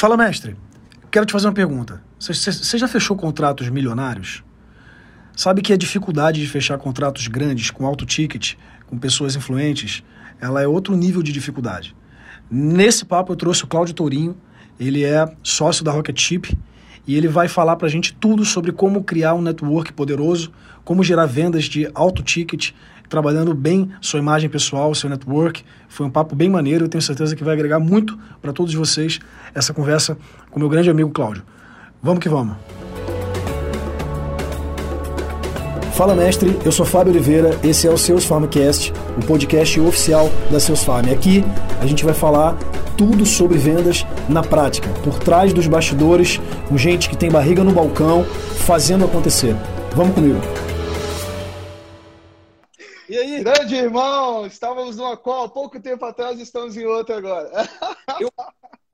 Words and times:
Fala, 0.00 0.16
mestre. 0.16 0.56
Quero 1.10 1.26
te 1.26 1.32
fazer 1.32 1.46
uma 1.46 1.52
pergunta. 1.52 2.02
Você 2.18 2.78
já 2.78 2.88
fechou 2.88 3.14
contratos 3.18 3.68
milionários? 3.68 4.42
Sabe 5.36 5.60
que 5.60 5.74
a 5.74 5.76
dificuldade 5.76 6.40
de 6.40 6.48
fechar 6.48 6.78
contratos 6.78 7.28
grandes 7.28 7.70
com 7.70 7.84
alto 7.84 8.06
ticket, 8.06 8.54
com 8.86 8.98
pessoas 8.98 9.36
influentes, 9.36 10.02
ela 10.40 10.62
é 10.62 10.66
outro 10.66 10.96
nível 10.96 11.22
de 11.22 11.32
dificuldade. 11.32 11.94
Nesse 12.50 13.04
papo 13.04 13.32
eu 13.32 13.36
trouxe 13.36 13.64
o 13.64 13.66
Cláudio 13.66 13.94
Tourinho, 13.94 14.38
ele 14.78 15.04
é 15.04 15.30
sócio 15.42 15.84
da 15.84 15.92
Rocket 15.92 16.18
Chip 16.18 16.58
e 17.06 17.14
ele 17.14 17.28
vai 17.28 17.46
falar 17.46 17.76
para 17.76 17.86
a 17.86 17.90
gente 17.90 18.14
tudo 18.14 18.42
sobre 18.42 18.72
como 18.72 19.04
criar 19.04 19.34
um 19.34 19.42
network 19.42 19.92
poderoso, 19.92 20.50
como 20.82 21.04
gerar 21.04 21.26
vendas 21.26 21.64
de 21.64 21.90
alto 21.92 22.22
ticket, 22.22 22.70
trabalhando 23.10 23.52
bem 23.52 23.90
sua 24.00 24.20
imagem 24.20 24.48
pessoal, 24.48 24.94
seu 24.94 25.10
network. 25.10 25.62
Foi 25.88 26.06
um 26.06 26.10
papo 26.10 26.34
bem 26.36 26.48
maneiro, 26.48 26.84
eu 26.84 26.88
tenho 26.88 27.02
certeza 27.02 27.34
que 27.34 27.44
vai 27.44 27.52
agregar 27.52 27.80
muito 27.80 28.16
para 28.40 28.52
todos 28.52 28.72
vocês 28.72 29.18
essa 29.52 29.74
conversa 29.74 30.16
com 30.50 30.60
meu 30.60 30.68
grande 30.68 30.88
amigo 30.88 31.10
Cláudio. 31.10 31.42
Vamos 32.00 32.20
que 32.20 32.28
vamos. 32.28 32.56
Fala 35.92 36.14
mestre, 36.14 36.56
eu 36.64 36.72
sou 36.72 36.86
Fábio 36.86 37.12
Oliveira, 37.12 37.58
esse 37.62 37.86
é 37.86 37.90
o 37.90 37.98
Seus 37.98 38.24
Farmcast, 38.24 38.90
o 39.18 39.26
podcast 39.26 39.78
oficial 39.80 40.30
da 40.50 40.58
Seus 40.58 40.82
Farm. 40.82 41.10
Aqui 41.12 41.44
a 41.78 41.84
gente 41.84 42.06
vai 42.06 42.14
falar 42.14 42.56
tudo 42.96 43.26
sobre 43.26 43.58
vendas 43.58 44.06
na 44.26 44.42
prática, 44.42 44.88
por 45.02 45.18
trás 45.18 45.52
dos 45.52 45.66
bastidores, 45.66 46.40
com 46.68 46.78
gente 46.78 47.08
que 47.08 47.16
tem 47.16 47.30
barriga 47.30 47.62
no 47.62 47.72
balcão, 47.72 48.24
fazendo 48.24 49.04
acontecer. 49.04 49.54
Vamos 49.94 50.14
comigo. 50.14 50.40
E 53.10 53.18
aí? 53.18 53.42
Grande 53.42 53.74
irmão, 53.74 54.46
estávamos 54.46 54.96
numa 54.96 55.16
call 55.16 55.50
pouco 55.50 55.80
tempo 55.80 56.04
atrás, 56.04 56.38
estamos 56.38 56.76
em 56.76 56.86
outra 56.86 57.18
agora. 57.18 57.50
Eu 58.20 58.30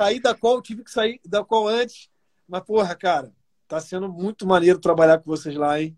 saí 0.00 0.18
da 0.18 0.34
call, 0.34 0.62
tive 0.62 0.82
que 0.82 0.90
sair 0.90 1.20
da 1.26 1.44
call 1.44 1.68
antes, 1.68 2.08
mas 2.48 2.62
porra, 2.62 2.94
cara, 2.94 3.30
tá 3.68 3.78
sendo 3.78 4.08
muito 4.08 4.46
maneiro 4.46 4.78
trabalhar 4.78 5.18
com 5.18 5.26
vocês 5.26 5.54
lá, 5.54 5.78
hein? 5.78 5.94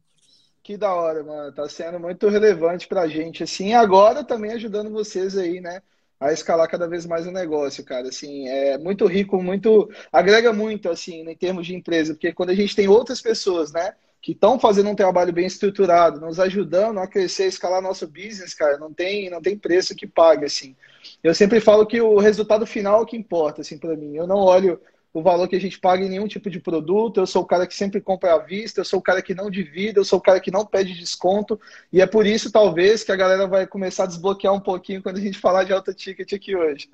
Que 0.65 0.77
da 0.77 0.93
hora, 0.93 1.23
mano. 1.23 1.53
Tá 1.53 1.69
sendo 1.69 2.01
muito 2.01 2.29
relevante 2.29 2.89
pra 2.89 3.07
gente, 3.07 3.45
assim, 3.45 3.73
agora 3.73 4.25
também 4.25 4.51
ajudando 4.51 4.91
vocês 4.91 5.39
aí, 5.39 5.61
né? 5.61 5.81
a 6.19 6.33
escalar 6.33 6.69
cada 6.69 6.89
vez 6.89 7.07
mais 7.07 7.25
o 7.25 7.31
negócio, 7.31 7.85
cara. 7.85 8.09
Assim, 8.09 8.49
é 8.49 8.77
muito 8.77 9.07
rico, 9.07 9.41
muito 9.41 9.89
agrega 10.13 10.53
muito 10.53 10.91
assim 10.91 11.21
em 11.21 11.37
termos 11.37 11.65
de 11.65 11.77
empresa, 11.77 12.15
porque 12.15 12.33
quando 12.33 12.51
a 12.51 12.55
gente 12.57 12.75
tem 12.75 12.89
outras 12.89 13.23
pessoas, 13.23 13.71
né, 13.71 13.95
que 14.21 14.33
estão 14.33 14.59
fazendo 14.59 14.91
um 14.91 14.97
trabalho 14.97 15.33
bem 15.33 15.47
estruturado, 15.47 16.21
nos 16.21 16.41
ajudando 16.41 16.99
a 16.99 17.07
crescer, 17.07 17.45
a 17.45 17.47
escalar 17.47 17.81
nosso 17.81 18.07
business, 18.07 18.53
cara, 18.53 18.77
não 18.79 18.93
tem 18.93 19.31
não 19.31 19.41
tem 19.41 19.57
preço 19.57 19.95
que 19.95 20.07
pague 20.07 20.45
assim. 20.45 20.77
Eu 21.23 21.35
sempre 21.35 21.61
falo 21.61 21.87
que 21.87 22.01
o 22.01 22.19
resultado 22.19 22.67
final 22.67 23.01
é 23.01 23.03
o 23.03 23.07
que 23.07 23.17
importa, 23.17 23.61
assim, 23.61 23.79
para 23.79 23.97
mim. 23.97 24.17
Eu 24.17 24.27
não 24.27 24.39
olho 24.39 24.81
o 25.13 25.23
valor 25.23 25.49
que 25.49 25.57
a 25.57 25.61
gente 25.61 25.79
paga 25.79 26.05
em 26.05 26.09
nenhum 26.09 26.29
tipo 26.29 26.51
de 26.51 26.61
produto. 26.61 27.21
Eu 27.21 27.27
sou 27.27 27.43
o 27.43 27.47
cara 27.47 27.67
que 27.67 27.75
sempre 27.75 28.01
compra 28.01 28.35
à 28.35 28.39
vista, 28.39 28.81
eu 28.81 28.85
sou 28.85 28.99
o 28.99 29.03
cara 29.03 29.23
que 29.23 29.35
não 29.35 29.51
divide, 29.51 29.99
eu 29.99 30.05
sou 30.05 30.19
o 30.19 30.23
cara 30.23 30.41
que 30.41 30.51
não 30.51 30.67
pede 30.67 30.95
desconto. 30.95 31.61
E 31.93 32.01
é 32.01 32.07
por 32.07 32.27
isso, 32.27 32.53
talvez, 32.53 33.03
que 33.03 33.13
a 33.13 33.17
galera 33.17 33.47
vai 33.47 33.67
começar 33.67 34.05
a 34.05 34.07
desbloquear 34.07 34.53
um 34.53 34.61
pouquinho 34.61 35.03
quando 35.03 35.19
a 35.19 35.21
gente 35.21 35.39
falar 35.39 35.65
de 35.65 35.73
alta 35.73 35.95
ticket 35.95 36.33
aqui 36.33 36.57
hoje. 36.57 36.89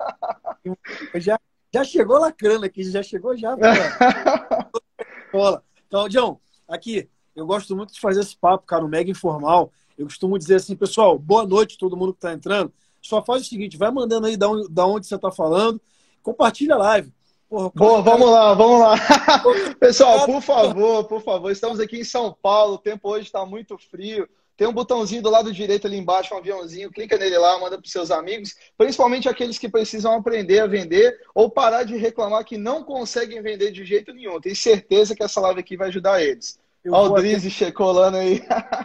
já, 1.15 1.39
já 1.73 1.83
chegou 1.83 2.19
lacrando 2.19 2.65
aqui, 2.65 2.83
já 2.83 3.03
chegou 3.03 3.35
já. 3.35 3.55
Bola. 5.31 5.63
Claudião, 5.89 6.39
aqui, 6.67 7.07
eu 7.35 7.45
gosto 7.45 7.75
muito 7.75 7.93
de 7.93 7.99
fazer 7.99 8.21
esse 8.21 8.35
papo, 8.35 8.65
cara, 8.65 8.85
um 8.85 8.87
mega 8.87 9.09
informal. 9.09 9.71
Eu 9.97 10.05
costumo 10.05 10.37
dizer 10.37 10.55
assim, 10.55 10.75
pessoal, 10.75 11.17
boa 11.17 11.45
noite 11.45 11.77
todo 11.77 11.97
mundo 11.97 12.13
que 12.13 12.17
está 12.17 12.33
entrando. 12.33 12.71
Só 13.01 13.23
faz 13.23 13.43
o 13.43 13.45
seguinte, 13.45 13.77
vai 13.77 13.91
mandando 13.91 14.27
aí 14.27 14.35
da 14.35 14.49
onde, 14.49 14.69
da 14.69 14.85
onde 14.85 15.07
você 15.07 15.15
está 15.15 15.31
falando, 15.31 15.79
compartilha 16.23 16.75
a 16.75 16.79
live 16.79 17.11
Porra, 17.47 17.71
Boa, 17.75 18.01
vamos 18.01 18.29
lá, 18.29 18.53
vamos 18.53 18.79
lá. 18.79 18.95
Pessoal, 19.79 20.25
por 20.25 20.41
favor, 20.41 21.03
por 21.05 21.21
favor, 21.21 21.51
estamos 21.51 21.79
aqui 21.79 21.99
em 21.99 22.03
São 22.03 22.35
Paulo, 22.41 22.73
o 22.73 22.77
tempo 22.79 23.07
hoje 23.07 23.27
está 23.27 23.45
muito 23.45 23.77
frio. 23.77 24.27
Tem 24.57 24.67
um 24.67 24.73
botãozinho 24.73 25.21
do 25.21 25.29
lado 25.29 25.53
direito 25.53 25.85
ali 25.85 25.97
embaixo, 25.97 26.33
um 26.33 26.37
aviãozinho, 26.37 26.89
clica 26.89 27.17
nele 27.17 27.37
lá, 27.37 27.59
manda 27.59 27.77
para 27.77 27.89
seus 27.89 28.09
amigos, 28.09 28.55
principalmente 28.77 29.27
aqueles 29.27 29.59
que 29.59 29.69
precisam 29.69 30.13
aprender 30.13 30.59
a 30.59 30.67
vender 30.67 31.19
ou 31.35 31.49
parar 31.49 31.83
de 31.83 31.97
reclamar 31.97 32.43
que 32.45 32.57
não 32.57 32.83
conseguem 32.83 33.41
vender 33.41 33.71
de 33.71 33.85
jeito 33.85 34.13
nenhum. 34.13 34.39
Tenho 34.39 34.55
certeza 34.55 35.13
que 35.13 35.23
essa 35.23 35.41
live 35.41 35.59
aqui 35.59 35.75
vai 35.75 35.89
ajudar 35.89 36.23
eles. 36.23 36.57
Olha 36.87 37.11
o 37.11 37.15
Drizzy 37.15 37.71
colando 37.71 38.17
aí. 38.17 38.43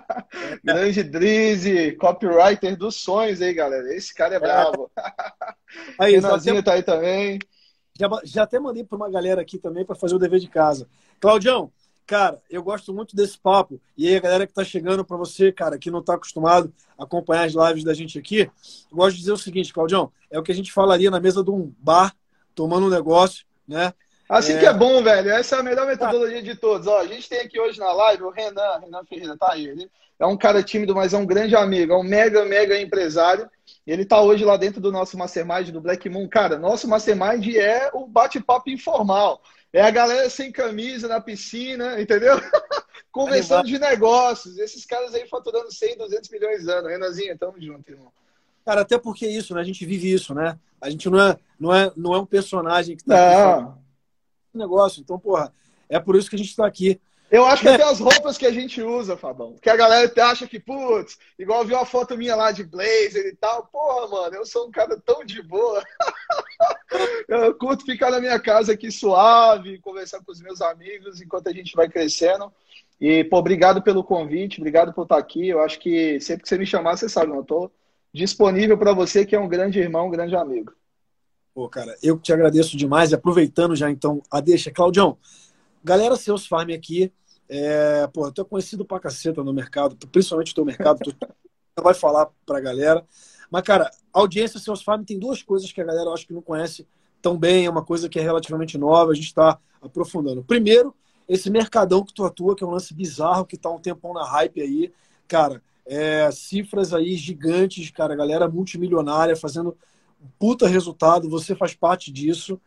Grande 0.64 1.02
Drizzy, 1.02 1.92
copywriter 1.92 2.76
dos 2.76 2.96
sonhos 2.96 3.42
aí, 3.42 3.52
galera. 3.52 3.94
Esse 3.94 4.14
cara 4.14 4.34
é, 4.34 4.36
é. 4.36 4.40
bravo. 4.40 4.90
Aí, 5.98 6.14
Renanzinho 6.14 6.62
tá 6.62 6.72
aí 6.72 6.82
também. 6.82 7.38
Já, 7.98 8.08
já 8.24 8.42
até 8.44 8.58
mandei 8.58 8.84
para 8.84 8.96
uma 8.96 9.10
galera 9.10 9.42
aqui 9.42 9.58
também 9.58 9.84
para 9.84 9.94
fazer 9.94 10.14
o 10.14 10.18
dever 10.18 10.40
de 10.40 10.48
casa. 10.48 10.88
Claudião, 11.20 11.70
cara, 12.06 12.40
eu 12.48 12.62
gosto 12.62 12.94
muito 12.94 13.14
desse 13.14 13.38
papo. 13.38 13.80
E 13.96 14.08
aí, 14.08 14.16
a 14.16 14.20
galera 14.20 14.46
que 14.46 14.52
está 14.52 14.64
chegando 14.64 15.04
para 15.04 15.16
você, 15.16 15.52
cara, 15.52 15.78
que 15.78 15.90
não 15.90 16.00
está 16.00 16.14
acostumado 16.14 16.72
a 16.96 17.04
acompanhar 17.04 17.44
as 17.44 17.52
lives 17.52 17.84
da 17.84 17.92
gente 17.92 18.18
aqui, 18.18 18.50
eu 18.90 18.96
gosto 18.96 19.12
de 19.12 19.20
dizer 19.20 19.32
o 19.32 19.36
seguinte, 19.36 19.72
Claudião, 19.72 20.10
é 20.30 20.38
o 20.38 20.42
que 20.42 20.52
a 20.52 20.54
gente 20.54 20.72
falaria 20.72 21.10
na 21.10 21.20
mesa 21.20 21.44
de 21.44 21.50
um 21.50 21.72
bar, 21.78 22.14
tomando 22.54 22.86
um 22.86 22.90
negócio, 22.90 23.44
né? 23.68 23.92
Assim 24.30 24.52
é... 24.52 24.58
que 24.60 24.66
é 24.66 24.72
bom, 24.72 25.02
velho. 25.02 25.28
Essa 25.28 25.56
é 25.56 25.58
a 25.58 25.62
melhor 25.62 25.88
metodologia 25.88 26.40
de 26.40 26.54
todos. 26.54 26.86
Ó, 26.86 27.00
a 27.00 27.06
gente 27.06 27.28
tem 27.28 27.40
aqui 27.40 27.58
hoje 27.58 27.80
na 27.80 27.92
live 27.92 28.22
o 28.22 28.30
Renan, 28.30 28.78
Renan 28.80 29.04
Ferreira, 29.04 29.36
tá 29.36 29.50
aí. 29.50 29.66
Ele 29.66 29.90
é 30.20 30.24
um 30.24 30.36
cara 30.36 30.62
tímido, 30.62 30.94
mas 30.94 31.12
é 31.12 31.18
um 31.18 31.26
grande 31.26 31.56
amigo, 31.56 31.92
é 31.92 31.96
um 31.96 32.04
mega, 32.04 32.44
mega 32.44 32.80
empresário. 32.80 33.50
Ele 33.84 34.02
está 34.02 34.20
hoje 34.20 34.44
lá 34.44 34.56
dentro 34.56 34.80
do 34.80 34.92
nosso 34.92 35.18
Mastermind 35.18 35.70
do 35.70 35.80
Black 35.80 36.08
Moon. 36.08 36.28
Cara, 36.28 36.60
nosso 36.60 36.86
Mastermind 36.86 37.44
é 37.56 37.90
o 37.92 38.06
bate-papo 38.06 38.70
informal. 38.70 39.42
É 39.72 39.82
a 39.82 39.90
galera 39.90 40.30
sem 40.30 40.52
camisa 40.52 41.08
na 41.08 41.20
piscina, 41.20 42.00
entendeu? 42.00 42.36
Conversando 43.10 43.66
de 43.66 43.80
negócios. 43.80 44.58
Esses 44.58 44.86
caras 44.86 45.12
aí 45.12 45.26
faturando 45.26 45.72
100, 45.72 45.98
200 45.98 46.30
milhões 46.30 46.62
de 46.62 46.70
anos. 46.70 46.88
Renanzinho, 46.88 47.36
tamo 47.36 47.60
junto, 47.60 47.90
irmão. 47.90 48.12
Cara, 48.64 48.82
até 48.82 48.96
porque 48.96 49.26
é 49.26 49.30
isso, 49.30 49.56
né? 49.56 49.60
A 49.60 49.64
gente 49.64 49.84
vive 49.84 50.12
isso, 50.12 50.32
né? 50.34 50.56
A 50.80 50.88
gente 50.88 51.10
não 51.10 51.20
é, 51.20 51.36
não 51.58 51.74
é, 51.74 51.92
não 51.96 52.14
é 52.14 52.18
um 52.20 52.26
personagem 52.26 52.96
que 52.96 53.04
tá 53.04 53.74
negócio. 54.58 55.00
Então, 55.00 55.18
porra, 55.18 55.52
é 55.88 55.98
por 55.98 56.16
isso 56.16 56.28
que 56.28 56.36
a 56.36 56.38
gente 56.38 56.50
está 56.50 56.66
aqui. 56.66 57.00
Eu 57.30 57.46
acho 57.46 57.62
que 57.62 57.68
é. 57.68 57.74
até 57.74 57.84
as 57.84 58.00
roupas 58.00 58.36
que 58.36 58.44
a 58.44 58.50
gente 58.50 58.82
usa, 58.82 59.16
Fabão. 59.16 59.52
Porque 59.52 59.70
a 59.70 59.76
galera 59.76 60.12
acha 60.26 60.48
que, 60.48 60.58
putz, 60.58 61.16
igual 61.38 61.64
viu 61.64 61.76
uma 61.76 61.86
foto 61.86 62.16
minha 62.16 62.34
lá 62.34 62.50
de 62.50 62.64
blazer 62.64 63.24
e 63.26 63.36
tal. 63.36 63.66
Porra, 63.66 64.08
mano, 64.08 64.36
eu 64.36 64.44
sou 64.44 64.66
um 64.66 64.70
cara 64.70 65.00
tão 65.00 65.24
de 65.24 65.40
boa. 65.40 65.80
eu 67.28 67.54
curto 67.54 67.84
ficar 67.84 68.10
na 68.10 68.20
minha 68.20 68.38
casa 68.40 68.72
aqui 68.72 68.90
suave, 68.90 69.78
conversar 69.78 70.20
com 70.24 70.32
os 70.32 70.40
meus 70.40 70.60
amigos 70.60 71.20
enquanto 71.20 71.48
a 71.48 71.52
gente 71.52 71.76
vai 71.76 71.88
crescendo. 71.88 72.52
E, 73.00 73.22
pô, 73.22 73.38
obrigado 73.38 73.80
pelo 73.80 74.02
convite, 74.02 74.58
obrigado 74.58 74.92
por 74.92 75.04
estar 75.04 75.16
aqui. 75.16 75.48
Eu 75.48 75.60
acho 75.60 75.78
que 75.78 76.20
sempre 76.20 76.42
que 76.42 76.48
você 76.48 76.58
me 76.58 76.66
chamar, 76.66 76.96
você 76.96 77.08
sabe, 77.08 77.30
eu 77.30 77.44
tô 77.44 77.70
disponível 78.12 78.76
para 78.76 78.92
você, 78.92 79.24
que 79.24 79.36
é 79.36 79.40
um 79.40 79.48
grande 79.48 79.78
irmão, 79.78 80.08
um 80.08 80.10
grande 80.10 80.34
amigo. 80.34 80.72
Pô, 81.54 81.68
cara, 81.68 81.96
eu 82.02 82.18
te 82.18 82.32
agradeço 82.32 82.76
demais. 82.76 83.12
Aproveitando 83.12 83.74
já, 83.74 83.90
então, 83.90 84.22
a 84.30 84.40
deixa. 84.40 84.70
Claudião, 84.70 85.18
galera 85.82 86.16
Seus 86.16 86.46
Farm 86.46 86.70
aqui, 86.70 87.12
é, 87.48 88.06
pô, 88.06 88.30
tu 88.30 88.42
é 88.42 88.44
conhecido 88.44 88.84
pra 88.84 89.00
caceta 89.00 89.42
no 89.42 89.52
mercado, 89.52 89.96
principalmente 90.08 90.50
no 90.50 90.54
teu 90.54 90.64
mercado, 90.64 91.00
tu 91.02 91.14
vai 91.82 91.94
falar 91.94 92.28
pra 92.46 92.60
galera. 92.60 93.04
Mas, 93.50 93.62
cara, 93.62 93.90
audiência 94.12 94.60
Seus 94.60 94.82
Farm 94.82 95.02
tem 95.02 95.18
duas 95.18 95.42
coisas 95.42 95.72
que 95.72 95.80
a 95.80 95.84
galera 95.84 96.10
acho 96.10 96.26
que 96.26 96.32
não 96.32 96.42
conhece 96.42 96.86
tão 97.20 97.36
bem, 97.36 97.66
é 97.66 97.70
uma 97.70 97.84
coisa 97.84 98.08
que 98.08 98.18
é 98.18 98.22
relativamente 98.22 98.78
nova, 98.78 99.10
a 99.10 99.14
gente 99.14 99.26
está 99.26 99.58
aprofundando. 99.82 100.44
Primeiro, 100.44 100.94
esse 101.28 101.50
mercadão 101.50 102.04
que 102.04 102.14
tu 102.14 102.24
atua, 102.24 102.54
que 102.54 102.62
é 102.62 102.66
um 102.66 102.70
lance 102.70 102.94
bizarro, 102.94 103.44
que 103.44 103.56
tá 103.56 103.70
um 103.70 103.80
tempão 103.80 104.12
na 104.12 104.24
hype 104.24 104.60
aí, 104.60 104.92
cara, 105.26 105.62
é, 105.86 106.30
cifras 106.30 106.94
aí 106.94 107.16
gigantes, 107.16 107.90
cara, 107.90 108.14
galera 108.14 108.48
multimilionária 108.48 109.36
fazendo 109.36 109.76
puta 110.38 110.66
resultado, 110.66 111.28
você 111.28 111.54
faz 111.54 111.74
parte 111.74 112.10
disso. 112.10 112.60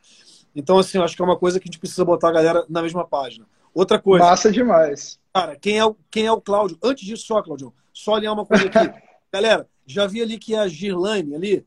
Então, 0.56 0.78
assim, 0.78 0.98
acho 0.98 1.16
que 1.16 1.22
é 1.22 1.26
uma 1.26 1.38
coisa 1.38 1.60
que 1.60 1.66
a 1.66 1.70
gente 1.70 1.80
precisa 1.80 2.06
botar 2.06 2.30
a 2.30 2.34
galera 2.34 2.66
na 2.70 2.82
mesma 2.82 3.06
página. 3.06 3.46
Outra 3.74 4.00
coisa. 4.00 4.26
Massa 4.26 4.52
demais. 4.52 5.20
Cara, 5.34 5.56
quem 5.56 5.78
é 5.78 5.86
o, 5.86 5.96
quem 6.12 6.26
é 6.26 6.32
o 6.32 6.42
Cláudio? 6.42 6.78
Antes 6.84 7.06
disso, 7.06 7.26
só, 7.26 7.42
Cláudio, 7.42 7.74
só 7.92 8.16
alinhar 8.16 8.34
uma 8.34 8.46
coisa 8.46 8.68
aqui. 8.68 8.94
Galera, 9.34 9.68
já 9.86 10.06
vi 10.06 10.22
ali 10.22 10.38
que 10.38 10.56
a 10.56 10.68
Girlane 10.68 11.34
ali 11.34 11.66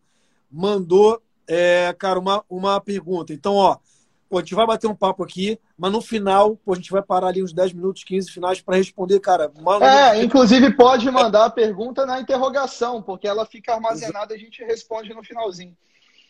mandou, 0.51 1.21
é, 1.49 1.95
cara, 1.99 2.19
uma, 2.19 2.45
uma 2.49 2.81
pergunta. 2.81 3.33
Então, 3.33 3.55
ó, 3.55 3.79
pô, 4.29 4.39
a 4.39 4.41
gente 4.41 4.55
vai 4.55 4.67
bater 4.67 4.87
um 4.87 4.95
papo 4.95 5.23
aqui, 5.23 5.59
mas 5.77 5.93
no 5.93 6.01
final, 6.01 6.57
pô, 6.57 6.73
a 6.73 6.77
gente 6.77 6.91
vai 6.91 7.03
parar 7.03 7.29
ali 7.29 7.43
uns 7.43 7.53
10 7.53 7.73
minutos, 7.73 8.05
15 8.05 8.31
finais 8.31 8.61
para 8.61 8.77
responder, 8.77 9.21
cara. 9.21 9.51
É, 9.83 10.23
inclusive 10.23 10.75
pode 10.75 11.11
mandar 11.11 11.47
a 11.47 11.51
pergunta 11.51 12.05
na 12.05 12.21
interrogação, 12.21 13.03
porque 13.03 13.27
ela 13.27 13.47
fica 13.47 13.75
armazenada 13.75 14.35
e 14.35 14.37
a 14.37 14.41
gente 14.41 14.63
responde 14.65 15.15
no 15.15 15.23
finalzinho. 15.23 15.77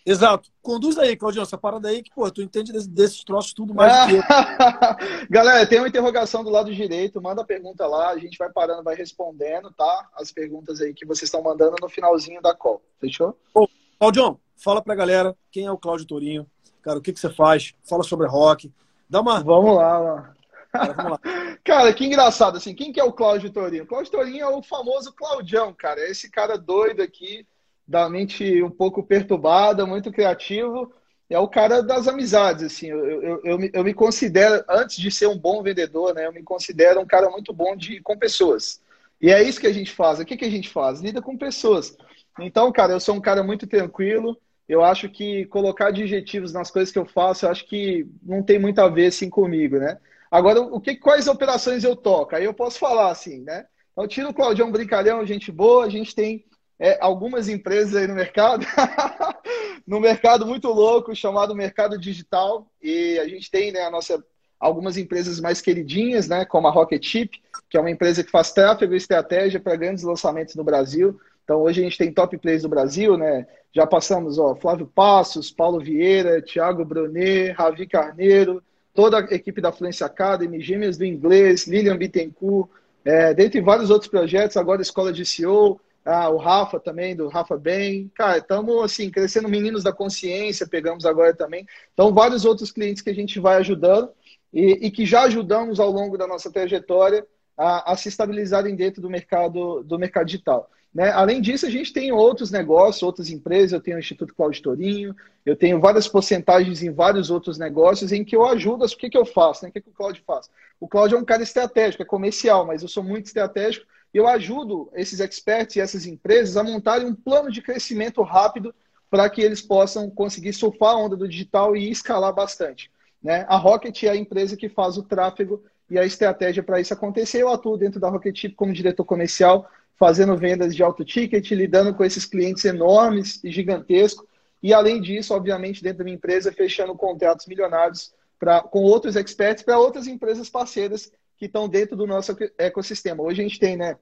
Exato. 0.06 0.48
Conduz 0.62 0.96
aí, 0.98 1.16
Claudião, 1.16 1.42
essa 1.42 1.58
parada 1.58 1.88
aí 1.88 2.00
que, 2.00 2.14
pô, 2.14 2.30
tu 2.30 2.40
entende 2.40 2.72
desses, 2.72 2.86
desses 2.86 3.24
troços 3.24 3.52
tudo 3.52 3.74
mais 3.74 3.92
do 3.92 4.06
que 4.06 4.14
eu. 4.14 4.22
Galera, 5.28 5.66
tem 5.66 5.80
uma 5.80 5.88
interrogação 5.88 6.44
do 6.44 6.50
lado 6.50 6.72
direito, 6.72 7.20
manda 7.20 7.42
a 7.42 7.44
pergunta 7.44 7.84
lá, 7.88 8.10
a 8.10 8.18
gente 8.18 8.38
vai 8.38 8.48
parando, 8.48 8.84
vai 8.84 8.94
respondendo, 8.94 9.68
tá? 9.72 10.08
As 10.14 10.30
perguntas 10.30 10.80
aí 10.80 10.94
que 10.94 11.04
vocês 11.04 11.24
estão 11.24 11.42
mandando 11.42 11.74
no 11.82 11.88
finalzinho 11.88 12.40
da 12.40 12.54
call. 12.54 12.80
Fechou? 13.00 13.36
Ô, 13.52 13.66
Claudião, 13.98 14.38
fala 14.56 14.80
pra 14.80 14.94
galera 14.94 15.36
quem 15.50 15.66
é 15.66 15.72
o 15.72 15.78
Cláudio 15.78 16.06
Torinho. 16.06 16.46
Cara, 16.86 17.00
o 17.00 17.02
que, 17.02 17.12
que 17.12 17.18
você 17.18 17.28
faz? 17.28 17.74
Fala 17.82 18.04
sobre 18.04 18.28
rock. 18.28 18.72
Dá 19.10 19.20
uma. 19.20 19.42
Vamos 19.42 19.74
lá, 19.74 19.98
mano. 20.00 20.28
Cara, 20.70 20.92
vamos 20.92 21.10
lá. 21.10 21.20
cara, 21.64 21.92
que 21.92 22.06
engraçado, 22.06 22.58
assim, 22.58 22.76
quem 22.76 22.92
que 22.92 23.00
é 23.00 23.02
o 23.02 23.12
Cláudio 23.12 23.50
Torinho? 23.50 23.82
O 23.82 23.86
Cláudio 23.88 24.12
Torinho 24.12 24.44
é 24.44 24.48
o 24.48 24.62
famoso 24.62 25.12
Claudião, 25.12 25.74
cara. 25.74 26.00
É 26.00 26.12
esse 26.12 26.30
cara 26.30 26.56
doido 26.56 27.02
aqui, 27.02 27.44
da 27.88 28.08
mente 28.08 28.62
um 28.62 28.70
pouco 28.70 29.02
perturbada, 29.02 29.84
muito 29.84 30.12
criativo. 30.12 30.92
É 31.28 31.36
o 31.40 31.48
cara 31.48 31.82
das 31.82 32.06
amizades, 32.06 32.62
assim. 32.62 32.86
Eu, 32.86 33.04
eu, 33.20 33.40
eu, 33.42 33.58
me, 33.58 33.68
eu 33.72 33.82
me 33.82 33.92
considero, 33.92 34.64
antes 34.68 34.96
de 34.96 35.10
ser 35.10 35.26
um 35.26 35.36
bom 35.36 35.64
vendedor, 35.64 36.14
né? 36.14 36.28
Eu 36.28 36.32
me 36.32 36.44
considero 36.44 37.00
um 37.00 37.06
cara 37.06 37.28
muito 37.28 37.52
bom 37.52 37.74
de, 37.74 38.00
com 38.00 38.16
pessoas. 38.16 38.80
E 39.20 39.28
é 39.28 39.42
isso 39.42 39.58
que 39.58 39.66
a 39.66 39.72
gente 39.72 39.90
faz. 39.90 40.20
O 40.20 40.24
que, 40.24 40.36
que 40.36 40.44
a 40.44 40.50
gente 40.50 40.68
faz? 40.68 41.00
Lida 41.00 41.20
com 41.20 41.36
pessoas. 41.36 41.96
Então, 42.38 42.70
cara, 42.70 42.92
eu 42.92 43.00
sou 43.00 43.16
um 43.16 43.20
cara 43.20 43.42
muito 43.42 43.66
tranquilo. 43.66 44.38
Eu 44.68 44.82
acho 44.82 45.08
que 45.08 45.46
colocar 45.46 45.88
adjetivos 45.88 46.52
nas 46.52 46.70
coisas 46.70 46.92
que 46.92 46.98
eu 46.98 47.06
faço, 47.06 47.46
eu 47.46 47.50
acho 47.50 47.66
que 47.66 48.06
não 48.22 48.42
tem 48.42 48.58
muito 48.58 48.80
a 48.80 48.88
ver 48.88 49.06
assim 49.06 49.30
comigo, 49.30 49.78
né? 49.78 49.98
Agora, 50.30 50.60
o 50.60 50.80
que, 50.80 50.96
quais 50.96 51.28
operações 51.28 51.84
eu 51.84 51.94
toco? 51.94 52.34
Aí 52.34 52.44
eu 52.44 52.52
posso 52.52 52.78
falar 52.78 53.10
assim, 53.10 53.42
né? 53.42 53.66
Então, 53.92 54.06
tiro 54.06 54.28
o 54.28 54.34
Claudião 54.34 54.70
Brincalhão, 54.70 55.24
gente 55.24 55.50
boa, 55.50 55.84
a 55.84 55.88
gente 55.88 56.14
tem 56.14 56.44
é, 56.78 56.98
algumas 57.00 57.48
empresas 57.48 57.96
aí 57.96 58.06
no 58.06 58.14
mercado, 58.14 58.66
no 59.86 60.00
mercado 60.00 60.46
muito 60.46 60.68
louco, 60.68 61.14
chamado 61.14 61.54
mercado 61.54 61.98
digital, 61.98 62.70
e 62.82 63.18
a 63.18 63.26
gente 63.26 63.50
tem 63.50 63.72
né, 63.72 63.82
a 63.82 63.90
nossa, 63.90 64.22
algumas 64.60 64.96
empresas 64.98 65.40
mais 65.40 65.60
queridinhas, 65.60 66.28
né, 66.28 66.44
como 66.44 66.66
a 66.66 66.70
Rocket 66.70 67.02
Chip, 67.02 67.40
que 67.70 67.76
é 67.76 67.80
uma 67.80 67.90
empresa 67.90 68.22
que 68.22 68.30
faz 68.30 68.52
tráfego 68.52 68.92
e 68.92 68.98
estratégia 68.98 69.60
para 69.60 69.76
grandes 69.76 70.04
lançamentos 70.04 70.54
no 70.54 70.64
Brasil. 70.64 71.18
Então, 71.46 71.62
hoje 71.62 71.80
a 71.80 71.84
gente 71.84 71.96
tem 71.96 72.10
top 72.10 72.36
players 72.38 72.64
do 72.64 72.68
Brasil, 72.68 73.16
né? 73.16 73.46
Já 73.72 73.86
passamos, 73.86 74.36
ó, 74.36 74.56
Flávio 74.56 74.90
Passos, 74.92 75.48
Paulo 75.48 75.78
Vieira, 75.78 76.42
Thiago 76.42 76.84
Brunet, 76.84 77.52
Ravi 77.52 77.86
Carneiro, 77.86 78.60
toda 78.92 79.18
a 79.18 79.34
equipe 79.34 79.60
da 79.60 79.70
Fluência 79.70 80.06
Academy, 80.06 80.60
Gêmeas 80.60 80.98
do 80.98 81.04
Inglês, 81.04 81.68
Lilian 81.68 81.96
Bittencourt, 81.96 82.68
é, 83.04 83.32
dentre 83.32 83.60
vários 83.60 83.90
outros 83.90 84.10
projetos, 84.10 84.56
agora 84.56 84.82
Escola 84.82 85.12
de 85.12 85.24
CEO, 85.24 85.80
ah, 86.04 86.28
o 86.30 86.36
Rafa 86.36 86.80
também, 86.80 87.14
do 87.14 87.28
Rafa 87.28 87.56
Bem. 87.56 88.10
Cara, 88.12 88.38
estamos 88.38 88.82
assim, 88.82 89.08
crescendo 89.08 89.48
Meninos 89.48 89.84
da 89.84 89.92
Consciência, 89.92 90.66
pegamos 90.66 91.06
agora 91.06 91.32
também. 91.32 91.64
Então, 91.94 92.12
vários 92.12 92.44
outros 92.44 92.72
clientes 92.72 93.02
que 93.02 93.10
a 93.10 93.14
gente 93.14 93.38
vai 93.38 93.58
ajudando 93.58 94.10
e, 94.52 94.86
e 94.86 94.90
que 94.90 95.06
já 95.06 95.22
ajudamos 95.22 95.78
ao 95.78 95.92
longo 95.92 96.18
da 96.18 96.26
nossa 96.26 96.50
trajetória 96.50 97.24
a, 97.56 97.92
a 97.92 97.96
se 97.96 98.08
estabilizarem 98.08 98.74
dentro 98.74 99.00
do 99.00 99.08
mercado, 99.08 99.84
do 99.84 99.96
mercado 99.96 100.26
digital. 100.26 100.68
Né? 100.96 101.10
Além 101.10 101.42
disso, 101.42 101.66
a 101.66 101.70
gente 101.70 101.92
tem 101.92 102.10
outros 102.10 102.50
negócios, 102.50 103.02
outras 103.02 103.28
empresas. 103.28 103.72
Eu 103.72 103.82
tenho 103.82 103.98
o 103.98 104.00
Instituto 104.00 104.34
Cláudio 104.34 104.62
Torinho, 104.62 105.14
eu 105.44 105.54
tenho 105.54 105.78
várias 105.78 106.08
porcentagens 106.08 106.82
em 106.82 106.90
vários 106.90 107.28
outros 107.30 107.58
negócios 107.58 108.12
em 108.12 108.24
que 108.24 108.34
eu 108.34 108.46
ajudo. 108.46 108.82
O 108.82 108.88
que, 108.88 109.10
que 109.10 109.18
eu 109.18 109.26
faço? 109.26 109.62
Né? 109.62 109.68
O 109.68 109.72
que, 109.74 109.82
que 109.82 109.90
o 109.90 109.92
Cláudio 109.92 110.22
faz? 110.26 110.48
O 110.80 110.88
Cláudio 110.88 111.18
é 111.18 111.20
um 111.20 111.24
cara 111.24 111.42
estratégico, 111.42 112.02
é 112.02 112.06
comercial, 112.06 112.64
mas 112.64 112.80
eu 112.80 112.88
sou 112.88 113.02
muito 113.02 113.26
estratégico 113.26 113.84
e 114.14 114.16
eu 114.16 114.26
ajudo 114.26 114.90
esses 114.94 115.20
experts 115.20 115.76
e 115.76 115.80
essas 115.80 116.06
empresas 116.06 116.56
a 116.56 116.64
montarem 116.64 117.06
um 117.06 117.14
plano 117.14 117.52
de 117.52 117.60
crescimento 117.60 118.22
rápido 118.22 118.74
para 119.10 119.28
que 119.28 119.42
eles 119.42 119.60
possam 119.60 120.08
conseguir 120.08 120.54
surfar 120.54 120.94
a 120.94 120.98
onda 120.98 121.14
do 121.14 121.28
digital 121.28 121.76
e 121.76 121.90
escalar 121.90 122.32
bastante. 122.32 122.90
Né? 123.22 123.44
A 123.50 123.58
Rocket 123.58 124.02
é 124.04 124.08
a 124.08 124.16
empresa 124.16 124.56
que 124.56 124.70
faz 124.70 124.96
o 124.96 125.02
tráfego 125.02 125.62
e 125.90 125.98
a 125.98 126.06
estratégia 126.06 126.62
para 126.62 126.80
isso 126.80 126.94
acontecer. 126.94 127.42
Eu 127.42 127.50
atuo 127.50 127.76
dentro 127.76 128.00
da 128.00 128.08
Rocket 128.08 128.54
como 128.56 128.72
diretor 128.72 129.04
comercial 129.04 129.68
fazendo 129.98 130.36
vendas 130.36 130.74
de 130.74 130.82
alto 130.82 131.04
ticket, 131.04 131.50
lidando 131.50 131.94
com 131.94 132.04
esses 132.04 132.24
clientes 132.24 132.64
enormes 132.64 133.42
e 133.42 133.50
gigantescos. 133.50 134.26
E, 134.62 134.72
além 134.72 135.00
disso, 135.00 135.34
obviamente, 135.34 135.82
dentro 135.82 135.98
da 135.98 136.04
minha 136.04 136.16
empresa, 136.16 136.52
fechando 136.52 136.94
contratos 136.94 137.46
milionários 137.46 138.12
pra, 138.38 138.60
com 138.60 138.82
outros 138.82 139.16
experts 139.16 139.62
para 139.62 139.78
outras 139.78 140.06
empresas 140.06 140.48
parceiras 140.48 141.10
que 141.38 141.46
estão 141.46 141.68
dentro 141.68 141.96
do 141.96 142.06
nosso 142.06 142.36
ecossistema. 142.58 143.22
Hoje 143.22 143.40
a 143.40 143.44
gente 143.44 143.58
tem 143.58 143.76
né, 143.76 143.96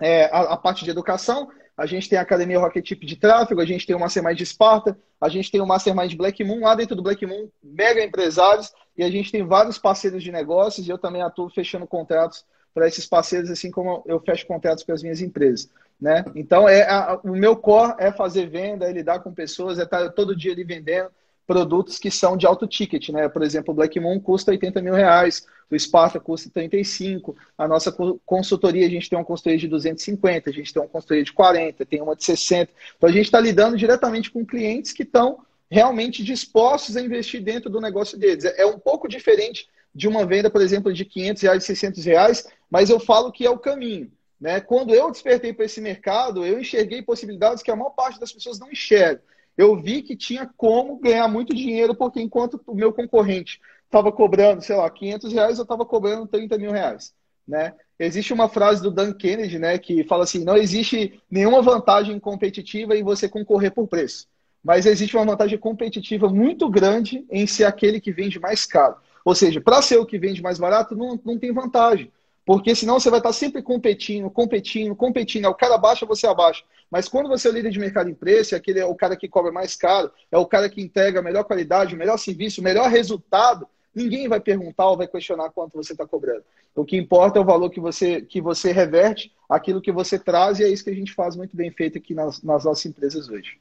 é, 0.00 0.24
a, 0.26 0.54
a, 0.54 0.56
parte 0.56 0.84
de 0.84 0.90
educação, 0.90 1.48
a 1.76 1.86
gente 1.86 2.08
tem 2.08 2.18
a 2.18 2.22
Academia 2.22 2.58
Rocketip 2.58 3.04
de 3.04 3.16
Tráfego, 3.16 3.60
a 3.60 3.64
gente 3.64 3.86
tem 3.86 3.94
o 3.94 4.00
Mastermind 4.00 4.36
de 4.36 4.42
Esparta, 4.42 4.98
a 5.20 5.28
gente 5.28 5.50
tem 5.50 5.60
o 5.60 5.66
Mastermind 5.66 6.10
de 6.10 6.16
Black 6.16 6.42
Moon, 6.44 6.60
lá 6.60 6.74
dentro 6.74 6.96
do 6.96 7.02
Black 7.02 7.24
Moon, 7.26 7.48
mega 7.62 8.02
empresários, 8.02 8.72
e 8.96 9.02
a 9.02 9.10
gente 9.10 9.30
tem 9.30 9.44
vários 9.44 9.78
parceiros 9.78 10.22
de 10.22 10.30
negócios, 10.30 10.86
e 10.86 10.90
eu 10.90 10.98
também 10.98 11.22
atuo 11.22 11.48
fechando 11.50 11.86
contratos 11.86 12.44
para 12.74 12.88
esses 12.88 13.06
parceiros, 13.06 13.50
assim 13.50 13.70
como 13.70 14.02
eu 14.04 14.20
fecho 14.20 14.46
contratos 14.46 14.82
com 14.82 14.92
as 14.92 15.02
minhas 15.02 15.20
empresas. 15.20 15.70
Né? 16.00 16.24
Então, 16.34 16.68
é 16.68 16.82
a, 16.82 17.20
o 17.22 17.36
meu 17.36 17.56
core 17.56 17.94
é 17.98 18.10
fazer 18.10 18.48
venda, 18.50 18.86
é 18.86 18.92
lidar 18.92 19.20
com 19.20 19.32
pessoas, 19.32 19.78
é 19.78 19.84
estar 19.84 20.10
todo 20.10 20.36
dia 20.36 20.52
ali 20.52 20.64
vendendo 20.64 21.08
produtos 21.46 21.98
que 21.98 22.10
são 22.10 22.36
de 22.36 22.46
alto 22.46 22.66
ticket. 22.66 23.10
Né? 23.10 23.28
Por 23.28 23.42
exemplo, 23.42 23.72
o 23.72 23.74
Black 23.74 23.98
Moon 24.00 24.18
custa 24.18 24.50
80 24.50 24.82
mil 24.82 24.94
reais, 24.94 25.46
o 25.70 25.78
Sparta 25.78 26.18
custa 26.18 26.50
35, 26.52 27.36
a 27.56 27.68
nossa 27.68 27.94
consultoria, 28.26 28.86
a 28.86 28.90
gente 28.90 29.08
tem 29.08 29.18
uma 29.18 29.24
consultoria 29.24 29.58
de 29.58 29.68
250, 29.68 30.50
a 30.50 30.52
gente 30.52 30.72
tem 30.72 30.82
uma 30.82 30.88
consultoria 30.88 31.22
de 31.22 31.32
40, 31.32 31.86
tem 31.86 32.02
uma 32.02 32.16
de 32.16 32.24
60. 32.24 32.70
Então, 32.96 33.08
a 33.08 33.12
gente 33.12 33.26
está 33.26 33.40
lidando 33.40 33.76
diretamente 33.76 34.30
com 34.30 34.44
clientes 34.44 34.92
que 34.92 35.04
estão 35.04 35.38
realmente 35.70 36.22
dispostos 36.22 36.96
a 36.96 37.00
investir 37.00 37.42
dentro 37.42 37.70
do 37.70 37.80
negócio 37.80 38.18
deles. 38.18 38.44
É, 38.44 38.62
é 38.62 38.66
um 38.66 38.78
pouco 38.78 39.08
diferente 39.08 39.68
de 39.94 40.08
uma 40.08 40.26
venda, 40.26 40.50
por 40.50 40.60
exemplo, 40.60 40.92
de 40.92 41.04
500 41.04 41.42
reais, 41.42 41.64
600 41.64 42.04
reais, 42.04 42.46
mas 42.74 42.90
eu 42.90 42.98
falo 42.98 43.30
que 43.30 43.46
é 43.46 43.50
o 43.50 43.56
caminho. 43.56 44.10
Né? 44.40 44.60
Quando 44.60 44.92
eu 44.92 45.08
despertei 45.08 45.52
para 45.52 45.64
esse 45.64 45.80
mercado, 45.80 46.44
eu 46.44 46.58
enxerguei 46.58 47.02
possibilidades 47.02 47.62
que 47.62 47.70
a 47.70 47.76
maior 47.76 47.90
parte 47.90 48.18
das 48.18 48.32
pessoas 48.32 48.58
não 48.58 48.68
enxerga. 48.68 49.22
Eu 49.56 49.80
vi 49.80 50.02
que 50.02 50.16
tinha 50.16 50.50
como 50.56 50.98
ganhar 50.98 51.28
muito 51.28 51.54
dinheiro, 51.54 51.94
porque 51.94 52.20
enquanto 52.20 52.60
o 52.66 52.74
meu 52.74 52.92
concorrente 52.92 53.60
estava 53.84 54.10
cobrando, 54.10 54.60
sei 54.60 54.74
lá, 54.74 54.90
500 54.90 55.32
reais, 55.32 55.58
eu 55.58 55.62
estava 55.62 55.86
cobrando 55.86 56.26
30 56.26 56.58
mil 56.58 56.72
reais. 56.72 57.14
Né? 57.46 57.74
Existe 57.96 58.32
uma 58.32 58.48
frase 58.48 58.82
do 58.82 58.90
Dan 58.90 59.12
Kennedy 59.12 59.56
né, 59.56 59.78
que 59.78 60.02
fala 60.02 60.24
assim: 60.24 60.42
não 60.42 60.56
existe 60.56 61.22
nenhuma 61.30 61.62
vantagem 61.62 62.18
competitiva 62.18 62.96
em 62.96 63.04
você 63.04 63.28
concorrer 63.28 63.72
por 63.72 63.86
preço, 63.86 64.26
mas 64.64 64.84
existe 64.84 65.16
uma 65.16 65.24
vantagem 65.24 65.58
competitiva 65.58 66.28
muito 66.28 66.68
grande 66.68 67.24
em 67.30 67.46
ser 67.46 67.66
aquele 67.66 68.00
que 68.00 68.10
vende 68.10 68.40
mais 68.40 68.66
caro. 68.66 68.96
Ou 69.24 69.32
seja, 69.32 69.60
para 69.60 69.80
ser 69.80 69.98
o 69.98 70.04
que 70.04 70.18
vende 70.18 70.42
mais 70.42 70.58
barato, 70.58 70.96
não, 70.96 71.20
não 71.24 71.38
tem 71.38 71.52
vantagem. 71.52 72.10
Porque 72.44 72.74
senão 72.74 73.00
você 73.00 73.08
vai 73.08 73.20
estar 73.20 73.32
sempre 73.32 73.62
competindo, 73.62 74.30
competindo, 74.30 74.94
competindo. 74.94 75.46
É 75.46 75.48
o 75.48 75.54
cara 75.54 75.76
abaixa, 75.76 76.04
você 76.04 76.26
abaixa. 76.26 76.62
Mas 76.90 77.08
quando 77.08 77.28
você 77.28 77.48
é 77.48 77.52
líder 77.52 77.70
de 77.70 77.78
mercado 77.78 78.10
em 78.10 78.14
preço, 78.14 78.54
é 78.54 78.58
aquele 78.58 78.80
é 78.80 78.84
o 78.84 78.94
cara 78.94 79.16
que 79.16 79.28
cobra 79.28 79.50
mais 79.50 79.74
caro, 79.74 80.12
é 80.30 80.36
o 80.36 80.46
cara 80.46 80.68
que 80.68 80.82
entrega 80.82 81.20
a 81.20 81.22
melhor 81.22 81.44
qualidade, 81.44 81.94
o 81.94 81.98
melhor 81.98 82.18
serviço, 82.18 82.60
o 82.60 82.64
melhor 82.64 82.90
resultado, 82.90 83.66
ninguém 83.94 84.28
vai 84.28 84.40
perguntar 84.40 84.88
ou 84.88 84.96
vai 84.96 85.06
questionar 85.06 85.50
quanto 85.50 85.74
você 85.74 85.92
está 85.92 86.06
cobrando. 86.06 86.44
O 86.74 86.84
que 86.84 86.96
importa 86.96 87.38
é 87.38 87.42
o 87.42 87.44
valor 87.44 87.70
que 87.70 87.80
você, 87.80 88.20
que 88.20 88.40
você 88.40 88.72
reverte, 88.72 89.32
aquilo 89.48 89.80
que 89.80 89.92
você 89.92 90.18
traz, 90.18 90.58
e 90.58 90.64
é 90.64 90.68
isso 90.68 90.84
que 90.84 90.90
a 90.90 90.94
gente 90.94 91.14
faz 91.14 91.36
muito 91.36 91.56
bem 91.56 91.70
feito 91.70 91.96
aqui 91.96 92.12
nas, 92.12 92.42
nas 92.42 92.64
nossas 92.64 92.84
empresas 92.84 93.28
hoje. 93.28 93.58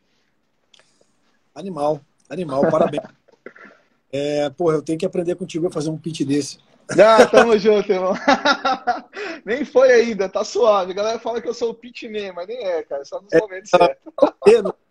Animal, 1.56 2.02
animal, 2.30 2.70
parabéns. 2.70 3.04
É, 4.16 4.48
pô, 4.52 4.72
eu 4.72 4.84
tenho 4.84 5.00
que 5.00 5.08
aprender 5.08 5.34
contigo 5.34 5.66
a 5.66 5.72
fazer 5.72 5.90
um 5.90 5.98
pitch 5.98 6.22
desse. 6.22 6.60
Ah, 6.92 7.26
tamo 7.26 7.58
junto, 7.58 7.92
irmão. 7.92 8.14
nem 9.46 9.64
foi 9.64 9.92
ainda, 9.92 10.28
tá 10.28 10.44
suave. 10.44 10.92
A 10.92 10.96
galera 10.96 11.20
fala 11.20 11.42
que 11.42 11.48
eu 11.48 11.54
sou 11.54 11.72
o 11.72 12.10
mesmo, 12.10 12.36
mas 12.36 12.48
nem 12.48 12.58
é, 12.58 12.84
cara. 12.84 13.06
Só 13.06 13.22
nos 13.22 13.32
é, 13.32 13.40
momentos 13.40 13.72
tá, 13.72 13.96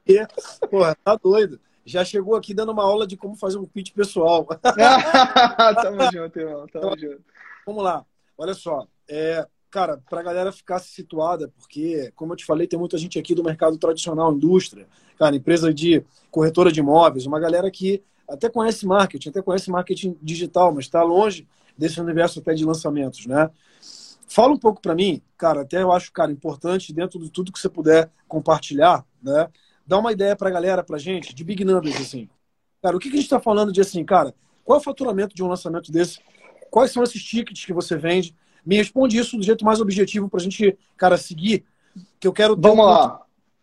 certos. 0.06 0.60
Porra, 0.70 0.96
tá 1.04 1.16
doido. 1.16 1.60
Já 1.84 2.04
chegou 2.04 2.36
aqui 2.36 2.54
dando 2.54 2.72
uma 2.72 2.84
aula 2.84 3.06
de 3.06 3.16
como 3.16 3.36
fazer 3.36 3.58
um 3.58 3.66
pitch 3.66 3.92
pessoal. 3.92 4.46
tamo 5.82 6.12
junto, 6.12 6.38
irmão. 6.38 6.66
Tamo 6.72 6.94
então, 6.94 6.98
junto. 6.98 7.24
Vamos 7.66 7.84
lá. 7.84 8.04
Olha 8.38 8.54
só. 8.54 8.86
É, 9.08 9.46
cara, 9.70 10.00
pra 10.08 10.22
galera 10.22 10.52
ficar 10.52 10.78
situada, 10.78 11.52
porque, 11.58 12.12
como 12.14 12.32
eu 12.32 12.36
te 12.36 12.44
falei, 12.44 12.66
tem 12.66 12.78
muita 12.78 12.96
gente 12.98 13.18
aqui 13.18 13.34
do 13.34 13.44
mercado 13.44 13.76
tradicional, 13.78 14.32
indústria, 14.32 14.86
cara, 15.18 15.36
empresa 15.36 15.72
de 15.72 16.04
corretora 16.30 16.72
de 16.72 16.80
imóveis, 16.80 17.26
uma 17.26 17.40
galera 17.40 17.70
que 17.70 18.02
até 18.28 18.48
conhece 18.48 18.86
marketing, 18.86 19.28
até 19.28 19.42
conhece 19.42 19.70
marketing 19.70 20.16
digital, 20.22 20.72
mas 20.72 20.84
está 20.84 21.02
longe 21.02 21.46
desse 21.76 22.00
universo 22.00 22.40
até 22.40 22.54
de 22.54 22.64
lançamentos, 22.64 23.26
né? 23.26 23.50
Fala 24.28 24.52
um 24.52 24.58
pouco 24.58 24.80
para 24.80 24.94
mim, 24.94 25.20
cara, 25.36 25.62
até 25.62 25.82
eu 25.82 25.92
acho, 25.92 26.10
cara, 26.12 26.32
importante 26.32 26.92
dentro 26.92 27.18
de 27.18 27.30
tudo 27.30 27.52
que 27.52 27.58
você 27.58 27.68
puder 27.68 28.10
compartilhar, 28.26 29.04
né? 29.22 29.48
Dá 29.86 29.98
uma 29.98 30.12
ideia 30.12 30.34
para 30.34 30.48
a 30.48 30.52
galera, 30.52 30.82
para 30.82 30.96
gente, 30.96 31.34
de 31.34 31.44
big 31.44 31.64
numbers, 31.64 32.00
assim. 32.00 32.28
Cara, 32.82 32.96
o 32.96 33.00
que, 33.00 33.08
que 33.08 33.14
a 33.14 33.18
gente 33.18 33.26
está 33.26 33.40
falando 33.40 33.72
de 33.72 33.80
assim, 33.80 34.04
cara, 34.04 34.34
qual 34.64 34.78
é 34.78 34.80
o 34.80 34.84
faturamento 34.84 35.34
de 35.34 35.42
um 35.42 35.48
lançamento 35.48 35.92
desse? 35.92 36.20
Quais 36.70 36.92
são 36.92 37.02
esses 37.02 37.22
tickets 37.22 37.64
que 37.64 37.72
você 37.72 37.96
vende? 37.96 38.34
Me 38.64 38.76
responde 38.76 39.18
isso 39.18 39.36
do 39.36 39.42
jeito 39.42 39.64
mais 39.64 39.80
objetivo 39.80 40.28
para 40.28 40.40
a 40.40 40.42
gente, 40.42 40.78
cara, 40.96 41.16
seguir, 41.16 41.64
que 42.18 42.26
eu 42.26 42.32
quero... 42.32 42.56
Vamos 42.56 42.84
um 42.84 42.88
lá. 42.88 43.20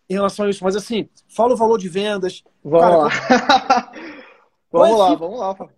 Em 0.10 0.14
relação 0.14 0.46
a 0.46 0.50
isso, 0.50 0.64
mas 0.64 0.76
assim, 0.76 1.08
fala 1.28 1.54
o 1.54 1.58
valor 1.58 1.78
de 1.78 1.88
vendas. 1.88 2.44
Vamos 2.64 2.80
cara, 2.80 2.98
lá. 2.98 3.92
Vamos 4.72 5.00
lá, 5.00 5.16
vamos 5.16 5.40
lá. 5.40 5.70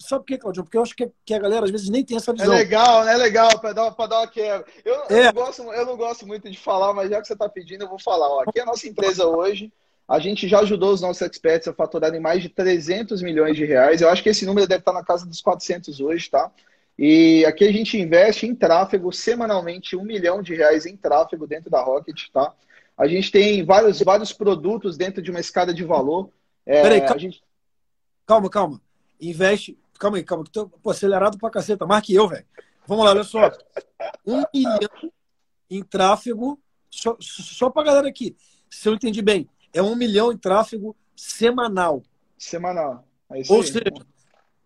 Sabe 0.00 0.22
por 0.22 0.26
quê, 0.26 0.38
Claudio? 0.38 0.64
Porque 0.64 0.76
eu 0.76 0.82
acho 0.82 0.96
que, 0.96 1.10
que 1.24 1.34
a 1.34 1.38
galera 1.38 1.64
às 1.64 1.70
vezes 1.70 1.88
nem 1.88 2.04
tem 2.04 2.16
essa 2.16 2.32
visão. 2.32 2.52
É 2.52 2.56
legal, 2.56 3.04
né? 3.04 3.14
É 3.14 3.16
legal 3.16 3.60
para 3.60 3.72
dar, 3.72 3.90
pra 3.92 4.06
dar 4.06 4.18
uma 4.20 4.26
quebra. 4.26 4.66
Eu, 4.84 4.94
é. 4.94 5.20
eu, 5.20 5.24
não 5.24 5.32
gosto, 5.32 5.62
eu 5.62 5.86
não 5.86 5.96
gosto 5.96 6.26
muito 6.26 6.50
de 6.50 6.58
falar, 6.58 6.92
mas 6.92 7.08
já 7.08 7.20
que 7.20 7.26
você 7.26 7.34
está 7.34 7.48
pedindo, 7.48 7.84
eu 7.84 7.88
vou 7.88 7.98
falar. 7.98 8.28
Ó, 8.28 8.40
aqui 8.40 8.58
é 8.58 8.62
a 8.62 8.66
nossa 8.66 8.88
empresa 8.88 9.26
hoje. 9.26 9.72
A 10.08 10.18
gente 10.18 10.48
já 10.48 10.58
ajudou 10.60 10.92
os 10.92 11.00
nossos 11.00 11.22
experts 11.22 11.68
a 11.68 11.72
faturarem 11.72 12.18
mais 12.20 12.42
de 12.42 12.48
300 12.48 13.22
milhões 13.22 13.54
de 13.54 13.64
reais. 13.64 14.00
Eu 14.00 14.08
acho 14.08 14.22
que 14.24 14.30
esse 14.30 14.44
número 14.44 14.66
deve 14.66 14.80
estar 14.80 14.92
na 14.92 15.04
casa 15.04 15.24
dos 15.24 15.40
400 15.40 16.00
hoje, 16.00 16.28
tá? 16.28 16.50
E 16.98 17.44
aqui 17.46 17.64
a 17.64 17.72
gente 17.72 17.96
investe 17.96 18.46
em 18.46 18.54
tráfego 18.54 19.12
semanalmente, 19.12 19.96
um 19.96 20.02
milhão 20.02 20.42
de 20.42 20.54
reais 20.54 20.84
em 20.84 20.96
tráfego 20.96 21.46
dentro 21.46 21.70
da 21.70 21.80
Rocket, 21.80 22.28
tá? 22.32 22.52
A 22.98 23.06
gente 23.06 23.30
tem 23.30 23.64
vários, 23.64 24.02
vários 24.02 24.32
produtos 24.32 24.96
dentro 24.96 25.22
de 25.22 25.30
uma 25.30 25.40
escada 25.40 25.72
de 25.72 25.84
valor. 25.84 26.28
É, 26.66 26.82
Peraí, 26.82 27.00
calma, 27.00 27.18
gente... 27.18 27.42
calma, 28.26 28.50
calma. 28.50 28.80
Investe. 29.20 29.78
Calma 29.98 30.16
aí, 30.16 30.24
calma. 30.24 30.44
Tô, 30.50 30.68
pô, 30.68 30.90
acelerado 30.90 31.38
pra 31.38 31.50
caceta. 31.50 31.86
Marque 31.86 32.14
eu, 32.14 32.26
velho. 32.26 32.46
Vamos 32.86 33.04
lá, 33.04 33.10
olha 33.10 33.24
só. 33.24 33.50
Um 34.26 34.42
milhão 34.52 35.12
em 35.70 35.82
tráfego, 35.82 36.60
só, 36.90 37.16
só 37.20 37.70
pra 37.70 37.84
galera 37.84 38.08
aqui. 38.08 38.36
Se 38.68 38.88
eu 38.88 38.94
entendi 38.94 39.22
bem, 39.22 39.48
é 39.72 39.82
um 39.82 39.94
milhão 39.94 40.32
em 40.32 40.36
tráfego 40.36 40.96
semanal. 41.14 42.02
Semanal. 42.36 43.06
É 43.30 43.42
Ou 43.48 43.60
aí. 43.60 43.66
seja, 43.66 43.92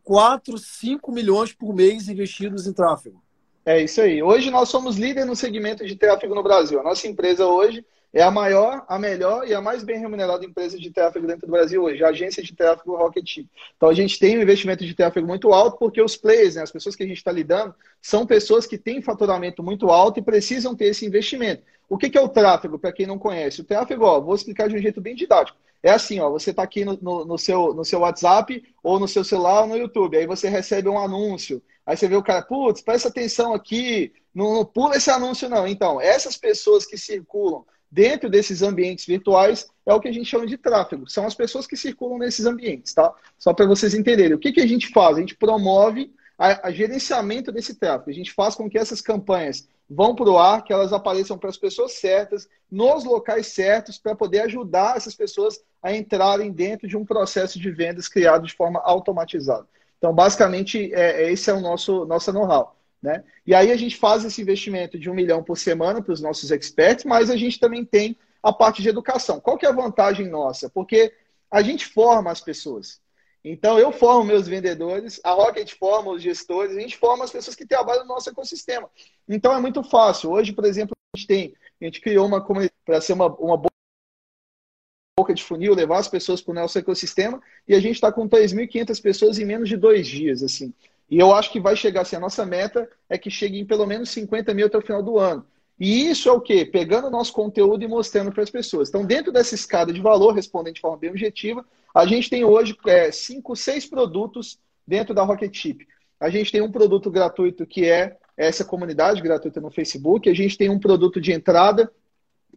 4, 0.03 0.57
5 0.57 1.13
milhões 1.13 1.53
por 1.53 1.75
mês 1.75 2.09
investidos 2.09 2.67
em 2.67 2.73
tráfego. 2.73 3.23
É 3.67 3.83
isso 3.83 4.01
aí. 4.01 4.23
Hoje 4.23 4.51
nós 4.51 4.69
somos 4.69 4.97
líder 4.97 5.25
no 5.25 5.35
segmento 5.35 5.85
de 5.87 5.97
tráfego 5.97 6.35
no 6.35 6.43
Brasil. 6.43 6.79
A 6.79 6.83
nossa 6.83 7.09
empresa 7.09 7.47
hoje 7.47 7.85
é 8.15 8.23
a 8.23 8.31
maior, 8.31 8.85
a 8.89 8.97
melhor 8.97 9.47
e 9.47 9.53
a 9.53 9.61
mais 9.61 9.83
bem 9.83 9.99
remunerada 9.99 10.45
empresa 10.45 10.79
de 10.79 10.89
tráfego 10.89 11.27
dentro 11.27 11.49
do 11.49 11.51
Brasil 11.51 11.83
hoje, 11.83 12.05
a 12.05 12.11
agência 12.11 12.41
de 12.45 12.55
tráfego 12.55 12.95
Rocket. 12.95 13.39
Então 13.77 13.89
a 13.89 13.93
gente 13.93 14.21
tem 14.21 14.39
um 14.39 14.43
investimento 14.43 14.87
de 14.87 14.95
tráfego 14.95 15.27
muito 15.27 15.53
alto 15.53 15.79
porque 15.79 16.01
os 16.01 16.17
players, 16.17 16.55
né, 16.55 16.63
as 16.63 16.71
pessoas 16.71 16.95
que 16.95 17.03
a 17.03 17.07
gente 17.07 17.17
está 17.17 17.33
lidando, 17.33 17.75
são 18.01 18.25
pessoas 18.25 18.69
que 18.69 18.79
têm 18.79 19.03
faturamento 19.03 19.65
muito 19.65 19.91
alto 19.91 20.21
e 20.21 20.23
precisam 20.23 20.77
ter 20.77 20.87
esse 20.87 21.05
investimento. 21.05 21.65
O 21.89 21.99
que, 21.99 22.09
que 22.09 22.17
é 22.17 22.21
o 22.21 22.29
tráfego, 22.29 22.79
para 22.79 22.93
quem 22.93 23.05
não 23.05 23.19
conhece? 23.19 23.61
O 23.61 23.65
tráfego, 23.65 24.05
ó, 24.05 24.21
vou 24.21 24.37
explicar 24.37 24.69
de 24.69 24.77
um 24.77 24.81
jeito 24.81 25.01
bem 25.01 25.17
didático. 25.17 25.59
É 25.83 25.91
assim, 25.91 26.21
ó, 26.21 26.31
você 26.31 26.51
está 26.51 26.63
aqui 26.63 26.85
no, 26.85 26.97
no, 27.03 27.25
no, 27.25 27.37
seu, 27.37 27.75
no 27.75 27.85
seu 27.85 28.01
WhatsApp 28.01 28.63
ou 28.81 29.01
no 29.01 29.09
seu 29.09 29.25
celular 29.25 29.63
ou 29.63 29.67
no 29.67 29.77
YouTube, 29.77 30.17
aí 30.17 30.27
você 30.27 30.49
recebe 30.49 30.89
um 30.89 30.99
anúncio, 30.99 31.61
aí 31.85 31.97
você 31.97 32.07
vê 32.07 32.15
o 32.15 32.23
cara, 32.23 32.43
putz, 32.43 32.81
presta 32.81 33.09
atenção 33.09 33.53
aqui, 33.53 34.13
não, 34.33 34.55
não 34.55 34.65
pula 34.65 34.97
esse 34.97 35.11
anúncio 35.11 35.49
não. 35.49 35.67
Então, 35.67 36.01
essas 36.01 36.37
pessoas 36.37 36.87
que 36.87 36.97
circulam 36.97 37.65
dentro 37.95 38.29
desses 38.29 38.61
ambientes 38.61 39.07
virtuais 39.07 39.69
é 39.87 39.95
o 39.95 40.01
que 40.01 40.09
a 40.09 40.13
gente 40.13 40.29
chama 40.29 40.47
de 40.47 40.59
tráfego. 40.59 41.09
São 41.09 41.25
as 41.25 41.35
pessoas 41.35 41.65
que 41.65 41.77
circulam 41.77 42.19
nesses 42.19 42.45
ambientes, 42.45 42.93
tá? 42.93 43.15
Só 43.39 43.55
para 43.55 43.67
vocês 43.67 43.95
entenderem. 43.95 44.35
O 44.35 44.39
que, 44.39 44.51
que 44.51 44.61
a 44.61 44.67
gente 44.67 44.89
faz? 44.89 45.17
A 45.17 45.21
gente 45.21 45.37
promove 45.37 46.13
a, 46.37 46.67
a 46.67 46.73
gerenciamento 46.73 47.53
desse 47.53 47.77
tráfego. 47.77 48.11
A 48.11 48.15
gente 48.15 48.33
faz 48.33 48.57
com 48.57 48.69
que 48.69 48.77
essas 48.77 49.01
campanhas 49.01 49.69
vão 49.89 50.13
para 50.13 50.29
o 50.29 50.37
ar, 50.37 50.65
que 50.65 50.73
elas 50.73 50.93
apareçam 50.93 51.39
para 51.39 51.49
as 51.49 51.57
pessoas 51.57 51.93
certas, 51.93 52.49
nos 52.69 53.05
locais 53.05 53.47
certos, 53.49 53.97
para 53.97 54.17
poder 54.17 54.41
ajudar 54.41 54.97
essas 54.97 55.15
pessoas 55.15 55.61
a 55.81 55.95
entrarem 55.95 56.51
dentro 56.51 56.89
de 56.89 56.97
um 56.97 57.05
processo 57.05 57.61
de 57.61 57.71
vendas 57.71 58.09
criado 58.09 58.45
de 58.45 58.55
forma 58.55 58.81
automatizada. 58.81 59.69
Então, 59.99 60.13
basicamente, 60.13 60.93
é, 60.93 61.23
é 61.23 61.33
esse 61.33 61.49
é 61.49 61.55
o 61.55 61.61
nosso 61.61 62.05
nosso 62.07 62.33
know-how. 62.33 62.75
Né? 63.05 63.23
E 63.47 63.55
aí 63.55 63.71
a 63.71 63.77
gente 63.77 63.99
faz 63.99 64.25
esse 64.25 64.41
investimento 64.41 64.99
de 64.99 65.11
um 65.11 65.15
milhão 65.15 65.45
por 65.45 65.59
semana 65.59 66.01
para 66.01 66.15
os 66.15 66.23
nossos 66.23 66.51
experts, 66.51 67.05
mas 67.05 67.29
a 67.29 67.37
gente 67.37 67.61
também 67.61 67.85
tem 67.85 68.17
a 68.43 68.51
parte 68.51 68.81
de 68.81 68.89
educação. 68.89 69.39
Qual 69.39 69.59
que 69.59 69.67
é 69.67 69.69
a 69.69 69.73
vantagem 69.73 70.27
nossa? 70.27 70.71
Porque 70.71 71.13
a 71.51 71.61
gente 71.61 71.85
forma 71.85 72.31
as 72.31 72.41
pessoas. 72.41 73.03
Então, 73.45 73.79
eu 73.79 73.93
formo 73.93 74.25
meus 74.25 74.49
vendedores, 74.49 75.21
a 75.23 75.33
Rocket 75.33 75.75
forma 75.75 76.13
os 76.13 76.23
gestores, 76.23 76.75
a 76.75 76.81
gente 76.81 76.97
forma 76.97 77.25
as 77.25 77.31
pessoas 77.31 77.55
que 77.55 77.67
trabalham 77.67 78.05
no 78.05 78.15
nosso 78.15 78.31
ecossistema. 78.31 78.89
Então, 79.29 79.55
é 79.55 79.61
muito 79.61 79.83
fácil. 79.83 80.31
Hoje, 80.31 80.55
por 80.55 80.65
exemplo, 80.65 80.97
a 81.15 81.19
gente 81.19 81.27
tem, 81.27 81.55
a 81.79 81.85
gente 81.85 82.01
criou 82.01 82.27
uma 82.27 82.41
comunidade 82.41 82.73
para 82.87 83.03
ser 83.03 83.13
uma, 83.13 83.27
uma 83.35 83.59
boca 83.59 85.35
de 85.35 85.45
funil, 85.45 85.75
levar 85.75 85.99
as 85.99 86.09
pessoas 86.09 86.41
para 86.41 86.53
o 86.53 86.55
nosso 86.55 86.79
ecossistema, 86.79 87.39
e 87.69 87.75
a 87.75 87.81
gente 87.81 87.97
está 87.97 88.11
com 88.11 88.27
3.500 88.27 89.03
pessoas 89.03 89.39
em 89.39 89.45
menos 89.45 89.69
de 89.69 89.77
dois 89.77 90.07
dias. 90.07 90.43
assim. 90.43 90.73
E 91.11 91.19
eu 91.19 91.33
acho 91.35 91.53
que 91.53 91.61
vai 91.61 91.77
chegar, 91.77 92.03
assim, 92.03 92.17
a 92.17 92.21
nossa 92.21 92.45
meta 92.47 92.89
é 93.09 93.19
que 93.19 93.31
chegue 93.31 93.59
em 93.59 93.67
pelo 93.67 93.87
menos 93.87 94.11
50 94.11 94.55
mil 94.55 94.67
até 94.67 94.79
o 94.79 94.83
final 94.83 95.03
do 95.03 95.19
ano. 95.19 95.47
E 95.79 96.09
isso 96.09 96.29
é 96.29 96.33
o 96.33 96.41
quê? 96.41 96.65
Pegando 96.65 97.09
o 97.09 97.11
nosso 97.11 97.33
conteúdo 97.33 97.83
e 97.83 97.89
mostrando 97.89 98.33
para 98.33 98.43
as 98.43 98.51
pessoas. 98.51 98.89
Então, 98.89 99.05
dentro 99.05 99.33
dessa 99.33 99.55
escada 99.55 99.93
de 99.93 100.01
valor, 100.01 100.33
respondendo 100.33 100.75
de 100.75 100.81
forma 100.81 100.97
bem 100.97 101.11
objetiva, 101.11 101.65
a 101.95 102.07
gente 102.07 102.31
tem 102.31 102.45
hoje 102.45 102.77
é, 102.87 103.11
cinco, 103.11 103.55
seis 103.57 103.85
produtos 103.87 104.59
dentro 104.87 105.15
da 105.15 105.25
Rocket 105.25 105.55
Chip. 105.55 105.87
A 106.21 106.31
gente 106.31 106.53
tem 106.53 106.63
um 106.63 106.71
produto 106.71 107.11
gratuito 107.11 107.67
que 107.67 107.85
é 107.85 108.17
essa 108.37 108.65
comunidade 108.65 109.21
gratuita 109.21 109.61
no 109.61 109.71
Facebook. 109.71 110.29
A 110.29 110.35
gente 110.35 110.57
tem 110.57 110.69
um 110.69 110.79
produto 110.79 111.21
de 111.21 111.33
entrada 111.33 111.91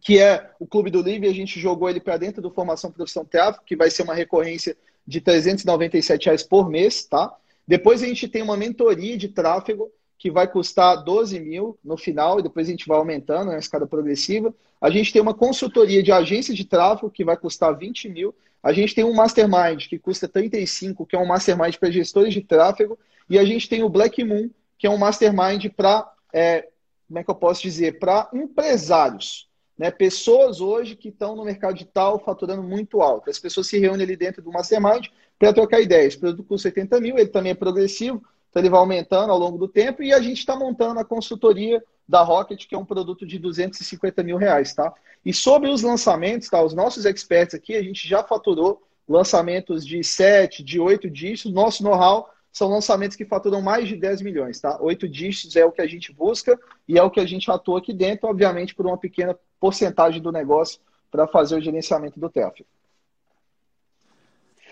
que 0.00 0.18
é 0.18 0.50
o 0.60 0.66
Clube 0.66 0.90
do 0.90 1.02
Livre. 1.02 1.28
A 1.28 1.34
gente 1.34 1.58
jogou 1.60 1.88
ele 1.88 2.00
para 2.00 2.16
dentro 2.16 2.40
do 2.40 2.50
Formação 2.50 2.90
Profissão 2.90 3.24
Teatro, 3.24 3.62
que 3.64 3.76
vai 3.76 3.90
ser 3.90 4.02
uma 4.02 4.14
recorrência 4.14 4.76
de 5.06 5.20
397 5.20 6.26
reais 6.26 6.42
por 6.42 6.68
mês, 6.68 7.04
tá? 7.04 7.34
Depois 7.68 8.02
a 8.02 8.06
gente 8.06 8.26
tem 8.26 8.40
uma 8.40 8.56
mentoria 8.56 9.18
de 9.18 9.28
tráfego 9.28 9.92
que 10.16 10.30
vai 10.30 10.48
custar 10.48 11.04
12 11.04 11.38
mil 11.38 11.78
no 11.84 11.98
final, 11.98 12.40
e 12.40 12.42
depois 12.42 12.66
a 12.66 12.70
gente 12.70 12.88
vai 12.88 12.96
aumentando, 12.96 13.50
né, 13.50 13.58
escada 13.58 13.86
progressiva. 13.86 14.52
A 14.80 14.88
gente 14.88 15.12
tem 15.12 15.20
uma 15.20 15.34
consultoria 15.34 16.02
de 16.02 16.10
agência 16.10 16.54
de 16.54 16.64
tráfego, 16.64 17.10
que 17.10 17.24
vai 17.24 17.36
custar 17.36 17.76
20 17.76 18.08
mil. 18.08 18.34
A 18.62 18.72
gente 18.72 18.94
tem 18.94 19.04
um 19.04 19.14
mastermind, 19.14 19.86
que 19.86 19.98
custa 19.98 20.26
35, 20.26 21.04
que 21.06 21.14
é 21.14 21.18
um 21.18 21.26
mastermind 21.26 21.76
para 21.76 21.90
gestores 21.90 22.32
de 22.32 22.40
tráfego. 22.40 22.98
E 23.28 23.38
a 23.38 23.44
gente 23.44 23.68
tem 23.68 23.82
o 23.82 23.88
Black 23.88 24.24
Moon, 24.24 24.50
que 24.78 24.86
é 24.86 24.90
um 24.90 24.98
mastermind 24.98 25.66
para, 25.76 26.10
é, 26.32 26.66
como 27.06 27.18
é 27.18 27.24
que 27.24 27.30
eu 27.30 27.34
posso 27.34 27.62
dizer, 27.62 27.98
para 27.98 28.28
empresários. 28.32 29.47
Né? 29.78 29.90
Pessoas 29.90 30.60
hoje 30.60 30.96
que 30.96 31.08
estão 31.08 31.36
no 31.36 31.44
mercado 31.44 31.74
digital 31.74 32.18
faturando 32.18 32.62
muito 32.62 33.00
alto. 33.00 33.30
As 33.30 33.38
pessoas 33.38 33.68
se 33.68 33.78
reúnem 33.78 34.04
ali 34.04 34.16
dentro 34.16 34.42
do 34.42 34.50
mastermind 34.50 35.06
para 35.38 35.52
trocar 35.52 35.80
ideias. 35.80 36.14
O 36.14 36.20
produto 36.20 36.46
custa 36.46 36.68
80 36.68 37.00
mil, 37.00 37.16
ele 37.16 37.28
também 37.28 37.52
é 37.52 37.54
progressivo, 37.54 38.22
então 38.50 38.60
ele 38.60 38.70
vai 38.70 38.80
aumentando 38.80 39.30
ao 39.30 39.38
longo 39.38 39.56
do 39.56 39.68
tempo 39.68 40.02
e 40.02 40.12
a 40.12 40.20
gente 40.20 40.38
está 40.38 40.56
montando 40.56 40.98
a 40.98 41.04
consultoria 41.04 41.82
da 42.08 42.22
Rocket, 42.22 42.66
que 42.66 42.74
é 42.74 42.78
um 42.78 42.84
produto 42.84 43.26
de 43.26 43.38
250 43.38 44.22
mil 44.22 44.36
reais, 44.36 44.74
tá? 44.74 44.92
E 45.24 45.32
sobre 45.32 45.68
os 45.68 45.82
lançamentos, 45.82 46.48
tá? 46.48 46.62
Os 46.62 46.74
nossos 46.74 47.04
experts 47.04 47.54
aqui, 47.54 47.76
a 47.76 47.82
gente 47.82 48.08
já 48.08 48.24
faturou 48.24 48.82
lançamentos 49.06 49.86
de 49.86 50.02
7, 50.02 50.62
de 50.62 50.80
8 50.80 51.08
dígitos. 51.10 51.52
Nosso 51.52 51.82
know-how 51.82 52.28
são 52.58 52.68
lançamentos 52.68 53.16
que 53.16 53.24
faturam 53.24 53.62
mais 53.62 53.86
de 53.86 53.94
10 53.94 54.20
milhões, 54.20 54.60
tá? 54.60 54.76
8 54.82 55.08
dígitos 55.08 55.54
é 55.54 55.64
o 55.64 55.70
que 55.70 55.80
a 55.80 55.86
gente 55.86 56.12
busca 56.12 56.58
e 56.88 56.98
é 56.98 57.02
o 57.02 57.10
que 57.10 57.20
a 57.20 57.24
gente 57.24 57.48
atua 57.48 57.78
aqui 57.78 57.94
dentro, 57.94 58.28
obviamente, 58.28 58.74
por 58.74 58.84
uma 58.84 58.98
pequena 58.98 59.38
porcentagem 59.60 60.20
do 60.20 60.32
negócio 60.32 60.80
para 61.08 61.28
fazer 61.28 61.56
o 61.56 61.60
gerenciamento 61.60 62.18
do 62.18 62.28
tráfego. 62.28 62.68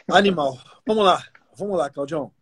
Animal. 0.09 0.59
Vamos 0.85 1.05
lá. 1.05 1.23
Vamos 1.57 1.79
lá, 1.79 1.89
Claudião. 1.89 2.33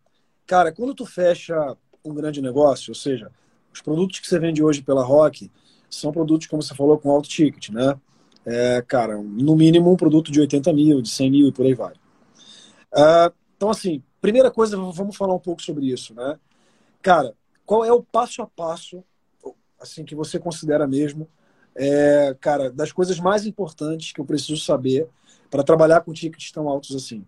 Cara, 0.47 0.71
quando 0.71 0.95
tu 0.95 1.05
fecha 1.05 1.77
um 2.03 2.13
grande 2.13 2.41
negócio, 2.41 2.89
ou 2.89 2.95
seja, 2.95 3.31
os 3.71 3.81
produtos 3.81 4.19
que 4.19 4.27
você 4.27 4.39
vende 4.39 4.63
hoje 4.63 4.81
pela 4.81 5.03
Rock 5.03 5.51
são 5.89 6.11
produtos, 6.11 6.47
como 6.47 6.63
você 6.63 6.73
falou, 6.73 6.97
com 6.97 7.11
alto 7.11 7.29
ticket, 7.29 7.69
né? 7.69 7.95
É, 8.43 8.83
cara, 8.87 9.15
no 9.15 9.55
mínimo 9.55 9.91
um 9.91 9.95
produto 9.95 10.31
de 10.31 10.39
80 10.39 10.73
mil, 10.73 11.01
de 11.03 11.09
100 11.09 11.31
mil 11.31 11.47
e 11.47 11.51
por 11.51 11.67
aí 11.67 11.75
vai. 11.75 11.93
É, 12.95 13.31
então, 13.55 13.69
assim, 13.69 14.03
primeira 14.25 14.49
coisa, 14.49 14.75
vamos 14.75 15.15
falar 15.15 15.35
um 15.35 15.39
pouco 15.39 15.61
sobre 15.61 15.85
isso, 15.85 16.15
né? 16.15 16.39
Cara, 16.99 17.35
qual 17.63 17.85
é 17.85 17.91
o 17.91 18.01
passo 18.01 18.41
a 18.41 18.47
passo, 18.47 19.03
assim, 19.79 20.03
que 20.03 20.15
você 20.15 20.39
considera 20.39 20.87
mesmo, 20.87 21.29
é, 21.75 22.35
cara, 22.41 22.71
das 22.71 22.91
coisas 22.91 23.19
mais 23.19 23.45
importantes 23.45 24.11
que 24.11 24.19
eu 24.19 24.25
preciso 24.25 24.57
saber 24.57 25.07
para 25.51 25.63
trabalhar 25.63 26.01
com 26.01 26.11
tickets 26.11 26.51
tão 26.51 26.67
altos 26.67 26.95
assim? 26.95 27.23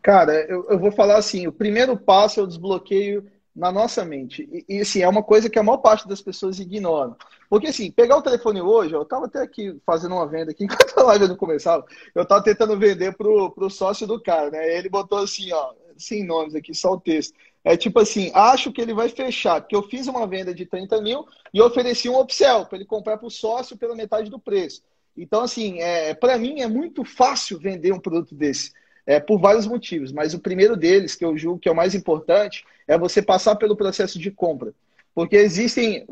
Cara, 0.00 0.32
eu, 0.48 0.66
eu 0.70 0.78
vou 0.78 0.90
falar 0.90 1.18
assim: 1.18 1.46
o 1.46 1.52
primeiro 1.52 1.94
passo 1.94 2.40
é 2.40 2.42
o 2.42 2.46
desbloqueio 2.46 3.26
na 3.56 3.72
nossa 3.72 4.04
mente. 4.04 4.46
E, 4.52 4.76
e 4.76 4.80
assim, 4.82 5.00
é 5.00 5.08
uma 5.08 5.22
coisa 5.22 5.48
que 5.48 5.58
a 5.58 5.62
maior 5.62 5.78
parte 5.78 6.06
das 6.06 6.20
pessoas 6.20 6.60
ignoram. 6.60 7.16
Porque 7.48 7.68
assim, 7.68 7.90
pegar 7.90 8.18
o 8.18 8.22
telefone 8.22 8.60
hoje, 8.60 8.94
eu 8.94 9.02
estava 9.02 9.24
até 9.24 9.40
aqui 9.40 9.80
fazendo 9.86 10.14
uma 10.14 10.26
venda 10.26 10.50
aqui, 10.50 10.64
enquanto 10.64 10.98
a 10.98 11.02
live 11.04 11.28
não 11.28 11.36
começava, 11.36 11.84
eu 12.14 12.22
estava 12.22 12.44
tentando 12.44 12.78
vender 12.78 13.16
pro, 13.16 13.50
pro 13.50 13.70
sócio 13.70 14.06
do 14.06 14.20
cara, 14.20 14.50
né? 14.50 14.76
Ele 14.76 14.90
botou 14.90 15.18
assim, 15.18 15.50
ó, 15.52 15.72
sem 15.96 16.24
nomes 16.24 16.54
aqui, 16.54 16.74
só 16.74 16.92
o 16.92 17.00
texto. 17.00 17.34
É 17.64 17.76
tipo 17.76 17.98
assim, 17.98 18.30
acho 18.34 18.70
que 18.70 18.80
ele 18.80 18.94
vai 18.94 19.08
fechar, 19.08 19.60
porque 19.60 19.74
eu 19.74 19.82
fiz 19.82 20.06
uma 20.06 20.26
venda 20.26 20.54
de 20.54 20.66
30 20.66 21.00
mil 21.00 21.26
e 21.52 21.60
ofereci 21.60 22.08
um 22.08 22.20
upsell 22.20 22.66
para 22.66 22.76
ele 22.76 22.84
comprar 22.84 23.16
para 23.16 23.26
o 23.26 23.30
sócio 23.30 23.76
pela 23.76 23.96
metade 23.96 24.30
do 24.30 24.38
preço. 24.38 24.82
Então, 25.16 25.40
assim, 25.40 25.80
é, 25.80 26.14
para 26.14 26.38
mim 26.38 26.60
é 26.60 26.66
muito 26.68 27.04
fácil 27.04 27.58
vender 27.58 27.90
um 27.90 27.98
produto 27.98 28.34
desse 28.34 28.72
é, 29.06 29.20
por 29.20 29.38
vários 29.38 29.66
motivos, 29.66 30.10
mas 30.10 30.34
o 30.34 30.40
primeiro 30.40 30.76
deles, 30.76 31.14
que 31.14 31.24
eu 31.24 31.38
julgo 31.38 31.60
que 31.60 31.68
é 31.68 31.72
o 31.72 31.76
mais 31.76 31.94
importante, 31.94 32.64
é 32.88 32.98
você 32.98 33.22
passar 33.22 33.54
pelo 33.54 33.76
processo 33.76 34.18
de 34.18 34.30
compra. 34.30 34.74
Porque 35.14 35.36
existem. 35.36 36.06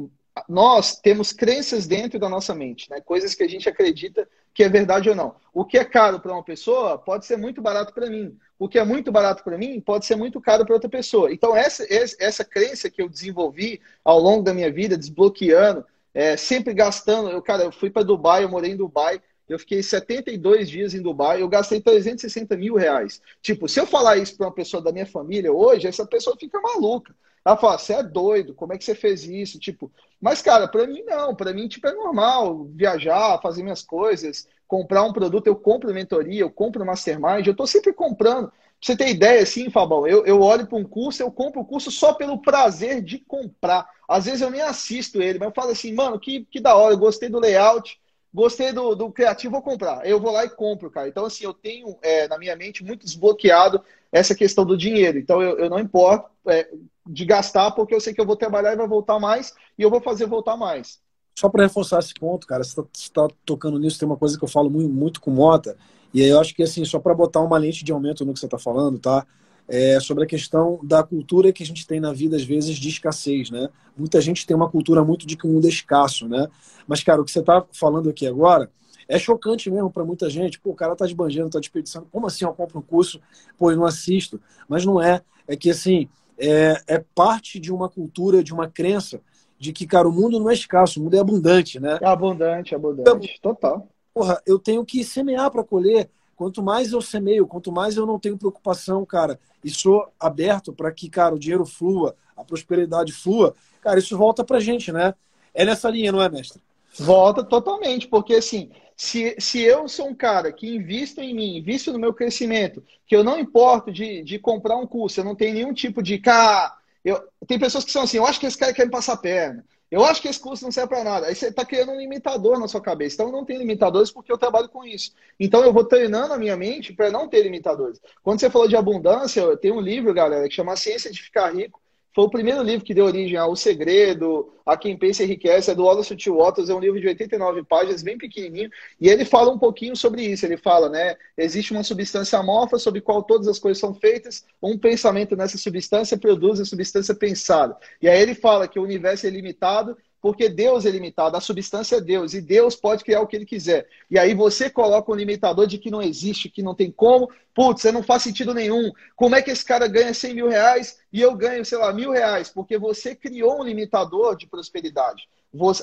Nós 0.48 0.96
temos 0.96 1.32
crenças 1.32 1.86
dentro 1.86 2.18
da 2.18 2.28
nossa 2.28 2.56
mente, 2.56 2.90
né? 2.90 3.00
coisas 3.00 3.36
que 3.36 3.44
a 3.44 3.48
gente 3.48 3.68
acredita 3.68 4.28
que 4.52 4.64
é 4.64 4.68
verdade 4.68 5.08
ou 5.08 5.14
não. 5.14 5.36
O 5.52 5.64
que 5.64 5.78
é 5.78 5.84
caro 5.84 6.18
para 6.18 6.32
uma 6.32 6.42
pessoa 6.42 6.98
pode 6.98 7.24
ser 7.24 7.36
muito 7.36 7.62
barato 7.62 7.94
para 7.94 8.10
mim. 8.10 8.36
O 8.58 8.68
que 8.68 8.76
é 8.76 8.84
muito 8.84 9.12
barato 9.12 9.44
para 9.44 9.56
mim 9.56 9.80
pode 9.80 10.06
ser 10.06 10.16
muito 10.16 10.40
caro 10.40 10.64
para 10.64 10.74
outra 10.74 10.88
pessoa. 10.88 11.32
Então, 11.32 11.54
essa, 11.54 11.86
essa 11.88 12.44
crença 12.44 12.90
que 12.90 13.00
eu 13.00 13.08
desenvolvi 13.08 13.80
ao 14.04 14.18
longo 14.18 14.42
da 14.42 14.52
minha 14.52 14.72
vida, 14.72 14.98
desbloqueando, 14.98 15.84
é, 16.12 16.36
sempre 16.36 16.74
gastando. 16.74 17.30
Eu, 17.30 17.40
cara, 17.40 17.62
eu 17.62 17.72
fui 17.72 17.90
para 17.90 18.02
Dubai, 18.02 18.42
eu 18.42 18.48
morei 18.48 18.72
em 18.72 18.76
Dubai 18.76 19.20
Eu 19.48 19.58
fiquei 19.58 19.82
72 19.82 20.68
dias 20.68 20.94
em 20.94 21.02
Dubai, 21.02 21.42
eu 21.42 21.48
gastei 21.48 21.80
360 21.80 22.56
mil 22.56 22.74
reais. 22.74 23.20
Tipo, 23.42 23.68
se 23.68 23.78
eu 23.80 23.86
falar 23.86 24.16
isso 24.16 24.36
para 24.36 24.46
uma 24.46 24.54
pessoa 24.54 24.82
da 24.82 24.92
minha 24.92 25.06
família 25.06 25.52
hoje, 25.52 25.86
essa 25.86 26.06
pessoa 26.06 26.36
fica 26.38 26.60
maluca. 26.60 27.14
Ela 27.44 27.56
fala, 27.58 27.78
você 27.78 27.92
é 27.92 28.02
doido, 28.02 28.54
como 28.54 28.72
é 28.72 28.78
que 28.78 28.84
você 28.84 28.94
fez 28.94 29.24
isso? 29.24 29.58
Tipo, 29.58 29.92
mas, 30.18 30.40
cara, 30.40 30.66
para 30.66 30.86
mim 30.86 31.02
não, 31.02 31.34
para 31.34 31.52
mim, 31.52 31.68
tipo, 31.68 31.86
é 31.86 31.92
normal 31.92 32.64
viajar, 32.72 33.38
fazer 33.42 33.62
minhas 33.62 33.82
coisas, 33.82 34.48
comprar 34.66 35.02
um 35.02 35.12
produto, 35.12 35.46
eu 35.46 35.54
compro 35.54 35.92
mentoria, 35.92 36.40
eu 36.40 36.50
compro 36.50 36.84
mastermind, 36.86 37.46
eu 37.46 37.54
tô 37.54 37.66
sempre 37.66 37.92
comprando. 37.92 38.48
Pra 38.48 38.56
você 38.80 38.96
ter 38.96 39.08
ideia, 39.10 39.42
assim, 39.42 39.68
Fabão, 39.70 40.06
eu, 40.06 40.24
eu 40.24 40.40
olho 40.40 40.66
para 40.66 40.78
um 40.78 40.84
curso, 40.84 41.22
eu 41.22 41.30
compro 41.30 41.60
o 41.60 41.64
curso 41.64 41.90
só 41.90 42.14
pelo 42.14 42.40
prazer 42.40 43.02
de 43.02 43.18
comprar. 43.18 43.86
Às 44.08 44.24
vezes 44.24 44.40
eu 44.40 44.50
nem 44.50 44.62
assisto 44.62 45.20
ele, 45.20 45.38
mas 45.38 45.48
eu 45.48 45.54
falo 45.54 45.70
assim, 45.70 45.92
mano, 45.92 46.18
que, 46.18 46.46
que 46.50 46.60
da 46.60 46.74
hora, 46.74 46.94
eu 46.94 46.98
gostei 46.98 47.28
do 47.28 47.38
layout, 47.38 48.00
gostei 48.34 48.72
do, 48.72 48.96
do 48.96 49.10
criativo, 49.12 49.52
vou 49.52 49.62
comprar. 49.62 50.04
Eu 50.04 50.20
vou 50.20 50.32
lá 50.32 50.44
e 50.44 50.50
compro, 50.50 50.90
cara. 50.90 51.08
Então, 51.08 51.24
assim, 51.24 51.44
eu 51.44 51.54
tenho 51.54 51.96
é, 52.02 52.26
na 52.26 52.36
minha 52.36 52.56
mente 52.56 52.82
muito 52.82 53.04
desbloqueado 53.04 53.80
essa 54.10 54.34
questão 54.34 54.66
do 54.66 54.76
dinheiro. 54.76 55.18
Então, 55.18 55.40
eu, 55.40 55.56
eu 55.56 55.70
não 55.70 55.78
importo 55.78 56.28
é, 56.48 56.68
de 57.06 57.24
gastar, 57.24 57.70
porque 57.70 57.94
eu 57.94 58.00
sei 58.00 58.12
que 58.12 58.20
eu 58.20 58.26
vou 58.26 58.36
trabalhar 58.36 58.72
e 58.72 58.76
vai 58.76 58.88
voltar 58.88 59.20
mais, 59.20 59.54
e 59.78 59.82
eu 59.82 59.90
vou 59.90 60.00
fazer 60.00 60.26
voltar 60.26 60.56
mais. 60.56 60.98
Só 61.38 61.48
para 61.48 61.62
reforçar 61.62 62.00
esse 62.00 62.14
ponto, 62.14 62.46
cara, 62.46 62.64
você 62.64 62.80
está 62.92 63.28
tá 63.28 63.34
tocando 63.44 63.78
nisso, 63.78 63.98
tem 63.98 64.06
uma 64.06 64.16
coisa 64.16 64.36
que 64.36 64.44
eu 64.44 64.48
falo 64.48 64.68
muito, 64.68 64.92
muito 64.92 65.20
com 65.20 65.30
Mota, 65.30 65.76
e 66.12 66.22
aí 66.22 66.28
eu 66.28 66.40
acho 66.40 66.54
que, 66.54 66.62
assim, 66.62 66.84
só 66.84 66.98
para 66.98 67.14
botar 67.14 67.40
uma 67.40 67.58
lente 67.58 67.84
de 67.84 67.92
aumento 67.92 68.24
no 68.24 68.32
que 68.32 68.40
você 68.40 68.46
está 68.46 68.58
falando, 68.58 68.98
tá? 68.98 69.26
É 69.66 69.98
sobre 69.98 70.24
a 70.24 70.26
questão 70.26 70.78
da 70.82 71.02
cultura 71.02 71.52
que 71.52 71.62
a 71.62 71.66
gente 71.66 71.86
tem 71.86 71.98
na 71.98 72.12
vida, 72.12 72.36
às 72.36 72.44
vezes, 72.44 72.76
de 72.76 72.88
escassez, 72.88 73.50
né? 73.50 73.68
Muita 73.96 74.20
gente 74.20 74.46
tem 74.46 74.54
uma 74.54 74.68
cultura 74.68 75.02
muito 75.02 75.26
de 75.26 75.36
que 75.36 75.46
o 75.46 75.50
mundo 75.50 75.66
é 75.66 75.70
escasso, 75.70 76.28
né? 76.28 76.48
Mas, 76.86 77.02
cara, 77.02 77.20
o 77.20 77.24
que 77.24 77.30
você 77.30 77.40
está 77.40 77.64
falando 77.72 78.10
aqui 78.10 78.26
agora 78.26 78.70
é 79.08 79.18
chocante 79.18 79.70
mesmo 79.70 79.90
para 79.90 80.04
muita 80.04 80.28
gente. 80.28 80.60
Pô, 80.60 80.70
o 80.70 80.74
cara 80.74 80.94
tá 80.94 81.04
desbanjando, 81.04 81.50
tá 81.50 81.60
desperdiçando. 81.60 82.06
Como 82.10 82.26
assim 82.26 82.44
eu 82.44 82.52
compro 82.52 82.78
um 82.78 82.82
curso, 82.82 83.20
pô, 83.56 83.70
eu 83.70 83.76
não 83.76 83.84
assisto? 83.84 84.40
Mas 84.68 84.84
não 84.84 85.00
é. 85.00 85.22
É 85.46 85.56
que, 85.56 85.70
assim, 85.70 86.08
é, 86.38 86.82
é 86.86 87.04
parte 87.14 87.58
de 87.58 87.72
uma 87.72 87.88
cultura, 87.88 88.42
de 88.42 88.52
uma 88.52 88.68
crença 88.68 89.20
de 89.58 89.72
que, 89.72 89.86
cara, 89.86 90.08
o 90.08 90.12
mundo 90.12 90.38
não 90.38 90.50
é 90.50 90.54
escasso, 90.54 91.00
o 91.00 91.04
mundo 91.04 91.16
é 91.16 91.20
abundante, 91.20 91.80
né? 91.80 91.98
É 92.02 92.06
abundante, 92.06 92.74
abundante. 92.74 93.36
Então, 93.38 93.54
Total. 93.54 93.88
Porra, 94.12 94.40
eu 94.46 94.58
tenho 94.58 94.84
que 94.84 95.02
semear 95.02 95.50
para 95.50 95.64
colher. 95.64 96.08
Quanto 96.36 96.62
mais 96.62 96.92
eu 96.92 97.00
semeio, 97.00 97.46
quanto 97.46 97.70
mais 97.70 97.96
eu 97.96 98.06
não 98.06 98.18
tenho 98.18 98.38
preocupação, 98.38 99.04
cara, 99.04 99.38
e 99.62 99.70
sou 99.70 100.08
aberto 100.18 100.72
para 100.72 100.90
que, 100.92 101.08
cara, 101.08 101.34
o 101.34 101.38
dinheiro 101.38 101.64
flua, 101.64 102.16
a 102.36 102.44
prosperidade 102.44 103.12
flua, 103.12 103.54
cara, 103.80 103.98
isso 103.98 104.16
volta 104.16 104.44
pra 104.44 104.60
gente, 104.60 104.90
né? 104.90 105.14
É 105.52 105.64
nessa 105.64 105.88
linha, 105.88 106.10
não 106.10 106.22
é, 106.22 106.28
mestre? 106.28 106.60
Volta 106.98 107.42
totalmente, 107.42 108.06
porque 108.08 108.34
assim, 108.34 108.70
se, 108.96 109.34
se 109.38 109.60
eu 109.60 109.88
sou 109.88 110.08
um 110.08 110.14
cara 110.14 110.52
que 110.52 110.76
invisto 110.76 111.20
em 111.20 111.34
mim, 111.34 111.56
invisto 111.56 111.92
no 111.92 111.98
meu 111.98 112.14
crescimento, 112.14 112.82
que 113.06 113.16
eu 113.16 113.24
não 113.24 113.38
importo 113.38 113.90
de, 113.90 114.22
de 114.22 114.38
comprar 114.38 114.76
um 114.76 114.86
curso, 114.86 115.20
eu 115.20 115.24
não 115.24 115.34
tenho 115.34 115.54
nenhum 115.54 115.74
tipo 115.74 116.02
de. 116.02 116.18
Cá, 116.18 116.76
eu, 117.04 117.20
tem 117.46 117.58
pessoas 117.58 117.84
que 117.84 117.90
são 117.90 118.02
assim, 118.02 118.18
eu 118.18 118.26
acho 118.26 118.38
que 118.38 118.46
esse 118.46 118.58
cara 118.58 118.72
quer 118.72 118.84
me 118.84 118.90
passar 118.90 119.16
perna. 119.16 119.64
Eu 119.94 120.04
acho 120.04 120.20
que 120.20 120.26
esse 120.26 120.40
curso 120.40 120.64
não 120.64 120.72
serve 120.72 120.88
para 120.88 121.04
nada. 121.04 121.28
Aí 121.28 121.36
você 121.36 121.46
está 121.50 121.64
criando 121.64 121.92
um 121.92 122.00
limitador 122.00 122.58
na 122.58 122.66
sua 122.66 122.80
cabeça. 122.80 123.14
Então, 123.14 123.30
não 123.30 123.44
tem 123.44 123.56
limitadores 123.56 124.10
porque 124.10 124.32
eu 124.32 124.36
trabalho 124.36 124.68
com 124.68 124.84
isso. 124.84 125.12
Então, 125.38 125.62
eu 125.62 125.72
vou 125.72 125.84
treinando 125.84 126.34
a 126.34 126.38
minha 126.38 126.56
mente 126.56 126.92
para 126.92 127.12
não 127.12 127.28
ter 127.28 127.44
limitadores. 127.44 128.00
Quando 128.20 128.40
você 128.40 128.50
falou 128.50 128.66
de 128.66 128.74
abundância, 128.74 129.40
eu 129.40 129.56
tenho 129.56 129.76
um 129.76 129.80
livro, 129.80 130.12
galera, 130.12 130.48
que 130.48 130.54
chama 130.54 130.74
Ciência 130.74 131.12
de 131.12 131.22
Ficar 131.22 131.54
Rico. 131.54 131.80
Foi 132.14 132.24
o 132.24 132.30
primeiro 132.30 132.62
livro 132.62 132.86
que 132.86 132.94
deu 132.94 133.06
origem 133.06 133.36
ao 133.36 133.56
Segredo, 133.56 134.54
a 134.64 134.76
Quem 134.76 134.96
Pensa 134.96 135.24
Enriquece, 135.24 135.72
é 135.72 135.74
do 135.74 135.82
Wallace 135.82 136.14
T. 136.14 136.30
Waters, 136.30 136.68
é 136.68 136.74
um 136.74 136.78
livro 136.78 137.00
de 137.00 137.08
89 137.08 137.64
páginas, 137.64 138.04
bem 138.04 138.16
pequenininho, 138.16 138.70
e 139.00 139.08
ele 139.08 139.24
fala 139.24 139.50
um 139.50 139.58
pouquinho 139.58 139.96
sobre 139.96 140.22
isso. 140.22 140.46
Ele 140.46 140.56
fala, 140.56 140.88
né, 140.88 141.16
existe 141.36 141.72
uma 141.72 141.82
substância 141.82 142.38
amorfa 142.38 142.78
sobre 142.78 143.00
qual 143.00 143.24
todas 143.24 143.48
as 143.48 143.58
coisas 143.58 143.80
são 143.80 143.92
feitas, 143.92 144.44
um 144.62 144.78
pensamento 144.78 145.34
nessa 145.34 145.58
substância 145.58 146.16
produz 146.16 146.60
a 146.60 146.64
substância 146.64 147.16
pensada. 147.16 147.76
E 148.00 148.08
aí 148.08 148.22
ele 148.22 148.36
fala 148.36 148.68
que 148.68 148.78
o 148.78 148.84
universo 148.84 149.26
é 149.26 149.30
limitado, 149.30 149.96
porque 150.24 150.48
Deus 150.48 150.86
é 150.86 150.90
limitado, 150.90 151.36
a 151.36 151.40
substância 151.40 151.96
é 151.96 152.00
Deus, 152.00 152.32
e 152.32 152.40
Deus 152.40 152.74
pode 152.74 153.04
criar 153.04 153.20
o 153.20 153.26
que 153.26 153.36
ele 153.36 153.44
quiser. 153.44 153.86
E 154.10 154.18
aí 154.18 154.32
você 154.32 154.70
coloca 154.70 155.12
um 155.12 155.14
limitador 155.14 155.66
de 155.66 155.76
que 155.76 155.90
não 155.90 156.00
existe, 156.00 156.48
que 156.48 156.62
não 156.62 156.74
tem 156.74 156.90
como, 156.90 157.30
putz, 157.54 157.84
não 157.92 158.02
faz 158.02 158.22
sentido 158.22 158.54
nenhum. 158.54 158.90
Como 159.14 159.36
é 159.36 159.42
que 159.42 159.50
esse 159.50 159.62
cara 159.62 159.86
ganha 159.86 160.14
100 160.14 160.34
mil 160.34 160.48
reais 160.48 160.98
e 161.12 161.20
eu 161.20 161.34
ganho, 161.34 161.62
sei 161.62 161.76
lá, 161.76 161.92
mil 161.92 162.10
reais? 162.10 162.48
Porque 162.48 162.78
você 162.78 163.14
criou 163.14 163.60
um 163.60 163.64
limitador 163.64 164.34
de 164.34 164.46
prosperidade. 164.46 165.28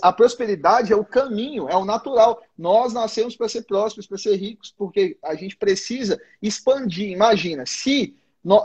A 0.02 0.12
prosperidade 0.12 0.92
é 0.92 0.96
o 0.96 1.06
caminho, 1.06 1.70
é 1.70 1.78
o 1.78 1.86
natural. 1.86 2.42
Nós 2.58 2.94
nascemos 2.94 3.36
para 3.36 3.48
ser 3.48 3.62
prósperos, 3.62 4.08
para 4.08 4.18
ser 4.18 4.38
ricos, 4.38 4.74
porque 4.76 5.20
a 5.24 5.36
gente 5.36 5.56
precisa 5.56 6.20
expandir. 6.42 7.12
Imagina, 7.12 7.64
se 7.68 8.16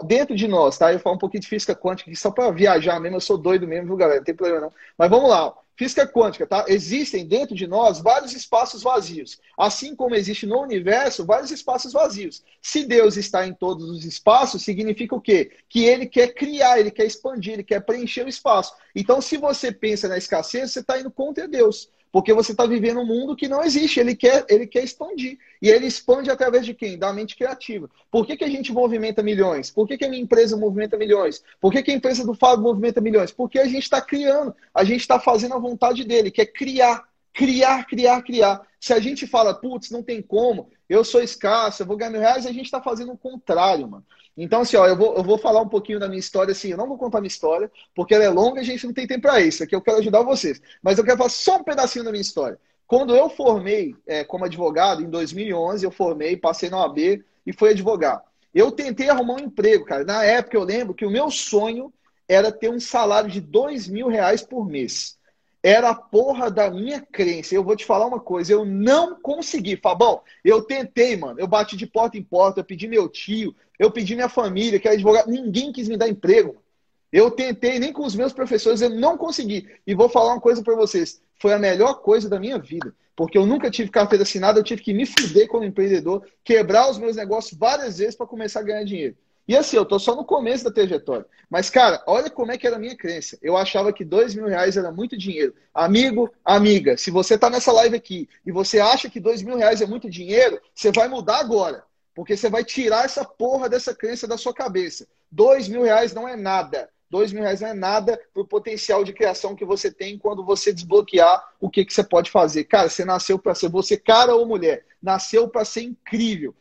dentro 0.04 0.34
de 0.34 0.48
nós, 0.48 0.78
tá? 0.78 0.92
Eu 0.92 0.98
falo 0.98 1.16
um 1.16 1.18
pouquinho 1.18 1.42
de 1.42 1.48
física 1.48 1.74
quântica, 1.74 2.10
só 2.14 2.30
para 2.30 2.50
viajar 2.50 2.98
mesmo, 3.00 3.16
eu 3.16 3.20
sou 3.20 3.36
doido 3.36 3.66
mesmo, 3.66 3.88
viu, 3.88 3.96
galera? 3.96 4.18
Não 4.18 4.24
tem 4.24 4.34
problema 4.34 4.60
não. 4.60 4.72
Mas 4.96 5.10
vamos 5.10 5.28
lá. 5.28 5.54
Física 5.76 6.06
quântica, 6.06 6.46
tá? 6.46 6.64
Existem 6.68 7.26
dentro 7.26 7.54
de 7.54 7.66
nós 7.66 8.00
vários 8.00 8.32
espaços 8.32 8.82
vazios. 8.82 9.38
Assim 9.58 9.94
como 9.94 10.14
existe 10.14 10.46
no 10.46 10.62
universo 10.62 11.26
vários 11.26 11.50
espaços 11.50 11.92
vazios. 11.92 12.42
Se 12.62 12.86
Deus 12.86 13.18
está 13.18 13.46
em 13.46 13.52
todos 13.52 13.90
os 13.90 14.06
espaços, 14.06 14.62
significa 14.62 15.14
o 15.14 15.20
quê? 15.20 15.52
Que 15.68 15.84
ele 15.84 16.06
quer 16.06 16.28
criar, 16.28 16.80
ele 16.80 16.90
quer 16.90 17.04
expandir, 17.04 17.52
ele 17.52 17.62
quer 17.62 17.80
preencher 17.84 18.24
o 18.24 18.28
espaço. 18.28 18.72
Então, 18.94 19.20
se 19.20 19.36
você 19.36 19.70
pensa 19.70 20.08
na 20.08 20.16
escassez, 20.16 20.72
você 20.72 20.80
está 20.80 20.98
indo 20.98 21.10
contra 21.10 21.46
Deus. 21.46 21.90
Porque 22.16 22.32
você 22.32 22.52
está 22.52 22.64
vivendo 22.64 23.00
um 23.00 23.04
mundo 23.04 23.36
que 23.36 23.46
não 23.46 23.62
existe, 23.62 24.00
ele 24.00 24.16
quer, 24.16 24.46
ele 24.48 24.66
quer 24.66 24.82
expandir. 24.82 25.36
E 25.60 25.68
ele 25.68 25.86
expande 25.86 26.30
através 26.30 26.64
de 26.64 26.72
quem? 26.72 26.96
Da 26.96 27.12
mente 27.12 27.36
criativa. 27.36 27.90
Por 28.10 28.26
que, 28.26 28.38
que 28.38 28.44
a 28.44 28.48
gente 28.48 28.72
movimenta 28.72 29.22
milhões? 29.22 29.70
Por 29.70 29.86
que, 29.86 29.98
que 29.98 30.04
a 30.06 30.08
minha 30.08 30.22
empresa 30.22 30.56
movimenta 30.56 30.96
milhões? 30.96 31.44
Por 31.60 31.70
que, 31.70 31.82
que 31.82 31.90
a 31.90 31.94
empresa 31.94 32.24
do 32.24 32.32
Fábio 32.32 32.62
movimenta 32.62 33.02
milhões? 33.02 33.32
Porque 33.32 33.58
a 33.58 33.66
gente 33.66 33.82
está 33.82 34.00
criando, 34.00 34.56
a 34.74 34.82
gente 34.82 35.02
está 35.02 35.20
fazendo 35.20 35.56
a 35.56 35.58
vontade 35.58 36.04
dele, 36.04 36.30
que 36.30 36.40
é 36.40 36.46
criar, 36.46 37.06
criar, 37.34 37.84
criar, 37.84 38.22
criar. 38.22 38.66
Se 38.80 38.94
a 38.94 38.98
gente 38.98 39.26
fala, 39.26 39.52
putz, 39.52 39.90
não 39.90 40.02
tem 40.02 40.22
como, 40.22 40.70
eu 40.88 41.04
sou 41.04 41.22
escasso, 41.22 41.82
eu 41.82 41.86
vou 41.86 41.96
ganhar 41.96 42.10
mil 42.10 42.20
reais, 42.20 42.46
a 42.46 42.52
gente 42.52 42.66
está 42.66 42.80
fazendo 42.80 43.12
o 43.12 43.18
contrário, 43.18 43.88
mano. 43.88 44.04
Então, 44.36 44.60
assim, 44.60 44.76
ó, 44.76 44.86
eu 44.86 44.96
vou, 44.96 45.16
eu 45.16 45.24
vou 45.24 45.38
falar 45.38 45.62
um 45.62 45.68
pouquinho 45.68 45.98
da 45.98 46.08
minha 46.08 46.20
história, 46.20 46.52
assim, 46.52 46.70
eu 46.70 46.76
não 46.76 46.86
vou 46.86 46.98
contar 46.98 47.20
minha 47.20 47.28
história, 47.28 47.70
porque 47.94 48.14
ela 48.14 48.24
é 48.24 48.28
longa 48.28 48.60
e 48.60 48.62
a 48.62 48.66
gente 48.66 48.86
não 48.86 48.92
tem 48.92 49.06
tempo 49.06 49.22
para 49.22 49.40
isso, 49.40 49.62
aqui 49.62 49.74
eu 49.74 49.80
quero 49.80 49.98
ajudar 49.98 50.22
vocês. 50.22 50.60
Mas 50.82 50.98
eu 50.98 51.04
quero 51.04 51.16
falar 51.16 51.30
só 51.30 51.56
um 51.56 51.64
pedacinho 51.64 52.04
da 52.04 52.10
minha 52.10 52.20
história. 52.20 52.58
Quando 52.86 53.16
eu 53.16 53.28
formei 53.28 53.96
é, 54.06 54.22
como 54.24 54.44
advogado, 54.44 55.02
em 55.02 55.10
2011, 55.10 55.84
eu 55.84 55.90
formei, 55.90 56.36
passei 56.36 56.70
na 56.70 56.78
OAB 56.78 56.98
e 57.44 57.52
fui 57.52 57.70
advogado. 57.70 58.22
Eu 58.54 58.70
tentei 58.70 59.08
arrumar 59.08 59.34
um 59.34 59.40
emprego, 59.40 59.84
cara. 59.84 60.04
Na 60.04 60.24
época, 60.24 60.56
eu 60.56 60.62
lembro 60.62 60.94
que 60.94 61.04
o 61.04 61.10
meu 61.10 61.30
sonho 61.30 61.92
era 62.28 62.52
ter 62.52 62.70
um 62.70 62.80
salário 62.80 63.30
de 63.30 63.40
dois 63.40 63.88
mil 63.88 64.08
reais 64.08 64.42
por 64.42 64.66
mês. 64.66 65.15
Era 65.66 65.90
a 65.90 65.94
porra 65.96 66.48
da 66.48 66.70
minha 66.70 67.00
crença. 67.00 67.52
Eu 67.52 67.64
vou 67.64 67.74
te 67.74 67.84
falar 67.84 68.06
uma 68.06 68.20
coisa, 68.20 68.52
eu 68.52 68.64
não 68.64 69.20
consegui. 69.20 69.76
Fabão, 69.76 70.22
eu 70.44 70.62
tentei, 70.62 71.16
mano. 71.16 71.40
Eu 71.40 71.48
bati 71.48 71.76
de 71.76 71.88
porta 71.88 72.16
em 72.16 72.22
porta, 72.22 72.60
eu 72.60 72.64
pedi 72.64 72.86
meu 72.86 73.08
tio, 73.08 73.52
eu 73.76 73.90
pedi 73.90 74.14
minha 74.14 74.28
família, 74.28 74.78
que 74.78 74.86
era 74.86 74.94
advogado. 74.94 75.28
Ninguém 75.28 75.72
quis 75.72 75.88
me 75.88 75.96
dar 75.96 76.08
emprego. 76.08 76.62
Eu 77.12 77.32
tentei, 77.32 77.80
nem 77.80 77.92
com 77.92 78.06
os 78.06 78.14
meus 78.14 78.32
professores, 78.32 78.80
eu 78.80 78.90
não 78.90 79.18
consegui. 79.18 79.68
E 79.84 79.92
vou 79.92 80.08
falar 80.08 80.34
uma 80.34 80.40
coisa 80.40 80.62
para 80.62 80.76
vocês: 80.76 81.20
foi 81.40 81.52
a 81.52 81.58
melhor 81.58 81.94
coisa 81.94 82.28
da 82.28 82.38
minha 82.38 82.60
vida. 82.60 82.94
Porque 83.16 83.36
eu 83.36 83.44
nunca 83.44 83.68
tive 83.68 83.90
carteira 83.90 84.22
assinada, 84.22 84.60
eu 84.60 84.62
tive 84.62 84.82
que 84.82 84.94
me 84.94 85.04
fuder 85.04 85.48
como 85.48 85.64
empreendedor, 85.64 86.24
quebrar 86.44 86.88
os 86.88 86.96
meus 86.96 87.16
negócios 87.16 87.58
várias 87.58 87.98
vezes 87.98 88.14
para 88.14 88.24
começar 88.28 88.60
a 88.60 88.62
ganhar 88.62 88.84
dinheiro. 88.84 89.16
E 89.48 89.56
assim, 89.56 89.76
eu 89.76 89.84
tô 89.84 89.98
só 89.98 90.16
no 90.16 90.24
começo 90.24 90.64
da 90.64 90.72
trajetória. 90.72 91.24
Mas, 91.48 91.70
cara, 91.70 92.02
olha 92.06 92.28
como 92.28 92.50
é 92.50 92.58
que 92.58 92.66
era 92.66 92.76
a 92.76 92.78
minha 92.78 92.96
crença. 92.96 93.38
Eu 93.40 93.56
achava 93.56 93.92
que 93.92 94.04
dois 94.04 94.34
mil 94.34 94.46
reais 94.46 94.76
era 94.76 94.90
muito 94.90 95.16
dinheiro. 95.16 95.54
Amigo, 95.72 96.32
amiga, 96.44 96.96
se 96.96 97.10
você 97.10 97.38
tá 97.38 97.48
nessa 97.48 97.70
live 97.72 97.94
aqui 97.94 98.28
e 98.44 98.50
você 98.50 98.80
acha 98.80 99.08
que 99.08 99.20
dois 99.20 99.42
mil 99.42 99.56
reais 99.56 99.80
é 99.80 99.86
muito 99.86 100.10
dinheiro, 100.10 100.60
você 100.74 100.90
vai 100.90 101.06
mudar 101.06 101.38
agora. 101.38 101.84
Porque 102.14 102.36
você 102.36 102.50
vai 102.50 102.64
tirar 102.64 103.04
essa 103.04 103.24
porra 103.24 103.68
dessa 103.68 103.94
crença 103.94 104.26
da 104.26 104.36
sua 104.36 104.52
cabeça. 104.52 105.06
Dois 105.30 105.68
mil 105.68 105.82
reais 105.82 106.12
não 106.12 106.26
é 106.26 106.34
nada. 106.34 106.88
Dois 107.08 107.32
mil 107.32 107.42
reais 107.42 107.60
não 107.60 107.68
é 107.68 107.74
nada 107.74 108.20
para 108.32 108.42
o 108.42 108.46
potencial 108.46 109.04
de 109.04 109.12
criação 109.12 109.54
que 109.54 109.64
você 109.64 109.92
tem 109.92 110.18
quando 110.18 110.44
você 110.44 110.72
desbloquear 110.72 111.52
o 111.60 111.70
que, 111.70 111.84
que 111.84 111.94
você 111.94 112.02
pode 112.02 112.32
fazer. 112.32 112.64
Cara, 112.64 112.88
você 112.88 113.04
nasceu 113.04 113.38
para 113.38 113.54
ser, 113.54 113.68
você, 113.68 113.96
cara 113.96 114.34
ou 114.34 114.44
mulher, 114.44 114.84
nasceu 115.00 115.48
para 115.48 115.64
ser 115.64 115.82
incrível. 115.82 116.52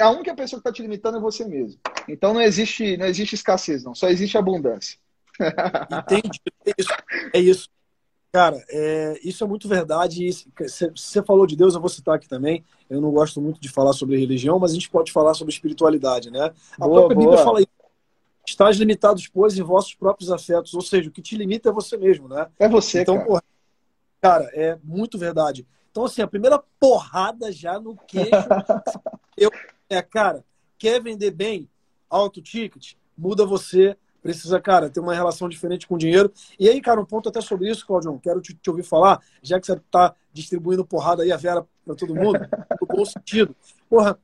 A 0.00 0.10
única 0.10 0.34
pessoa 0.34 0.60
que 0.60 0.68
está 0.68 0.72
te 0.72 0.82
limitando 0.82 1.18
é 1.18 1.20
você 1.20 1.44
mesmo. 1.44 1.80
Então 2.08 2.34
não 2.34 2.40
existe, 2.40 2.96
não 2.96 3.06
existe 3.06 3.34
escassez, 3.34 3.82
não. 3.82 3.94
Só 3.94 4.08
existe 4.08 4.36
abundância. 4.36 4.98
Entendi. 5.90 6.40
É 6.66 6.72
isso. 6.78 6.92
É 7.34 7.40
isso. 7.40 7.68
Cara, 8.32 8.64
é, 8.70 9.18
isso 9.22 9.44
é 9.44 9.46
muito 9.46 9.68
verdade. 9.68 10.30
Você 10.58 11.22
falou 11.22 11.46
de 11.46 11.54
Deus, 11.54 11.74
eu 11.74 11.80
vou 11.80 11.90
citar 11.90 12.14
aqui 12.14 12.26
também. 12.26 12.64
Eu 12.88 13.00
não 13.00 13.10
gosto 13.10 13.40
muito 13.42 13.60
de 13.60 13.68
falar 13.68 13.92
sobre 13.92 14.18
religião, 14.18 14.58
mas 14.58 14.70
a 14.70 14.74
gente 14.74 14.88
pode 14.88 15.12
falar 15.12 15.34
sobre 15.34 15.52
espiritualidade, 15.52 16.30
né? 16.30 16.50
A 16.80 16.86
boa, 16.86 17.00
própria 17.00 17.14
boa. 17.14 17.30
Bíblia 17.30 17.44
fala 17.44 17.60
isso. 17.60 17.68
Estás 18.46 18.76
limitados, 18.76 19.28
pois, 19.28 19.56
em 19.56 19.62
vossos 19.62 19.94
próprios 19.94 20.30
afetos. 20.30 20.72
Ou 20.74 20.80
seja, 20.80 21.08
o 21.08 21.12
que 21.12 21.20
te 21.20 21.36
limita 21.36 21.68
é 21.68 21.72
você 21.72 21.96
mesmo, 21.96 22.26
né? 22.26 22.48
É 22.58 22.68
você, 22.68 23.02
então, 23.02 23.16
cara. 23.16 23.26
Porra, 23.26 23.42
cara, 24.20 24.44
é 24.54 24.78
muito 24.82 25.18
verdade. 25.18 25.66
Então, 25.92 26.06
assim, 26.06 26.22
a 26.22 26.26
primeira 26.26 26.58
porrada 26.80 27.52
já 27.52 27.78
no 27.78 27.94
queixo. 27.94 28.30
eu, 29.36 29.50
é, 29.90 30.00
cara, 30.00 30.42
quer 30.78 31.00
vender 31.02 31.30
bem, 31.30 31.68
alto 32.08 32.40
ticket, 32.42 32.94
muda 33.16 33.46
você. 33.46 33.96
Precisa, 34.22 34.60
cara, 34.60 34.88
ter 34.88 35.00
uma 35.00 35.14
relação 35.14 35.48
diferente 35.48 35.86
com 35.86 35.96
o 35.96 35.98
dinheiro. 35.98 36.32
E 36.58 36.68
aí, 36.68 36.80
cara, 36.80 37.00
um 37.00 37.04
ponto 37.04 37.28
até 37.28 37.40
sobre 37.40 37.68
isso, 37.68 37.84
Claudião, 37.84 38.18
quero 38.18 38.40
te, 38.40 38.54
te 38.54 38.70
ouvir 38.70 38.84
falar, 38.84 39.20
já 39.42 39.60
que 39.60 39.66
você 39.66 39.72
está 39.72 40.14
distribuindo 40.32 40.84
porrada 40.84 41.24
aí 41.24 41.32
a 41.32 41.36
Vera 41.36 41.66
para 41.84 41.94
todo 41.96 42.14
mundo, 42.14 42.38
no 42.80 42.86
bom 42.86 43.04
sentido. 43.04 43.54
Porra, 43.90 44.16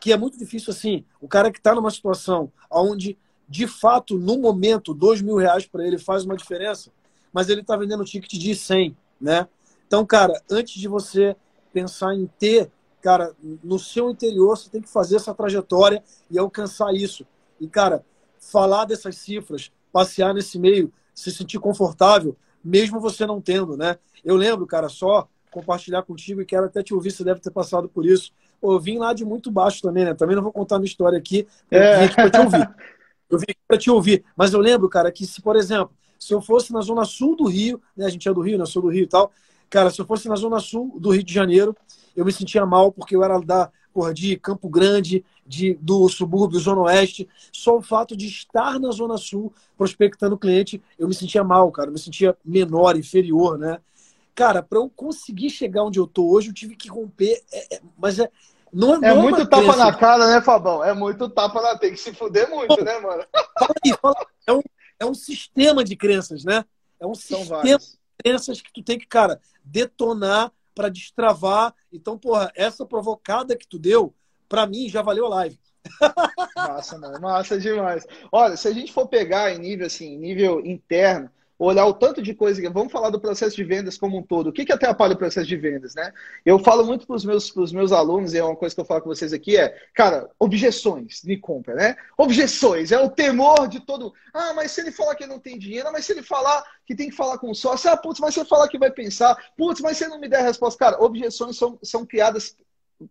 que 0.00 0.12
é 0.12 0.16
muito 0.16 0.38
difícil 0.38 0.72
assim. 0.72 1.04
O 1.20 1.28
cara 1.28 1.52
que 1.52 1.58
está 1.58 1.74
numa 1.74 1.90
situação 1.90 2.50
onde, 2.70 3.18
de 3.46 3.66
fato, 3.66 4.18
no 4.18 4.38
momento, 4.38 4.94
dois 4.94 5.20
mil 5.20 5.36
reais 5.36 5.66
para 5.66 5.86
ele 5.86 5.98
faz 5.98 6.24
uma 6.24 6.36
diferença, 6.36 6.90
mas 7.30 7.50
ele 7.50 7.60
está 7.60 7.76
vendendo 7.76 8.04
ticket 8.04 8.32
de 8.32 8.54
100, 8.54 8.96
né? 9.20 9.46
Então, 9.86 10.04
cara, 10.04 10.40
antes 10.50 10.74
de 10.74 10.88
você 10.88 11.36
pensar 11.72 12.14
em 12.14 12.26
ter, 12.38 12.70
cara, 13.02 13.34
no 13.62 13.78
seu 13.78 14.10
interior, 14.10 14.56
você 14.56 14.70
tem 14.70 14.80
que 14.80 14.88
fazer 14.88 15.16
essa 15.16 15.34
trajetória 15.34 16.02
e 16.30 16.38
alcançar 16.38 16.94
isso. 16.94 17.26
E, 17.60 17.68
cara, 17.68 18.04
falar 18.38 18.84
dessas 18.84 19.16
cifras, 19.16 19.70
passear 19.92 20.34
nesse 20.34 20.58
meio, 20.58 20.92
se 21.14 21.30
sentir 21.30 21.58
confortável, 21.58 22.36
mesmo 22.64 23.00
você 23.00 23.26
não 23.26 23.40
tendo, 23.40 23.76
né? 23.76 23.98
Eu 24.24 24.36
lembro, 24.36 24.66
cara, 24.66 24.88
só 24.88 25.28
compartilhar 25.50 26.02
contigo 26.02 26.40
e 26.40 26.46
quero 26.46 26.66
até 26.66 26.82
te 26.82 26.92
ouvir, 26.92 27.12
você 27.12 27.22
deve 27.22 27.40
ter 27.40 27.50
passado 27.50 27.88
por 27.88 28.04
isso. 28.04 28.32
eu 28.60 28.80
vim 28.80 28.98
lá 28.98 29.12
de 29.12 29.24
muito 29.24 29.50
baixo 29.50 29.80
também, 29.82 30.04
né? 30.04 30.14
Também 30.14 30.34
não 30.34 30.42
vou 30.42 30.52
contar 30.52 30.78
minha 30.78 30.88
história 30.88 31.16
aqui, 31.16 31.46
eu 31.70 31.80
é. 31.80 31.98
vim 31.98 32.04
aqui 32.06 32.14
para 32.16 32.30
te 32.30 32.38
ouvir. 32.38 32.74
Eu 33.30 33.38
vim 33.38 33.46
aqui 33.48 33.60
para 33.66 33.78
te 33.78 33.90
ouvir. 33.90 34.22
Mas 34.36 34.52
eu 34.52 34.60
lembro, 34.60 34.88
cara, 34.88 35.10
que 35.10 35.26
se, 35.26 35.40
por 35.40 35.56
exemplo, 35.56 35.90
se 36.18 36.32
eu 36.32 36.40
fosse 36.40 36.72
na 36.72 36.80
zona 36.82 37.04
sul 37.04 37.34
do 37.34 37.46
Rio, 37.46 37.80
né? 37.96 38.04
A 38.04 38.08
gente 38.08 38.28
é 38.28 38.32
do 38.32 38.42
Rio, 38.42 38.58
né? 38.58 38.62
Eu 38.62 38.66
sou 38.66 38.82
do 38.82 38.88
Rio 38.88 39.04
e 39.04 39.08
tal. 39.08 39.32
Cara, 39.74 39.90
se 39.90 40.00
eu 40.00 40.06
fosse 40.06 40.28
na 40.28 40.36
zona 40.36 40.60
sul 40.60 41.00
do 41.00 41.10
Rio 41.10 41.24
de 41.24 41.34
Janeiro, 41.34 41.76
eu 42.14 42.24
me 42.24 42.32
sentia 42.32 42.64
mal 42.64 42.92
porque 42.92 43.16
eu 43.16 43.24
era 43.24 43.40
da 43.40 43.72
porra, 43.92 44.14
de 44.14 44.36
Campo 44.36 44.68
Grande, 44.68 45.24
de, 45.44 45.74
do 45.80 46.08
subúrbio 46.08 46.60
Zona 46.60 46.82
Oeste. 46.82 47.28
Só 47.50 47.78
o 47.78 47.82
fato 47.82 48.16
de 48.16 48.28
estar 48.28 48.78
na 48.78 48.92
Zona 48.92 49.18
Sul 49.18 49.52
prospectando 49.76 50.38
cliente, 50.38 50.80
eu 50.96 51.08
me 51.08 51.14
sentia 51.14 51.42
mal, 51.42 51.72
cara. 51.72 51.88
Eu 51.88 51.92
me 51.92 51.98
sentia 51.98 52.38
menor, 52.44 52.96
inferior, 52.96 53.58
né? 53.58 53.80
Cara, 54.32 54.62
para 54.62 54.78
eu 54.78 54.88
conseguir 54.88 55.50
chegar 55.50 55.82
onde 55.82 55.98
eu 55.98 56.06
tô 56.06 56.30
hoje, 56.30 56.50
eu 56.50 56.54
tive 56.54 56.76
que 56.76 56.88
romper. 56.88 57.42
É, 57.52 57.74
é, 57.74 57.80
mas 57.98 58.20
é. 58.20 58.30
Não, 58.72 58.94
é, 58.94 58.98
não 59.00 59.08
é 59.08 59.14
muito 59.14 59.44
tapa 59.44 59.64
crença. 59.64 59.76
na 59.76 59.92
cara, 59.92 60.28
né, 60.28 60.40
Fabão? 60.40 60.84
É 60.84 60.94
muito 60.94 61.28
tapa 61.28 61.60
na. 61.60 61.76
Tem 61.76 61.90
que 61.90 61.98
se 61.98 62.14
fuder 62.14 62.48
muito, 62.48 62.84
né, 62.84 62.96
mano? 63.00 63.24
Fala 63.58 63.74
aí, 63.84 63.92
fala. 64.00 64.26
É 64.46 64.52
um, 64.52 64.62
é 65.00 65.04
um 65.04 65.14
sistema 65.14 65.82
de 65.82 65.96
crenças, 65.96 66.44
né? 66.44 66.64
É 67.00 67.04
um 67.04 67.14
São 67.16 67.40
sistema 67.40 67.62
vários. 67.62 67.86
de 67.88 67.98
crenças 68.22 68.62
que 68.62 68.72
tu 68.72 68.80
tem 68.80 68.98
que, 68.98 69.06
cara, 69.06 69.40
detonar 69.64 70.52
para 70.74 70.88
destravar. 70.88 71.74
Então, 71.92 72.18
porra, 72.18 72.52
essa 72.54 72.84
provocada 72.84 73.56
que 73.56 73.66
tu 73.66 73.78
deu, 73.78 74.14
para 74.48 74.66
mim, 74.66 74.88
já 74.88 75.02
valeu 75.02 75.26
a 75.26 75.30
live. 75.30 75.58
Massa, 76.56 76.98
mano. 76.98 77.20
Massa 77.20 77.58
demais. 77.58 78.06
Olha, 78.32 78.56
se 78.56 78.68
a 78.68 78.72
gente 78.72 78.92
for 78.92 79.06
pegar 79.06 79.52
em 79.52 79.58
nível 79.58 79.86
assim, 79.86 80.16
nível 80.16 80.64
interno, 80.64 81.30
olhar 81.64 81.86
o 81.86 81.94
tanto 81.94 82.22
de 82.22 82.34
coisa. 82.34 82.68
Vamos 82.70 82.92
falar 82.92 83.10
do 83.10 83.20
processo 83.20 83.56
de 83.56 83.64
vendas 83.64 83.96
como 83.96 84.18
um 84.18 84.22
todo. 84.22 84.48
O 84.48 84.52
que, 84.52 84.64
que 84.64 84.72
atrapalha 84.72 85.14
o 85.14 85.18
processo 85.18 85.46
de 85.46 85.56
vendas, 85.56 85.94
né? 85.94 86.12
Eu 86.44 86.58
falo 86.58 86.84
muito 86.84 87.06
para 87.06 87.16
os 87.16 87.24
meus, 87.24 87.52
meus 87.72 87.92
alunos, 87.92 88.34
e 88.34 88.38
é 88.38 88.44
uma 88.44 88.56
coisa 88.56 88.74
que 88.74 88.80
eu 88.80 88.84
falo 88.84 89.02
com 89.02 89.08
vocês 89.08 89.32
aqui, 89.32 89.56
é, 89.56 89.76
cara, 89.94 90.30
objeções 90.38 91.20
de 91.22 91.36
compra, 91.36 91.74
né? 91.74 91.96
Objeções, 92.16 92.92
é 92.92 92.98
o 93.00 93.10
temor 93.10 93.66
de 93.68 93.80
todo. 93.80 94.12
Ah, 94.32 94.52
mas 94.54 94.70
se 94.70 94.80
ele 94.80 94.92
falar 94.92 95.14
que 95.14 95.26
não 95.26 95.38
tem 95.38 95.58
dinheiro, 95.58 95.90
mas 95.92 96.04
se 96.04 96.12
ele 96.12 96.22
falar 96.22 96.64
que 96.86 96.94
tem 96.94 97.08
que 97.08 97.16
falar 97.16 97.38
com 97.38 97.50
o 97.50 97.54
sócio, 97.54 97.90
ah, 97.90 97.96
putz, 97.96 98.20
mas 98.20 98.34
se 98.34 98.40
ele 98.40 98.48
falar 98.48 98.68
que 98.68 98.78
vai 98.78 98.90
pensar, 98.90 99.36
putz, 99.56 99.80
mas 99.80 99.96
se 99.96 100.04
ele 100.04 100.12
não 100.12 100.20
me 100.20 100.28
der 100.28 100.40
a 100.40 100.44
resposta, 100.44 100.78
cara, 100.78 101.02
objeções 101.02 101.56
são, 101.56 101.78
são 101.82 102.04
criadas 102.04 102.56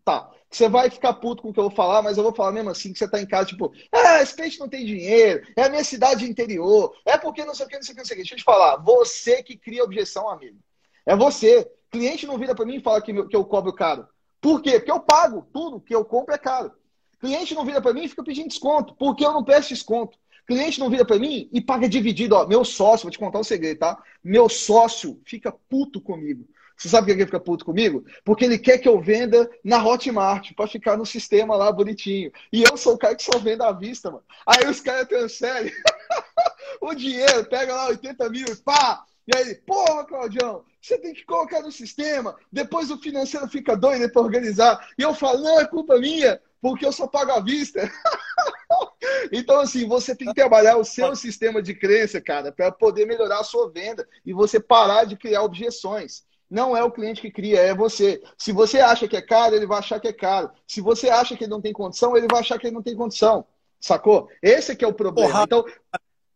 tá, 0.03 0.29
você 0.49 0.69
vai 0.69 0.89
ficar 0.89 1.13
puto 1.13 1.41
com 1.41 1.49
o 1.49 1.53
que 1.53 1.59
eu 1.59 1.65
vou 1.65 1.75
falar, 1.75 2.01
mas 2.01 2.17
eu 2.17 2.23
vou 2.23 2.33
falar 2.33 2.51
mesmo 2.51 2.69
assim, 2.69 2.93
que 2.93 2.99
você 2.99 3.07
tá 3.07 3.19
em 3.19 3.25
casa, 3.25 3.49
tipo, 3.49 3.73
ah, 3.91 4.21
esse 4.21 4.35
peixe 4.35 4.59
não 4.59 4.69
tem 4.69 4.85
dinheiro, 4.85 5.45
é 5.55 5.63
a 5.63 5.69
minha 5.69 5.83
cidade 5.83 6.25
interior, 6.25 6.95
é 7.05 7.17
porque 7.17 7.43
não 7.43 7.55
sei 7.55 7.65
o 7.65 7.69
que, 7.69 7.75
não 7.75 7.83
sei 7.83 7.93
o 7.93 7.95
que, 7.95 8.01
não 8.01 8.05
sei 8.05 8.15
o 8.15 8.17
que. 8.17 8.23
Deixa 8.23 8.35
eu 8.35 8.39
te 8.39 8.43
falar, 8.43 8.77
você 8.77 9.41
que 9.41 9.57
cria 9.57 9.83
objeção, 9.83 10.29
amigo. 10.29 10.57
É 11.05 11.15
você. 11.15 11.69
Cliente 11.89 12.25
não 12.25 12.37
vira 12.37 12.55
para 12.55 12.65
mim 12.65 12.77
e 12.77 12.81
fala 12.81 13.01
que, 13.01 13.13
que 13.27 13.35
eu 13.35 13.45
cobro 13.45 13.73
caro. 13.73 14.07
Por 14.41 14.61
quê? 14.61 14.79
Porque 14.79 14.91
eu 14.91 14.99
pago 14.99 15.47
tudo 15.53 15.79
que 15.79 15.93
eu 15.93 16.03
compro 16.03 16.33
é 16.33 16.37
caro. 16.37 16.71
Cliente 17.19 17.53
não 17.53 17.65
vira 17.65 17.81
para 17.81 17.93
mim 17.93 18.03
e 18.03 18.09
fica 18.09 18.23
pedindo 18.23 18.49
desconto, 18.49 18.95
porque 18.95 19.25
eu 19.25 19.31
não 19.31 19.43
peço 19.43 19.69
desconto. 19.69 20.17
Cliente 20.45 20.79
não 20.79 20.89
vira 20.89 21.05
para 21.05 21.17
mim 21.17 21.49
e 21.53 21.61
paga 21.61 21.87
dividido. 21.87 22.35
Ó, 22.35 22.45
meu 22.45 22.65
sócio, 22.65 23.03
vou 23.03 23.11
te 23.11 23.17
contar 23.17 23.39
um 23.39 23.43
segredo, 23.43 23.79
tá? 23.79 24.01
Meu 24.23 24.49
sócio 24.49 25.21
fica 25.25 25.51
puto 25.69 26.01
comigo. 26.01 26.45
Você 26.77 26.89
sabe 26.89 27.05
por 27.05 27.15
que 27.15 27.21
ele 27.21 27.25
fica 27.25 27.39
puto 27.39 27.65
comigo? 27.65 28.03
Porque 28.23 28.45
ele 28.45 28.57
quer 28.57 28.77
que 28.77 28.87
eu 28.87 28.99
venda 28.99 29.49
na 29.63 29.83
Hotmart, 29.83 30.53
para 30.55 30.67
ficar 30.67 30.97
no 30.97 31.05
sistema 31.05 31.55
lá 31.55 31.71
bonitinho. 31.71 32.31
E 32.51 32.63
eu 32.63 32.75
sou 32.75 32.95
o 32.95 32.97
cara 32.97 33.15
que 33.15 33.23
só 33.23 33.37
vende 33.39 33.63
à 33.63 33.71
vista, 33.71 34.09
mano. 34.09 34.23
Aí 34.45 34.67
os 34.69 34.81
caras 34.81 35.07
transferem 35.07 35.71
o 36.81 36.93
dinheiro, 36.93 37.45
pega 37.45 37.73
lá 37.73 37.87
80 37.87 38.29
mil 38.29 38.45
pá! 38.63 39.05
E 39.25 39.37
aí, 39.37 39.55
porra, 39.55 40.05
Claudião, 40.05 40.65
você 40.81 40.97
tem 40.97 41.13
que 41.13 41.23
colocar 41.23 41.61
no 41.61 41.71
sistema, 41.71 42.35
depois 42.51 42.91
o 42.91 42.99
financeiro 42.99 43.47
fica 43.47 43.75
doido 43.75 44.11
para 44.11 44.21
organizar. 44.21 44.89
E 44.97 45.01
eu 45.01 45.13
falo, 45.13 45.41
não, 45.41 45.61
é 45.61 45.65
culpa 45.65 45.97
minha, 45.97 46.41
porque 46.61 46.85
eu 46.85 46.91
só 46.91 47.07
pago 47.07 47.31
à 47.31 47.39
vista. 47.39 47.89
então, 49.31 49.61
assim, 49.61 49.87
você 49.87 50.13
tem 50.13 50.27
que 50.27 50.33
trabalhar 50.33 50.75
o 50.75 50.83
seu 50.83 51.15
sistema 51.15 51.61
de 51.61 51.73
crença, 51.73 52.19
cara, 52.19 52.51
para 52.51 52.69
poder 52.69 53.05
melhorar 53.05 53.39
a 53.39 53.45
sua 53.45 53.71
venda 53.71 54.05
e 54.25 54.33
você 54.33 54.59
parar 54.59 55.05
de 55.05 55.15
criar 55.15 55.43
objeções. 55.43 56.25
Não 56.53 56.77
é 56.77 56.83
o 56.83 56.91
cliente 56.91 57.19
que 57.19 57.31
cria, 57.31 57.61
é 57.61 57.73
você. 57.73 58.21
Se 58.37 58.51
você 58.51 58.79
acha 58.79 59.07
que 59.07 59.17
é 59.17 59.21
caro, 59.23 59.55
ele 59.55 59.65
vai 59.65 59.79
achar 59.79 59.99
que 59.99 60.07
é 60.07 60.13
caro. 60.13 60.51
Se 60.67 60.81
você 60.81 61.09
acha 61.09 61.35
que 61.35 61.45
ele 61.45 61.49
não 61.49 61.59
tem 61.59 61.73
condição, 61.73 62.15
ele 62.15 62.27
vai 62.29 62.41
achar 62.41 62.59
que 62.59 62.67
ele 62.67 62.75
não 62.75 62.83
tem 62.83 62.95
condição. 62.95 63.43
Sacou? 63.79 64.29
Esse 64.39 64.75
que 64.75 64.85
é 64.85 64.87
o 64.87 64.93
problema. 64.93 65.31
Porra. 65.31 65.43
Então. 65.45 65.65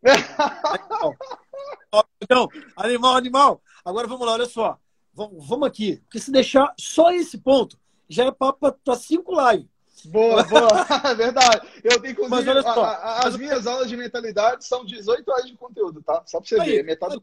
então, 2.20 2.50
animal, 2.76 3.16
animal. 3.16 3.62
Agora 3.86 4.08
vamos 4.08 4.26
lá, 4.26 4.34
olha 4.34 4.48
só. 4.48 4.80
Vamos, 5.14 5.48
vamos 5.48 5.68
aqui. 5.68 5.98
Porque 5.98 6.20
se 6.20 6.32
deixar 6.32 6.74
só 6.80 7.12
esse 7.12 7.38
ponto, 7.38 7.78
já 8.10 8.26
é 8.26 8.32
papo 8.32 8.72
para 8.72 8.96
cinco 8.96 9.40
lives. 9.40 9.68
Boa, 10.06 10.42
boa. 10.50 10.68
É 11.12 11.14
verdade. 11.14 11.62
Eu 11.84 12.02
tenho, 12.02 12.14
inclusive, 12.14 12.36
Mas 12.36 12.48
olha 12.48 12.64
só, 12.64 12.84
a, 12.84 12.96
a, 12.96 13.28
as 13.28 13.38
minhas 13.38 13.68
aulas 13.68 13.88
de 13.88 13.96
mentalidade 13.96 14.66
são 14.66 14.84
18 14.84 15.32
horas 15.32 15.46
de 15.46 15.56
conteúdo, 15.56 16.02
tá? 16.02 16.24
Só 16.26 16.40
para 16.40 16.50
você 16.50 16.60
Aí, 16.60 16.78
ver. 16.78 16.86
Metade 16.86 17.18
do. 17.18 17.22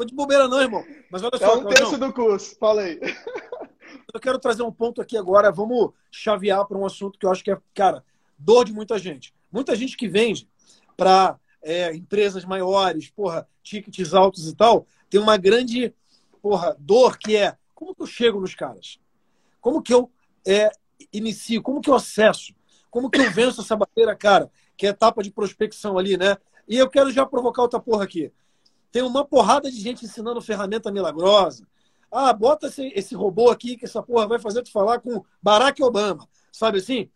Tô 0.00 0.04
de 0.06 0.14
bobeira 0.14 0.48
não, 0.48 0.62
irmão. 0.62 0.82
Mas 1.10 1.22
olha 1.22 1.36
só. 1.36 1.56
É 1.56 1.58
um 1.58 1.66
terço 1.66 1.98
do 1.98 2.10
curso. 2.10 2.56
Fala 2.58 2.80
aí. 2.80 2.98
Eu 4.14 4.18
quero 4.18 4.38
trazer 4.38 4.62
um 4.62 4.72
ponto 4.72 4.98
aqui 5.02 5.14
agora. 5.14 5.52
Vamos 5.52 5.90
chavear 6.10 6.66
para 6.66 6.78
um 6.78 6.86
assunto 6.86 7.18
que 7.18 7.26
eu 7.26 7.30
acho 7.30 7.44
que 7.44 7.50
é, 7.50 7.58
cara, 7.74 8.02
dor 8.38 8.64
de 8.64 8.72
muita 8.72 8.98
gente. 8.98 9.34
Muita 9.52 9.76
gente 9.76 9.98
que 9.98 10.08
vende 10.08 10.48
para 10.96 11.38
é, 11.62 11.94
empresas 11.94 12.46
maiores, 12.46 13.10
porra, 13.10 13.46
tickets 13.62 14.14
altos 14.14 14.48
e 14.48 14.56
tal, 14.56 14.86
tem 15.10 15.20
uma 15.20 15.36
grande, 15.36 15.94
porra, 16.40 16.74
dor 16.78 17.18
que 17.18 17.36
é 17.36 17.58
como 17.74 17.94
que 17.94 18.00
eu 18.02 18.06
chego 18.06 18.40
nos 18.40 18.54
caras? 18.54 18.98
Como 19.60 19.82
que 19.82 19.92
eu 19.92 20.10
é, 20.46 20.70
inicio? 21.12 21.60
Como 21.60 21.82
que 21.82 21.90
eu 21.90 21.94
acesso? 21.94 22.54
Como 22.90 23.10
que 23.10 23.20
eu 23.20 23.30
venço 23.30 23.60
essa 23.60 23.76
barreira, 23.76 24.16
cara? 24.16 24.50
Que 24.78 24.86
é 24.86 24.88
a 24.88 24.92
etapa 24.92 25.22
de 25.22 25.30
prospecção 25.30 25.98
ali, 25.98 26.16
né? 26.16 26.38
E 26.66 26.78
eu 26.78 26.88
quero 26.88 27.10
já 27.10 27.26
provocar 27.26 27.60
outra 27.60 27.78
porra 27.78 28.04
aqui. 28.04 28.32
Tem 28.92 29.02
uma 29.02 29.24
porrada 29.24 29.70
de 29.70 29.80
gente 29.80 30.04
ensinando 30.04 30.40
ferramenta 30.40 30.90
milagrosa. 30.90 31.66
Ah, 32.10 32.32
bota 32.32 32.66
esse, 32.66 32.88
esse 32.88 33.14
robô 33.14 33.50
aqui 33.50 33.76
que 33.76 33.84
essa 33.84 34.02
porra 34.02 34.26
vai 34.26 34.38
fazer 34.38 34.62
tu 34.62 34.72
falar 34.72 35.00
com 35.00 35.24
Barack 35.40 35.80
Obama. 35.82 36.28
Sabe 36.50 36.78
assim? 36.78 37.08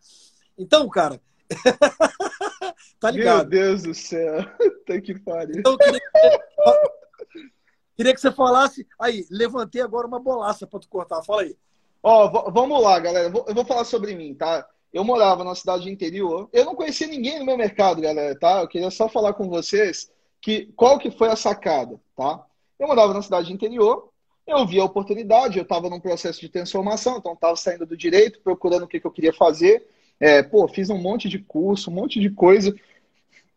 Então, 0.57 0.87
cara. 0.87 1.19
tá 2.99 3.11
ligado? 3.11 3.49
Meu 3.49 3.49
Deus 3.49 3.83
do 3.83 3.93
céu. 3.93 4.45
Tá 4.85 5.01
que 5.01 5.17
pariu. 5.19 5.57
Então, 5.57 5.75
queria, 5.75 5.99
que, 5.99 7.51
queria 7.97 8.13
que 8.13 8.21
você 8.21 8.31
falasse. 8.31 8.87
Aí, 8.99 9.25
levantei 9.31 9.81
agora 9.81 10.05
uma 10.05 10.19
bolaça 10.19 10.67
pra 10.67 10.79
tu 10.79 10.87
cortar. 10.87 11.23
Fala 11.23 11.41
aí. 11.41 11.57
Ó, 12.03 12.51
vamos 12.51 12.83
lá, 12.83 12.99
galera. 12.99 13.33
Eu 13.47 13.55
vou 13.55 13.65
falar 13.65 13.83
sobre 13.83 14.13
mim, 14.13 14.35
tá? 14.35 14.63
Eu 14.93 15.03
morava 15.03 15.43
numa 15.43 15.55
cidade 15.55 15.89
interior. 15.89 16.47
Eu 16.53 16.65
não 16.65 16.75
conhecia 16.75 17.07
ninguém 17.07 17.39
no 17.39 17.45
meu 17.45 17.57
mercado, 17.57 17.99
galera, 17.99 18.37
tá? 18.37 18.61
Eu 18.61 18.67
queria 18.67 18.91
só 18.91 19.09
falar 19.09 19.33
com 19.33 19.49
vocês 19.49 20.11
que 20.45 20.71
qual 20.75 20.99
que 20.99 21.09
foi 21.09 21.27
a 21.27 21.35
sacada, 21.35 21.99
tá? 22.15 22.45
Eu 22.77 22.87
morava 22.87 23.15
na 23.15 23.21
cidade 23.23 23.51
interior, 23.51 24.09
eu 24.45 24.63
vi 24.67 24.79
a 24.79 24.83
oportunidade, 24.83 25.57
eu 25.57 25.63
estava 25.63 25.89
num 25.89 25.99
processo 25.99 26.39
de 26.39 26.49
transformação, 26.49 27.17
então 27.17 27.33
estava 27.33 27.55
saindo 27.55 27.83
do 27.83 27.97
direito, 27.97 28.39
procurando 28.41 28.83
o 28.83 28.87
que, 28.87 28.99
que 28.99 29.07
eu 29.07 29.11
queria 29.11 29.33
fazer. 29.33 29.87
É, 30.19 30.43
pô, 30.43 30.67
fiz 30.67 30.91
um 30.91 30.99
monte 30.99 31.27
de 31.27 31.39
curso, 31.39 31.89
um 31.89 31.95
monte 31.95 32.19
de 32.19 32.29
coisa 32.29 32.71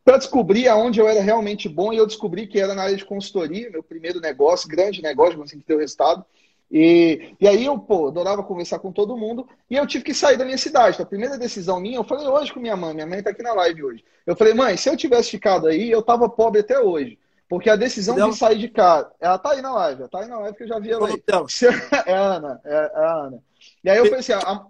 para 0.03 0.16
descobrir 0.16 0.66
aonde 0.66 0.98
eu 0.98 1.07
era 1.07 1.20
realmente 1.20 1.68
bom 1.68 1.92
e 1.92 1.98
eu 1.98 2.07
descobri 2.07 2.46
que 2.46 2.59
era 2.59 2.74
na 2.74 2.85
área 2.85 2.96
de 2.96 3.05
consultoria, 3.05 3.68
meu 3.70 3.83
primeiro 3.83 4.18
negócio, 4.18 4.66
grande 4.66 5.03
negócio, 5.03 5.42
assim 5.42 5.61
que 5.61 5.68
deu 5.68 5.77
resultado. 5.77 6.24
E, 6.70 7.35
e 7.40 7.48
aí 7.48 7.64
eu, 7.64 7.78
pô, 7.78 8.09
adorava 8.09 8.42
conversar 8.42 8.78
com 8.78 8.92
todo 8.92 9.16
mundo 9.16 9.48
e 9.70 9.76
eu 9.76 9.87
tive 9.87 10.04
que 10.04 10.12
sair 10.12 10.37
da 10.37 10.44
minha 10.44 10.59
cidade. 10.59 10.94
Então, 10.94 11.04
a 11.04 11.09
primeira 11.09 11.38
decisão 11.38 11.81
minha, 11.81 11.96
eu 11.96 12.04
falei 12.04 12.26
hoje 12.26 12.52
com 12.52 12.61
minha 12.61 12.76
mãe, 12.76 12.92
minha 12.92 13.07
mãe 13.07 13.22
tá 13.22 13.31
aqui 13.31 13.42
na 13.42 13.54
live 13.54 13.85
hoje. 13.85 14.04
Eu 14.26 14.37
falei, 14.37 14.52
mãe, 14.52 14.76
se 14.76 14.88
eu 14.88 14.96
tivesse 14.96 15.31
ficado 15.31 15.66
aí, 15.66 15.90
eu 15.90 16.02
tava 16.02 16.28
pobre 16.28 16.61
até 16.61 16.78
hoje. 16.78 17.18
Porque 17.48 17.70
a 17.70 17.76
decisão 17.76 18.14
de 18.31 18.37
sair 18.37 18.59
de 18.59 18.68
casa. 18.68 19.11
Ela 19.18 19.38
tá 19.38 19.52
aí 19.52 19.62
na 19.62 19.72
live, 19.72 20.02
ela 20.02 20.11
tá 20.11 20.20
aí 20.20 20.28
na 20.28 20.38
live 20.40 20.57
que 20.57 20.64
eu 20.64 20.68
já 20.68 20.78
vi 20.78 20.90
ela 20.90 21.09
aí. 21.09 21.22
É 22.07 22.12
a 22.12 22.20
Ana, 22.20 22.61
é, 22.62 22.74
é 22.74 22.98
a 22.98 23.14
Ana. 23.14 23.42
E 23.83 23.88
aí 23.88 23.96
eu 23.96 24.04
falei 24.04 24.20
assim, 24.20 24.33
a... 24.33 24.66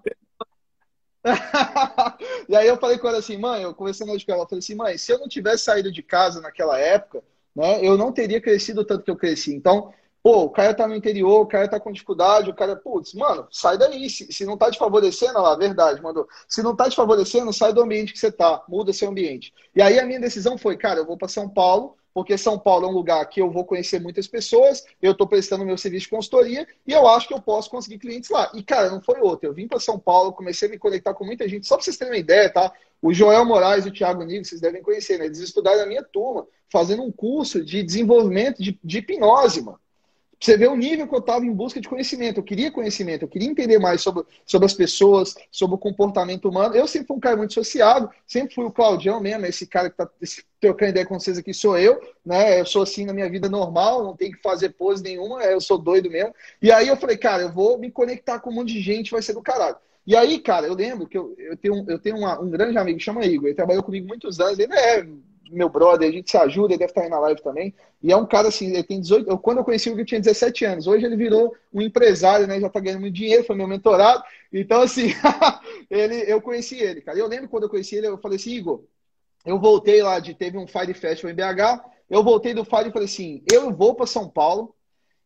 e 2.49 2.57
aí 2.57 2.69
eu 2.69 2.77
falei 2.77 2.97
com 2.99 3.09
ela 3.09 3.19
assim, 3.19 3.37
mãe, 3.37 3.63
eu 3.63 3.75
conversando 3.75 4.13
hoje 4.13 4.25
com 4.25 4.31
ela, 4.31 4.45
eu 4.45 4.49
falei 4.49 4.61
assim, 4.61 4.77
mãe, 4.77 4.97
se 4.97 5.13
eu 5.13 5.19
não 5.19 5.27
tivesse 5.27 5.65
saído 5.65 5.91
de 5.91 6.03
casa 6.03 6.41
naquela 6.41 6.79
época, 6.79 7.25
né, 7.55 7.85
eu 7.85 7.99
não 7.99 8.13
teria 8.13 8.41
crescido 8.41 8.85
tanto 8.85 9.03
que 9.03 9.11
eu 9.11 9.17
cresci. 9.17 9.53
Então, 9.53 9.93
pô, 10.29 10.43
o 10.43 10.51
cara 10.51 10.75
tá 10.75 10.87
no 10.87 10.95
interior, 10.95 11.41
o 11.41 11.47
cara 11.47 11.67
tá 11.67 11.81
com 11.81 11.91
dificuldade, 11.91 12.51
o 12.51 12.55
cara, 12.55 12.77
putz, 12.77 13.15
mano, 13.15 13.49
sai 13.51 13.79
daí. 13.79 14.11
Se, 14.11 14.31
se 14.31 14.45
não 14.45 14.59
tá 14.59 14.71
te 14.71 14.79
favorecendo, 14.79 15.41
lá, 15.41 15.57
verdade, 15.57 16.03
mandou. 16.03 16.29
Se 16.47 16.63
não 16.63 16.77
tá 16.77 16.87
te 16.91 16.97
favorecendo, 16.97 17.51
sai 17.51 17.73
do 17.73 17.81
ambiente 17.81 18.13
que 18.13 18.19
você 18.19 18.31
tá, 18.31 18.63
muda 18.69 18.93
seu 18.93 19.09
ambiente. 19.09 19.55
E 19.75 19.81
aí 19.81 19.99
a 19.99 20.05
minha 20.05 20.21
decisão 20.21 20.59
foi, 20.59 20.77
cara, 20.77 21.01
eu 21.01 21.07
vou 21.07 21.17
para 21.17 21.29
São 21.29 21.49
Paulo, 21.49 21.97
porque 22.13 22.37
São 22.37 22.59
Paulo 22.59 22.85
é 22.85 22.89
um 22.91 22.93
lugar 22.93 23.25
que 23.27 23.41
eu 23.41 23.51
vou 23.51 23.65
conhecer 23.65 24.03
muitas 24.03 24.27
pessoas, 24.27 24.85
eu 25.01 25.13
estou 25.13 25.27
prestando 25.27 25.65
meu 25.65 25.79
serviço 25.79 26.05
de 26.05 26.11
consultoria 26.11 26.69
e 26.87 26.93
eu 26.93 27.09
acho 27.09 27.27
que 27.27 27.33
eu 27.33 27.41
posso 27.41 27.71
conseguir 27.71 27.99
clientes 27.99 28.29
lá. 28.29 28.51
E, 28.53 28.63
cara, 28.63 28.91
não 28.91 29.01
foi 29.01 29.19
outro. 29.23 29.49
Eu 29.49 29.55
vim 29.55 29.67
para 29.67 29.81
São 29.81 29.99
Paulo, 29.99 30.35
comecei 30.35 30.69
a 30.69 30.71
me 30.71 30.79
conectar 30.79 31.15
com 31.15 31.25
muita 31.25 31.49
gente, 31.49 31.67
só 31.67 31.77
para 31.77 31.85
vocês 31.85 31.97
terem 31.97 32.13
uma 32.13 32.19
ideia, 32.19 32.53
tá? 32.53 32.71
O 33.01 33.15
Joel 33.15 33.47
Moraes 33.47 33.87
e 33.87 33.89
o 33.89 33.93
Thiago 33.95 34.23
Nigo, 34.25 34.45
vocês 34.45 34.61
devem 34.61 34.83
conhecer, 34.83 35.19
né? 35.19 35.25
Eles 35.25 35.39
estudaram 35.39 35.79
na 35.79 35.87
minha 35.87 36.03
turma, 36.03 36.47
fazendo 36.71 37.03
um 37.03 37.11
curso 37.11 37.65
de 37.65 37.83
desenvolvimento 37.83 38.63
de, 38.63 38.79
de 38.85 38.99
hipnose, 38.99 39.63
mano 39.63 39.81
você 40.41 40.57
vê 40.57 40.69
o 40.69 40.77
nível 40.77 41.09
que 41.09 41.15
eu 41.15 41.19
estava 41.19 41.45
em 41.45 41.53
busca 41.53 41.81
de 41.81 41.89
conhecimento. 41.89 42.39
Eu 42.39 42.45
queria 42.45 42.71
conhecimento, 42.71 43.23
eu 43.23 43.29
queria 43.29 43.49
entender 43.49 43.79
mais 43.79 44.01
sobre, 44.01 44.25
sobre 44.47 44.67
as 44.67 44.73
pessoas, 44.73 45.35
sobre 45.51 45.75
o 45.75 45.79
comportamento 45.79 46.49
humano. 46.49 46.75
Eu 46.75 46.87
sempre 46.87 47.09
fui 47.09 47.17
um 47.17 47.21
cara 47.21 47.37
muito 47.37 47.55
sociável, 47.55 48.09
sempre 48.27 48.55
fui 48.55 48.65
o 48.65 48.71
Claudião 48.71 49.21
mesmo, 49.21 49.47
esse 49.47 49.67
cara 49.67 49.91
que 49.91 50.01
está 50.01 50.09
trocando 50.61 50.91
ideia 50.91 51.07
com 51.07 51.19
vocês 51.19 51.39
aqui 51.39 51.53
sou 51.53 51.77
eu, 51.77 52.01
né? 52.25 52.61
Eu 52.61 52.67
sou 52.67 52.83
assim 52.83 53.05
na 53.05 53.13
minha 53.13 53.29
vida 53.29 53.49
normal, 53.49 54.05
não 54.05 54.17
tenho 54.17 54.33
que 54.33 54.43
fazer 54.43 54.71
pose 54.71 55.03
nenhuma, 55.03 55.43
eu 55.43 55.61
sou 55.61 55.77
doido 55.77 56.11
mesmo. 56.11 56.35
E 56.63 56.71
aí 56.71 56.87
eu 56.87 56.97
falei, 56.97 57.17
cara, 57.17 57.43
eu 57.43 57.53
vou 57.53 57.77
me 57.79 57.91
conectar 57.91 58.39
com 58.39 58.51
um 58.51 58.55
monte 58.55 58.73
de 58.73 58.81
gente, 58.81 59.11
vai 59.11 59.23
ser 59.23 59.33
do 59.33 59.43
caralho. 59.43 59.77
E 60.07 60.17
aí, 60.17 60.39
cara, 60.39 60.67
eu 60.67 60.75
lembro 60.75 61.07
que 61.07 61.19
eu, 61.19 61.35
eu 61.37 61.57
tenho, 61.57 61.85
eu 61.87 61.99
tenho 61.99 62.17
uma, 62.17 62.41
um 62.41 62.49
grande 62.49 62.79
amigo 62.79 62.99
chama 62.99 63.27
Igor, 63.27 63.47
ele 63.47 63.55
trabalhou 63.55 63.83
comigo 63.83 64.07
muitos 64.07 64.41
anos, 64.41 64.59
ele 64.59 64.73
é 64.73 65.07
meu 65.51 65.69
brother, 65.69 66.09
a 66.09 66.13
gente 66.13 66.31
se 66.31 66.37
ajuda, 66.37 66.73
ele 66.73 66.79
deve 66.79 66.91
estar 66.91 67.03
aí 67.03 67.09
na 67.09 67.19
live 67.19 67.43
também. 67.43 67.75
E 68.03 68.13
é 68.13 68.17
um 68.17 68.27
cara 68.27 68.49
assim, 68.49 68.73
ele 68.73 68.83
tem 68.83 69.01
18. 69.01 69.29
Eu, 69.29 69.39
quando 69.39 69.59
eu 69.59 69.65
conheci 69.65 69.91
o 69.91 69.95
ele 69.95 70.05
tinha 70.05 70.21
17 70.21 70.65
anos. 70.65 70.87
Hoje 70.87 71.05
ele 71.05 71.17
virou 71.17 71.55
um 71.73 71.83
empresário, 71.83 72.47
né? 72.47 72.61
Já 72.61 72.69
está 72.69 72.81
ganhando 72.81 73.01
muito 73.01 73.15
dinheiro, 73.15 73.45
foi 73.45 73.57
meu 73.57 73.67
mentorado. 73.67 74.23
Então, 74.53 74.83
assim, 74.83 75.13
ele, 75.91 76.25
eu 76.31 76.41
conheci 76.41 76.79
ele, 76.79 77.01
cara. 77.01 77.19
Eu 77.19 77.27
lembro 77.27 77.49
quando 77.49 77.65
eu 77.65 77.69
conheci 77.69 77.97
ele, 77.97 78.07
eu 78.07 78.19
falei 78.19 78.37
assim, 78.37 78.53
Igor, 78.53 78.83
eu 79.45 79.59
voltei 79.59 80.03
lá 80.03 80.19
de. 80.19 80.35
Teve 80.35 80.59
um 80.59 80.67
Fire 80.67 80.95
Festival 80.95 81.33
em 81.33 81.35
BH. 81.35 81.85
Eu 82.09 82.23
voltei 82.23 82.55
do 82.55 82.65
Fire 82.65 82.89
e 82.89 82.93
falei 82.93 83.07
assim: 83.07 83.43
eu 83.51 83.75
vou 83.75 83.95
para 83.95 84.07
São 84.07 84.29
Paulo 84.29 84.75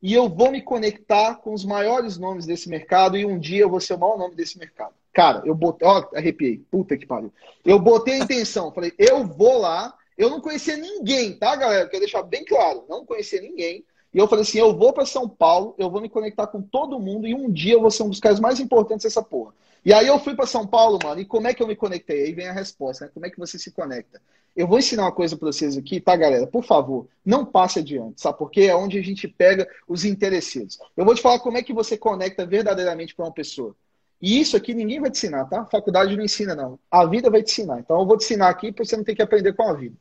e 0.02 0.12
eu 0.12 0.28
vou 0.28 0.50
me 0.50 0.60
conectar 0.60 1.36
com 1.36 1.52
os 1.52 1.64
maiores 1.64 2.18
nomes 2.18 2.44
desse 2.44 2.68
mercado 2.68 3.16
e 3.16 3.24
um 3.24 3.38
dia 3.38 3.60
eu 3.60 3.70
vou 3.70 3.80
ser 3.80 3.94
o 3.94 3.98
maior 3.98 4.18
nome 4.18 4.34
desse 4.34 4.58
mercado. 4.58 4.94
Cara, 5.12 5.42
eu 5.44 5.54
botei, 5.54 5.86
ó, 5.86 6.08
arrepiei, 6.14 6.58
puta 6.70 6.96
que 6.96 7.06
pariu. 7.06 7.32
Eu 7.64 7.78
botei 7.78 8.14
a 8.14 8.24
intenção, 8.24 8.72
falei, 8.72 8.92
eu 8.98 9.24
vou 9.26 9.58
lá 9.58 9.94
eu 10.16 10.30
não 10.30 10.40
conhecia 10.40 10.76
ninguém, 10.76 11.34
tá, 11.34 11.54
galera? 11.56 11.88
Quero 11.88 12.02
deixar 12.02 12.22
bem 12.22 12.44
claro, 12.44 12.84
não 12.88 13.04
conhecia 13.04 13.40
ninguém. 13.40 13.84
E 14.12 14.18
eu 14.18 14.28
falei 14.28 14.42
assim: 14.42 14.58
eu 14.58 14.76
vou 14.76 14.92
para 14.92 15.06
São 15.06 15.28
Paulo, 15.28 15.74
eu 15.78 15.90
vou 15.90 16.00
me 16.00 16.08
conectar 16.08 16.46
com 16.46 16.60
todo 16.60 17.00
mundo 17.00 17.26
e 17.26 17.34
um 17.34 17.50
dia 17.50 17.74
eu 17.74 17.80
vou 17.80 17.90
ser 17.90 18.02
um 18.02 18.10
dos 18.10 18.20
caras 18.20 18.40
mais 18.40 18.60
importantes 18.60 19.04
dessa 19.04 19.22
porra. 19.22 19.54
E 19.84 19.92
aí 19.92 20.06
eu 20.06 20.18
fui 20.20 20.34
para 20.34 20.46
São 20.46 20.66
Paulo, 20.66 20.98
mano, 21.02 21.20
e 21.20 21.24
como 21.24 21.48
é 21.48 21.54
que 21.54 21.62
eu 21.62 21.66
me 21.66 21.74
conectei? 21.74 22.24
Aí 22.26 22.32
vem 22.32 22.46
a 22.46 22.52
resposta, 22.52 23.04
né? 23.06 23.10
Como 23.12 23.26
é 23.26 23.30
que 23.30 23.38
você 23.38 23.58
se 23.58 23.72
conecta? 23.72 24.20
Eu 24.54 24.68
vou 24.68 24.78
ensinar 24.78 25.04
uma 25.04 25.12
coisa 25.12 25.36
para 25.36 25.46
vocês 25.46 25.76
aqui, 25.76 25.98
tá, 25.98 26.14
galera? 26.14 26.46
Por 26.46 26.62
favor, 26.62 27.08
não 27.24 27.44
passe 27.44 27.78
adiante, 27.80 28.20
sabe? 28.20 28.38
Porque 28.38 28.62
é 28.62 28.76
onde 28.76 28.98
a 28.98 29.02
gente 29.02 29.26
pega 29.26 29.66
os 29.88 30.04
interessados. 30.04 30.78
Eu 30.96 31.04
vou 31.04 31.14
te 31.14 31.22
falar 31.22 31.40
como 31.40 31.56
é 31.56 31.62
que 31.62 31.72
você 31.72 31.96
conecta 31.96 32.46
verdadeiramente 32.46 33.14
para 33.14 33.24
uma 33.24 33.32
pessoa. 33.32 33.74
E 34.22 34.40
isso 34.40 34.56
aqui 34.56 34.72
ninguém 34.72 35.00
vai 35.00 35.10
te 35.10 35.18
ensinar, 35.18 35.46
tá? 35.46 35.62
A 35.62 35.66
faculdade 35.66 36.16
não 36.16 36.22
ensina, 36.22 36.54
não. 36.54 36.78
A 36.88 37.04
vida 37.04 37.28
vai 37.28 37.42
te 37.42 37.50
ensinar. 37.50 37.80
Então 37.80 37.98
eu 37.98 38.06
vou 38.06 38.16
te 38.16 38.24
ensinar 38.24 38.48
aqui 38.48 38.70
para 38.70 38.84
você 38.84 38.96
não 38.96 39.02
ter 39.02 39.16
que 39.16 39.22
aprender 39.22 39.52
com 39.52 39.64
a 39.64 39.74
vida. 39.74 39.96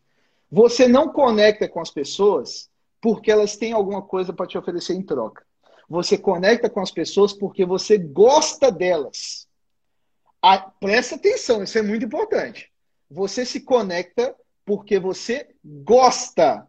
Você 0.52 0.88
não 0.88 1.10
conecta 1.10 1.68
com 1.68 1.80
as 1.80 1.90
pessoas 1.90 2.70
porque 3.02 3.32
elas 3.32 3.58
têm 3.58 3.74
alguma 3.74 4.04
coisa 4.04 4.32
para 4.32 4.46
te 4.46 4.60
oferecer 4.60 4.94
em 4.94 5.02
troca. 5.02 5.44
Você 5.90 6.20
conecta 6.20 6.70
com 6.70 6.80
as 6.80 6.92
pessoas 6.92 7.34
porque 7.34 7.66
você 7.66 7.98
gosta 7.98 8.72
delas. 8.72 9.48
Ah, 10.40 10.72
presta 10.80 11.16
atenção, 11.16 11.64
isso 11.64 11.78
é 11.80 11.82
muito 11.82 12.06
importante. 12.06 12.72
Você 13.10 13.44
se 13.44 13.62
conecta 13.62 14.36
porque 14.64 15.00
você 15.00 15.50
gosta. 15.66 16.68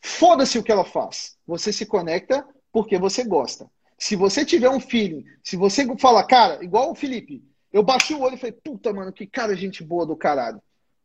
Foda-se 0.00 0.58
o 0.58 0.62
que 0.62 0.70
ela 0.70 0.84
faz. 0.84 1.36
Você 1.44 1.72
se 1.72 1.86
conecta 1.86 2.46
porque 2.72 2.98
você 2.98 3.24
gosta. 3.24 3.68
Se 3.98 4.16
você 4.16 4.44
tiver 4.44 4.68
um 4.68 4.80
feeling, 4.80 5.24
se 5.42 5.56
você 5.56 5.86
falar, 5.96 6.24
cara, 6.24 6.62
igual 6.64 6.90
o 6.90 6.94
Felipe, 6.94 7.42
eu 7.72 7.82
baixei 7.82 8.14
o 8.14 8.20
olho 8.20 8.34
e 8.34 8.38
falei, 8.38 8.52
puta, 8.52 8.92
mano, 8.92 9.12
que 9.12 9.26
cara 9.26 9.56
gente 9.56 9.82
boa 9.82 10.06
do 10.06 10.16
caralho. 10.16 10.60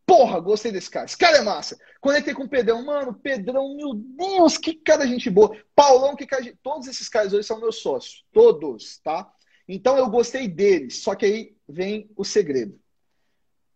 Porra, 0.10 0.40
gostei 0.40 0.72
desse 0.72 0.90
cara. 0.90 1.06
Esse 1.06 1.18
cara 1.18 1.38
é 1.38 1.42
massa. 1.42 1.78
Conectei 2.02 2.34
com 2.34 2.46
o 2.46 2.50
Pedrão. 2.50 2.84
Mano, 2.84 3.14
Pedrão, 3.14 3.76
meu 3.76 3.94
Deus, 3.94 4.58
que 4.58 4.74
cara 4.74 5.06
gente 5.06 5.30
boa. 5.30 5.56
Paulão, 5.76 6.16
que 6.16 6.26
cara. 6.26 6.52
Todos 6.64 6.88
esses 6.88 7.08
caras 7.08 7.32
hoje 7.32 7.46
são 7.46 7.60
meus 7.60 7.76
sócios. 7.76 8.26
Todos, 8.34 8.98
tá? 9.04 9.32
Então 9.68 9.96
eu 9.98 10.10
gostei 10.10 10.48
deles. 10.48 11.04
Só 11.04 11.14
que 11.14 11.28
aí 11.28 11.56
vem 11.68 12.10
o 12.18 12.26
segredo. 12.26 12.80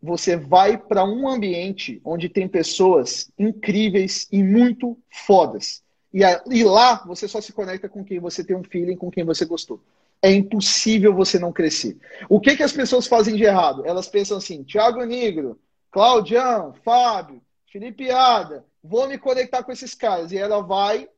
Você 0.02 0.36
vai 0.36 0.76
para 0.76 1.06
um 1.06 1.28
ambiente 1.28 2.02
onde 2.04 2.28
tem 2.28 2.48
pessoas 2.48 3.32
incríveis 3.38 4.28
e 4.32 4.42
muito 4.42 4.98
fodas. 5.12 5.83
E, 6.14 6.24
a, 6.24 6.44
e 6.50 6.64
lá 6.64 7.04
você 7.06 7.28
só 7.28 7.42
se 7.42 7.52
conecta 7.52 7.90
com 7.90 8.04
quem 8.04 8.20
você 8.20 8.44
tem 8.44 8.56
um 8.56 8.64
feeling, 8.64 8.96
com 8.96 9.10
quem 9.10 9.24
você 9.24 9.46
gostou. 9.46 9.82
É 10.22 10.32
impossível 10.32 11.14
você 11.14 11.40
não 11.40 11.52
crescer. 11.52 11.98
O 12.30 12.40
que, 12.40 12.56
que 12.56 12.64
as 12.64 12.72
pessoas 12.72 13.08
fazem 13.08 13.36
de 13.36 13.44
errado? 13.44 13.84
Elas 13.86 14.08
pensam 14.08 14.38
assim: 14.38 14.64
Thiago 14.64 15.04
Negro, 15.04 15.60
Claudião, 15.92 16.74
Fábio, 16.84 17.42
Felipe 17.72 18.10
Ada, 18.12 18.64
vou 18.84 19.08
me 19.08 19.18
conectar 19.18 19.64
com 19.64 19.72
esses 19.72 19.96
caras. 19.96 20.32
E 20.32 20.38
ela 20.38 20.62
vai 20.62 21.10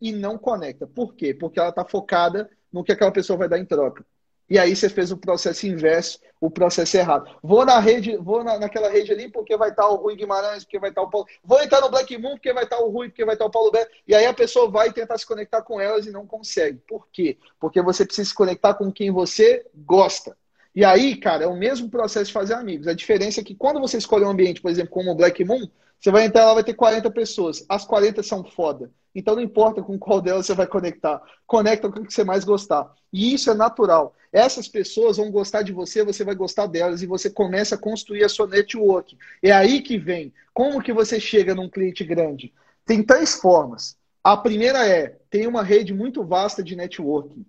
e 0.00 0.12
não 0.12 0.38
conecta. 0.38 0.86
Por 0.86 1.14
quê? 1.14 1.34
Porque 1.34 1.58
ela 1.58 1.70
está 1.70 1.84
focada 1.84 2.48
no 2.72 2.84
que 2.84 2.92
aquela 2.92 3.12
pessoa 3.12 3.38
vai 3.38 3.48
dar 3.48 3.58
em 3.58 3.66
troca. 3.66 4.06
E 4.48 4.58
aí 4.58 4.76
você 4.76 4.88
fez 4.88 5.10
o 5.10 5.16
processo 5.16 5.66
inverso, 5.66 6.18
o 6.40 6.50
processo 6.50 6.96
errado. 6.96 7.30
Vou 7.42 7.64
na 7.64 7.78
rede, 7.80 8.16
vou 8.16 8.44
na, 8.44 8.58
naquela 8.58 8.90
rede 8.90 9.12
ali 9.12 9.30
porque 9.30 9.56
vai 9.56 9.70
estar 9.70 9.88
o 9.88 9.96
Rui 9.96 10.16
Guimarães, 10.16 10.64
porque 10.64 10.78
vai 10.78 10.90
estar 10.90 11.02
o 11.02 11.08
Paulo. 11.08 11.26
Vou 11.42 11.62
entrar 11.62 11.80
no 11.80 11.90
Black 11.90 12.16
Moon 12.18 12.32
porque 12.32 12.52
vai 12.52 12.64
estar 12.64 12.78
o 12.78 12.90
Rui, 12.90 13.08
porque 13.08 13.24
vai 13.24 13.34
estar 13.34 13.46
o 13.46 13.50
Paulo 13.50 13.70
Beto. 13.70 13.90
E 14.06 14.14
aí 14.14 14.26
a 14.26 14.34
pessoa 14.34 14.70
vai 14.70 14.92
tentar 14.92 15.16
se 15.16 15.26
conectar 15.26 15.62
com 15.62 15.80
elas 15.80 16.06
e 16.06 16.10
não 16.10 16.26
consegue. 16.26 16.78
Por 16.86 17.08
quê? 17.10 17.38
Porque 17.58 17.80
você 17.80 18.04
precisa 18.04 18.28
se 18.28 18.34
conectar 18.34 18.74
com 18.74 18.92
quem 18.92 19.10
você 19.10 19.64
gosta. 19.74 20.36
E 20.74 20.84
aí, 20.84 21.16
cara, 21.16 21.44
é 21.44 21.46
o 21.46 21.56
mesmo 21.56 21.88
processo 21.88 22.26
de 22.26 22.32
fazer 22.32 22.54
amigos. 22.54 22.88
A 22.88 22.94
diferença 22.94 23.40
é 23.40 23.44
que 23.44 23.54
quando 23.54 23.80
você 23.80 23.96
escolhe 23.96 24.24
um 24.24 24.30
ambiente, 24.30 24.60
por 24.60 24.70
exemplo, 24.70 24.90
como 24.90 25.12
o 25.12 25.14
Black 25.14 25.44
Moon, 25.44 25.68
você 26.00 26.10
vai 26.10 26.24
entrar 26.24 26.44
lá, 26.46 26.54
vai 26.54 26.64
ter 26.64 26.74
40 26.74 27.10
pessoas. 27.10 27.64
As 27.68 27.84
40 27.84 28.22
são 28.22 28.44
foda. 28.44 28.90
Então 29.14 29.36
não 29.36 29.42
importa 29.42 29.82
com 29.82 29.98
qual 29.98 30.20
delas 30.20 30.46
você 30.46 30.54
vai 30.54 30.66
conectar. 30.66 31.22
Conecta 31.46 31.90
com 31.90 32.00
o 32.00 32.04
que 32.04 32.12
você 32.12 32.24
mais 32.24 32.44
gostar. 32.44 32.92
E 33.12 33.32
isso 33.34 33.50
é 33.50 33.54
natural. 33.54 34.14
Essas 34.32 34.66
pessoas 34.66 35.16
vão 35.16 35.30
gostar 35.30 35.62
de 35.62 35.72
você, 35.72 36.04
você 36.04 36.24
vai 36.24 36.34
gostar 36.34 36.66
delas 36.66 37.02
e 37.02 37.06
você 37.06 37.30
começa 37.30 37.76
a 37.76 37.78
construir 37.78 38.24
a 38.24 38.28
sua 38.28 38.46
network. 38.46 39.16
É 39.42 39.52
aí 39.52 39.80
que 39.80 39.96
vem. 39.96 40.32
Como 40.52 40.82
que 40.82 40.92
você 40.92 41.20
chega 41.20 41.54
num 41.54 41.68
cliente 41.68 42.04
grande? 42.04 42.52
Tem 42.84 43.02
três 43.02 43.34
formas. 43.36 43.96
A 44.22 44.36
primeira 44.36 44.86
é, 44.86 45.16
tem 45.30 45.46
uma 45.46 45.62
rede 45.62 45.94
muito 45.94 46.24
vasta 46.24 46.62
de 46.62 46.74
networking. 46.74 47.46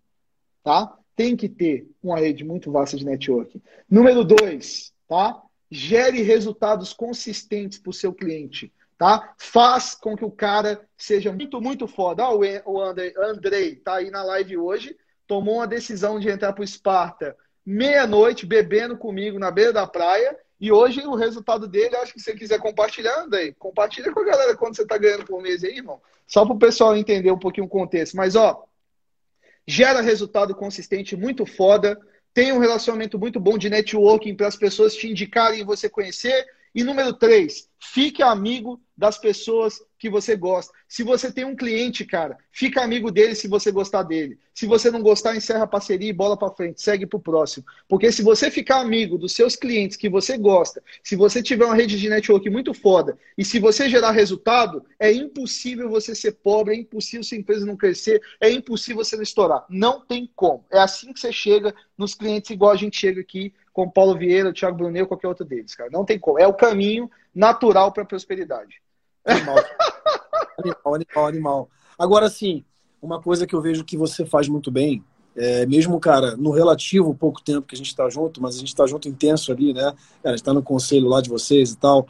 Tá? 0.63 0.97
tem 1.15 1.36
que 1.36 1.47
ter 1.47 1.88
uma 2.04 2.19
rede 2.19 2.43
muito 2.43 2.71
vasta 2.71 2.97
de 2.97 3.06
networking. 3.06 3.62
Número 3.89 4.23
dois, 4.23 4.93
tá? 5.08 5.41
Gere 5.71 6.21
resultados 6.21 6.93
consistentes 6.93 7.80
para 7.80 7.89
o 7.89 7.93
seu 7.93 8.13
cliente, 8.13 8.71
tá? 8.97 9.34
Faz 9.38 9.95
com 9.95 10.15
que 10.15 10.25
o 10.25 10.31
cara 10.31 10.88
seja 10.97 11.31
muito, 11.31 11.60
muito 11.62 11.88
foda. 11.88 12.23
O 12.29 12.81
Andrei, 12.81 13.13
Andrei 13.17 13.75
tá 13.75 13.95
aí 13.95 14.10
na 14.10 14.23
live 14.23 14.58
hoje, 14.58 14.95
tomou 15.27 15.55
uma 15.55 15.67
decisão 15.67 16.19
de 16.19 16.29
entrar 16.29 16.53
para 16.53 16.62
o 16.62 16.65
Esparta 16.65 17.36
meia-noite, 17.65 18.45
bebendo 18.45 18.95
comigo 18.95 19.39
na 19.39 19.49
beira 19.49 19.73
da 19.73 19.88
praia, 19.88 20.38
e 20.62 20.71
hoje 20.71 21.01
o 21.01 21.15
resultado 21.15 21.67
dele, 21.67 21.95
acho 21.97 22.13
que 22.13 22.19
se 22.19 22.25
você 22.25 22.38
quiser 22.38 22.60
compartilhar, 22.60 23.23
Andrei, 23.23 23.53
compartilha 23.53 24.13
com 24.13 24.19
a 24.19 24.23
galera 24.25 24.55
quanto 24.55 24.75
você 24.75 24.84
está 24.84 24.97
ganhando 24.97 25.25
por 25.25 25.41
mês 25.41 25.63
aí, 25.63 25.77
irmão. 25.77 25.99
Só 26.27 26.45
para 26.45 26.53
o 26.53 26.60
pessoal 26.60 26.95
entender 26.95 27.31
um 27.31 27.39
pouquinho 27.39 27.65
o 27.65 27.69
contexto. 27.69 28.15
Mas, 28.15 28.36
ó, 28.36 28.63
gera 29.67 29.99
resultado 29.99 30.55
consistente 30.55 31.15
muito 31.15 31.45
foda, 31.45 31.99
tem 32.34 32.53
um 32.53 32.60
relacionamento 32.60 33.17
muito 33.17 33.39
bom 33.39 33.58
de 33.58 33.69
networking 33.69 34.36
para 34.36 34.47
as 34.47 34.55
pessoas 34.55 34.95
te 34.95 35.10
indicarem 35.10 35.60
e 35.60 35.65
você 35.65 35.89
conhecer. 35.89 36.45
E 36.73 36.84
número 36.84 37.13
três, 37.13 37.69
Fique 37.93 38.23
amigo 38.23 38.81
das 38.97 39.17
pessoas 39.17 39.79
que 39.97 40.09
você 40.09 40.35
gosta. 40.35 40.73
Se 40.87 41.03
você 41.03 41.31
tem 41.31 41.45
um 41.45 41.55
cliente, 41.55 42.03
cara, 42.05 42.37
fica 42.51 42.81
amigo 42.81 43.11
dele 43.11 43.35
se 43.35 43.47
você 43.47 43.71
gostar 43.71 44.03
dele. 44.03 44.37
Se 44.53 44.65
você 44.65 44.89
não 44.89 45.01
gostar, 45.01 45.35
encerra 45.35 45.63
a 45.63 45.67
parceria 45.67 46.09
e 46.09 46.13
bola 46.13 46.37
para 46.37 46.53
frente, 46.53 46.81
segue 46.81 47.05
pro 47.05 47.19
próximo. 47.19 47.65
Porque 47.87 48.11
se 48.11 48.23
você 48.23 48.49
ficar 48.49 48.79
amigo 48.79 49.17
dos 49.17 49.33
seus 49.33 49.55
clientes 49.55 49.97
que 49.97 50.09
você 50.09 50.37
gosta, 50.37 50.81
se 51.03 51.15
você 51.15 51.43
tiver 51.43 51.65
uma 51.65 51.75
rede 51.75 51.99
de 51.99 52.09
network 52.09 52.49
muito 52.49 52.73
foda 52.73 53.17
e 53.37 53.45
se 53.45 53.59
você 53.59 53.89
gerar 53.89 54.11
resultado, 54.11 54.83
é 54.99 55.11
impossível 55.11 55.89
você 55.89 56.15
ser 56.15 56.33
pobre, 56.33 56.75
é 56.75 56.79
impossível 56.79 57.23
sua 57.23 57.37
empresa 57.37 57.65
não 57.65 57.77
crescer, 57.77 58.21
é 58.41 58.49
impossível 58.49 59.03
você 59.03 59.15
não 59.15 59.23
estourar. 59.23 59.65
Não 59.69 60.01
tem 60.01 60.29
como. 60.35 60.65
É 60.71 60.79
assim 60.79 61.13
que 61.13 61.19
você 61.19 61.31
chega 61.31 61.73
nos 61.97 62.15
clientes 62.15 62.49
igual 62.49 62.71
a 62.71 62.77
gente 62.77 62.97
chega 62.97 63.21
aqui 63.21 63.53
com 63.71 63.89
Paulo 63.89 64.17
Vieira, 64.17 64.53
Thiago 64.53 64.77
Brunet 64.77 65.05
qualquer 65.05 65.27
outro 65.27 65.43
deles, 65.43 65.75
cara. 65.75 65.89
Não 65.91 66.05
tem 66.05 66.17
como. 66.17 66.39
É 66.39 66.47
o 66.47 66.53
caminho 66.53 67.11
natural 67.35 67.91
para 67.91 68.03
a 68.03 68.05
prosperidade. 68.05 68.81
Animal. 69.25 69.57
animal, 70.57 70.95
animal, 70.95 71.27
animal. 71.27 71.69
Agora, 71.99 72.29
sim, 72.29 72.63
uma 73.01 73.21
coisa 73.21 73.45
que 73.45 73.53
eu 73.53 73.61
vejo 73.61 73.83
que 73.83 73.97
você 73.97 74.25
faz 74.25 74.47
muito 74.47 74.71
bem, 74.71 75.03
é, 75.35 75.65
mesmo, 75.65 75.99
cara, 75.99 76.37
no 76.37 76.51
relativo 76.51 77.13
pouco 77.13 77.43
tempo 77.43 77.67
que 77.67 77.75
a 77.75 77.77
gente 77.77 77.87
está 77.87 78.09
junto, 78.09 78.41
mas 78.41 78.55
a 78.55 78.59
gente 78.59 78.69
está 78.69 78.87
junto 78.87 79.09
intenso 79.09 79.51
ali, 79.51 79.73
né? 79.73 79.81
Cara, 79.81 79.95
a 80.23 80.29
gente 80.29 80.39
está 80.39 80.53
no 80.53 80.63
conselho 80.63 81.09
lá 81.09 81.21
de 81.21 81.29
vocês 81.29 81.73
e 81.73 81.77
tal. 81.77 82.07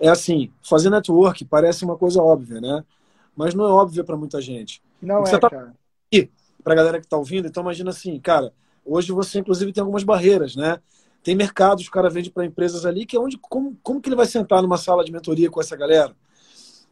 É 0.00 0.08
assim, 0.08 0.52
fazer 0.62 0.90
network 0.90 1.44
parece 1.44 1.84
uma 1.84 1.96
coisa 1.96 2.22
óbvia, 2.22 2.60
né? 2.60 2.84
Mas 3.34 3.54
não 3.54 3.66
é 3.66 3.68
óbvia 3.68 4.04
para 4.04 4.16
muita 4.16 4.40
gente. 4.40 4.80
Não 5.02 5.24
é, 5.24 5.38
tá 5.38 5.50
cara. 5.50 5.74
Pra 6.62 6.74
galera 6.74 7.00
que 7.00 7.06
tá 7.06 7.16
ouvindo, 7.16 7.46
então 7.46 7.62
imagina 7.62 7.90
assim, 7.90 8.18
cara, 8.18 8.52
hoje 8.84 9.12
você 9.12 9.38
inclusive 9.38 9.72
tem 9.72 9.80
algumas 9.80 10.04
barreiras, 10.04 10.56
né? 10.56 10.80
Tem 11.26 11.34
mercados, 11.34 11.88
o 11.88 11.90
cara 11.90 12.08
vende 12.08 12.30
para 12.30 12.44
empresas 12.44 12.86
ali, 12.86 13.04
que 13.04 13.16
é 13.16 13.18
onde, 13.18 13.36
como, 13.36 13.76
como 13.82 14.00
que 14.00 14.08
ele 14.08 14.14
vai 14.14 14.26
sentar 14.26 14.62
numa 14.62 14.76
sala 14.76 15.04
de 15.04 15.10
mentoria 15.10 15.50
com 15.50 15.60
essa 15.60 15.74
galera? 15.74 16.14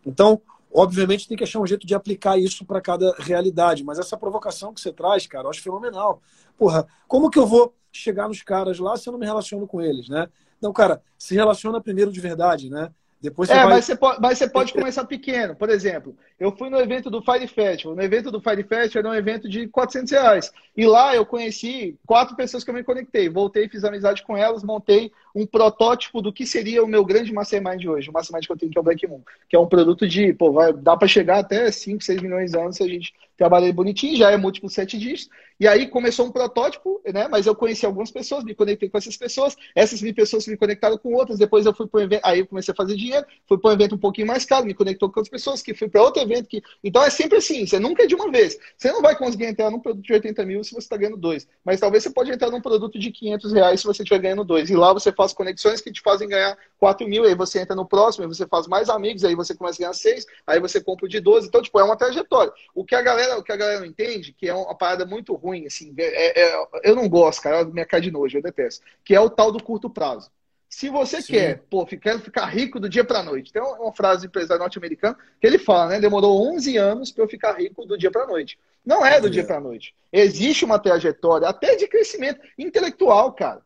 Então, 0.04 0.42
obviamente, 0.72 1.28
tem 1.28 1.36
que 1.36 1.44
achar 1.44 1.60
um 1.60 1.66
jeito 1.68 1.86
de 1.86 1.94
aplicar 1.94 2.36
isso 2.36 2.64
para 2.64 2.80
cada 2.80 3.14
realidade. 3.20 3.84
Mas 3.84 3.96
essa 3.96 4.16
provocação 4.16 4.74
que 4.74 4.80
você 4.80 4.92
traz, 4.92 5.24
cara, 5.28 5.46
eu 5.46 5.50
acho 5.50 5.62
fenomenal. 5.62 6.20
Porra, 6.58 6.84
como 7.06 7.30
que 7.30 7.38
eu 7.38 7.46
vou 7.46 7.76
chegar 7.92 8.26
nos 8.26 8.42
caras 8.42 8.80
lá 8.80 8.96
se 8.96 9.08
eu 9.08 9.12
não 9.12 9.20
me 9.20 9.24
relaciono 9.24 9.68
com 9.68 9.80
eles, 9.80 10.08
né? 10.08 10.28
Então, 10.58 10.72
cara, 10.72 11.00
se 11.16 11.36
relaciona 11.36 11.80
primeiro 11.80 12.10
de 12.10 12.18
verdade, 12.18 12.68
né? 12.68 12.90
Depois 13.24 13.48
é, 13.48 13.54
vai... 13.54 13.68
mas, 13.68 13.86
você 13.86 13.96
pode, 13.96 14.20
mas 14.20 14.36
você 14.36 14.46
pode 14.46 14.72
começar 14.74 15.02
pequeno. 15.06 15.56
Por 15.56 15.70
exemplo, 15.70 16.14
eu 16.38 16.52
fui 16.52 16.68
no 16.68 16.78
evento 16.78 17.08
do 17.08 17.22
Fire 17.22 17.48
Festival. 17.48 17.96
No 17.96 18.02
evento 18.02 18.30
do 18.30 18.38
Fire 18.38 18.62
Festival 18.62 19.00
era 19.00 19.08
um 19.08 19.18
evento 19.18 19.48
de 19.48 19.66
400 19.66 20.12
reais. 20.12 20.52
E 20.76 20.84
lá 20.84 21.16
eu 21.16 21.24
conheci 21.24 21.96
quatro 22.04 22.36
pessoas 22.36 22.62
que 22.62 22.68
eu 22.68 22.74
me 22.74 22.84
conectei. 22.84 23.30
Voltei, 23.30 23.66
fiz 23.66 23.82
amizade 23.82 24.22
com 24.22 24.36
elas, 24.36 24.62
montei 24.62 25.10
um 25.34 25.46
protótipo 25.46 26.20
do 26.20 26.34
que 26.34 26.44
seria 26.44 26.84
o 26.84 26.86
meu 26.86 27.02
grande 27.02 27.32
mastermind 27.32 27.82
hoje. 27.86 28.10
O 28.10 28.12
mastermind 28.12 28.44
que 28.44 28.52
eu 28.52 28.58
tenho 28.58 28.70
que 28.70 28.76
é 28.76 28.80
o 28.80 28.84
Black 28.84 29.06
Moon. 29.06 29.22
Que 29.48 29.56
é 29.56 29.58
um 29.58 29.66
produto 29.66 30.06
de, 30.06 30.34
pô, 30.34 30.52
vai, 30.52 30.74
dá 30.74 30.94
para 30.94 31.08
chegar 31.08 31.38
até 31.38 31.70
5, 31.70 32.04
6 32.04 32.20
milhões 32.20 32.50
de 32.50 32.58
anos 32.58 32.76
se 32.76 32.82
a 32.82 32.88
gente 32.88 33.14
trabalhar 33.38 33.72
bonitinho, 33.72 34.16
já 34.16 34.30
é 34.30 34.36
múltiplo 34.36 34.68
7 34.68 34.98
dígitos. 34.98 35.30
E 35.58 35.68
aí 35.68 35.86
começou 35.86 36.26
um 36.26 36.30
protótipo, 36.30 37.00
né? 37.12 37.28
Mas 37.28 37.46
eu 37.46 37.54
conheci 37.54 37.86
algumas 37.86 38.10
pessoas, 38.10 38.44
me 38.44 38.54
conectei 38.54 38.88
com 38.88 38.98
essas 38.98 39.16
pessoas, 39.16 39.56
essas 39.74 40.00
pessoas 40.12 40.46
me 40.46 40.56
conectaram 40.56 40.98
com 40.98 41.12
outras, 41.14 41.38
depois 41.38 41.64
eu 41.64 41.74
fui 41.74 41.86
para 41.86 42.00
um 42.00 42.04
evento, 42.04 42.24
aí 42.24 42.40
eu 42.40 42.46
comecei 42.46 42.72
a 42.72 42.74
fazer 42.74 42.96
dinheiro, 42.96 43.24
fui 43.46 43.58
para 43.58 43.70
um 43.70 43.72
evento 43.74 43.94
um 43.94 43.98
pouquinho 43.98 44.26
mais 44.26 44.44
caro, 44.44 44.66
me 44.66 44.74
conectou 44.74 45.10
com 45.10 45.20
outras 45.20 45.30
pessoas, 45.30 45.62
que 45.62 45.74
fui 45.74 45.88
para 45.88 46.02
outro 46.02 46.22
evento. 46.22 46.48
que 46.48 46.62
Então 46.82 47.02
é 47.02 47.10
sempre 47.10 47.38
assim, 47.38 47.66
você 47.66 47.78
nunca 47.78 48.02
é 48.02 48.06
de 48.06 48.14
uma 48.14 48.30
vez. 48.30 48.58
Você 48.76 48.90
não 48.90 49.00
vai 49.00 49.16
conseguir 49.16 49.44
entrar 49.44 49.70
num 49.70 49.80
produto 49.80 50.04
de 50.04 50.12
80 50.12 50.44
mil 50.44 50.64
se 50.64 50.72
você 50.72 50.78
está 50.78 50.96
ganhando 50.96 51.16
dois. 51.16 51.46
Mas 51.64 51.80
talvez 51.80 52.02
você 52.02 52.10
pode 52.10 52.30
entrar 52.30 52.50
num 52.50 52.60
produto 52.60 52.98
de 52.98 53.10
500 53.10 53.52
reais 53.52 53.80
se 53.80 53.86
você 53.86 54.02
estiver 54.02 54.20
ganhando 54.20 54.44
dois. 54.44 54.70
E 54.70 54.76
lá 54.76 54.92
você 54.92 55.12
faz 55.12 55.32
conexões 55.32 55.80
que 55.80 55.92
te 55.92 56.00
fazem 56.00 56.28
ganhar 56.28 56.56
4 56.78 57.06
mil, 57.08 57.24
aí 57.24 57.34
você 57.34 57.60
entra 57.60 57.76
no 57.76 57.86
próximo, 57.86 58.24
aí 58.24 58.28
você 58.28 58.46
faz 58.46 58.66
mais 58.66 58.88
amigos, 58.88 59.24
aí 59.24 59.34
você 59.34 59.54
começa 59.54 59.78
a 59.78 59.82
ganhar 59.84 59.94
6, 59.94 60.26
aí 60.46 60.60
você 60.60 60.80
compra 60.82 61.06
o 61.06 61.08
de 61.08 61.20
12. 61.20 61.48
Então, 61.48 61.62
tipo, 61.62 61.78
é 61.78 61.84
uma 61.84 61.96
trajetória. 61.96 62.52
O 62.74 62.84
que 62.84 62.94
a 62.94 63.02
galera, 63.02 63.38
o 63.38 63.42
que 63.42 63.52
a 63.52 63.56
galera 63.56 63.80
não 63.80 63.86
entende, 63.86 64.32
que 64.32 64.48
é 64.48 64.54
uma 64.54 64.76
parada 64.76 65.06
muito 65.06 65.34
ruim, 65.44 65.66
assim, 65.66 65.94
é, 65.98 66.40
é, 66.40 66.66
eu 66.82 66.96
não 66.96 67.08
gosto, 67.08 67.42
cara, 67.42 67.64
minha 67.64 67.84
cara 67.84 68.02
de 68.02 68.10
nojo, 68.10 68.38
eu 68.38 68.42
detesto, 68.42 68.84
que 69.04 69.14
é 69.14 69.20
o 69.20 69.28
tal 69.28 69.52
do 69.52 69.62
curto 69.62 69.90
prazo. 69.90 70.30
Se 70.68 70.88
você 70.88 71.20
Sim. 71.22 71.34
quer, 71.34 71.62
pô, 71.70 71.86
quero 71.86 72.18
ficar 72.18 72.46
rico 72.46 72.80
do 72.80 72.88
dia 72.88 73.04
para 73.04 73.22
noite. 73.22 73.52
Tem 73.52 73.62
uma 73.62 73.92
frase 73.92 74.22
do 74.22 74.26
empresário 74.26 74.60
norte-americano 74.60 75.16
que 75.40 75.46
ele 75.46 75.58
fala, 75.58 75.90
né? 75.90 76.00
Demorou 76.00 76.52
11 76.52 76.76
anos 76.76 77.12
para 77.12 77.22
eu 77.22 77.28
ficar 77.28 77.52
rico 77.52 77.86
do 77.86 77.96
dia 77.96 78.10
para 78.10 78.26
noite. 78.26 78.58
Não 78.84 79.06
é 79.06 79.20
do 79.20 79.28
é. 79.28 79.30
dia 79.30 79.44
para 79.44 79.60
noite. 79.60 79.94
Existe 80.12 80.64
uma 80.64 80.80
trajetória 80.80 81.46
até 81.46 81.76
de 81.76 81.86
crescimento 81.86 82.40
intelectual, 82.58 83.32
cara 83.32 83.62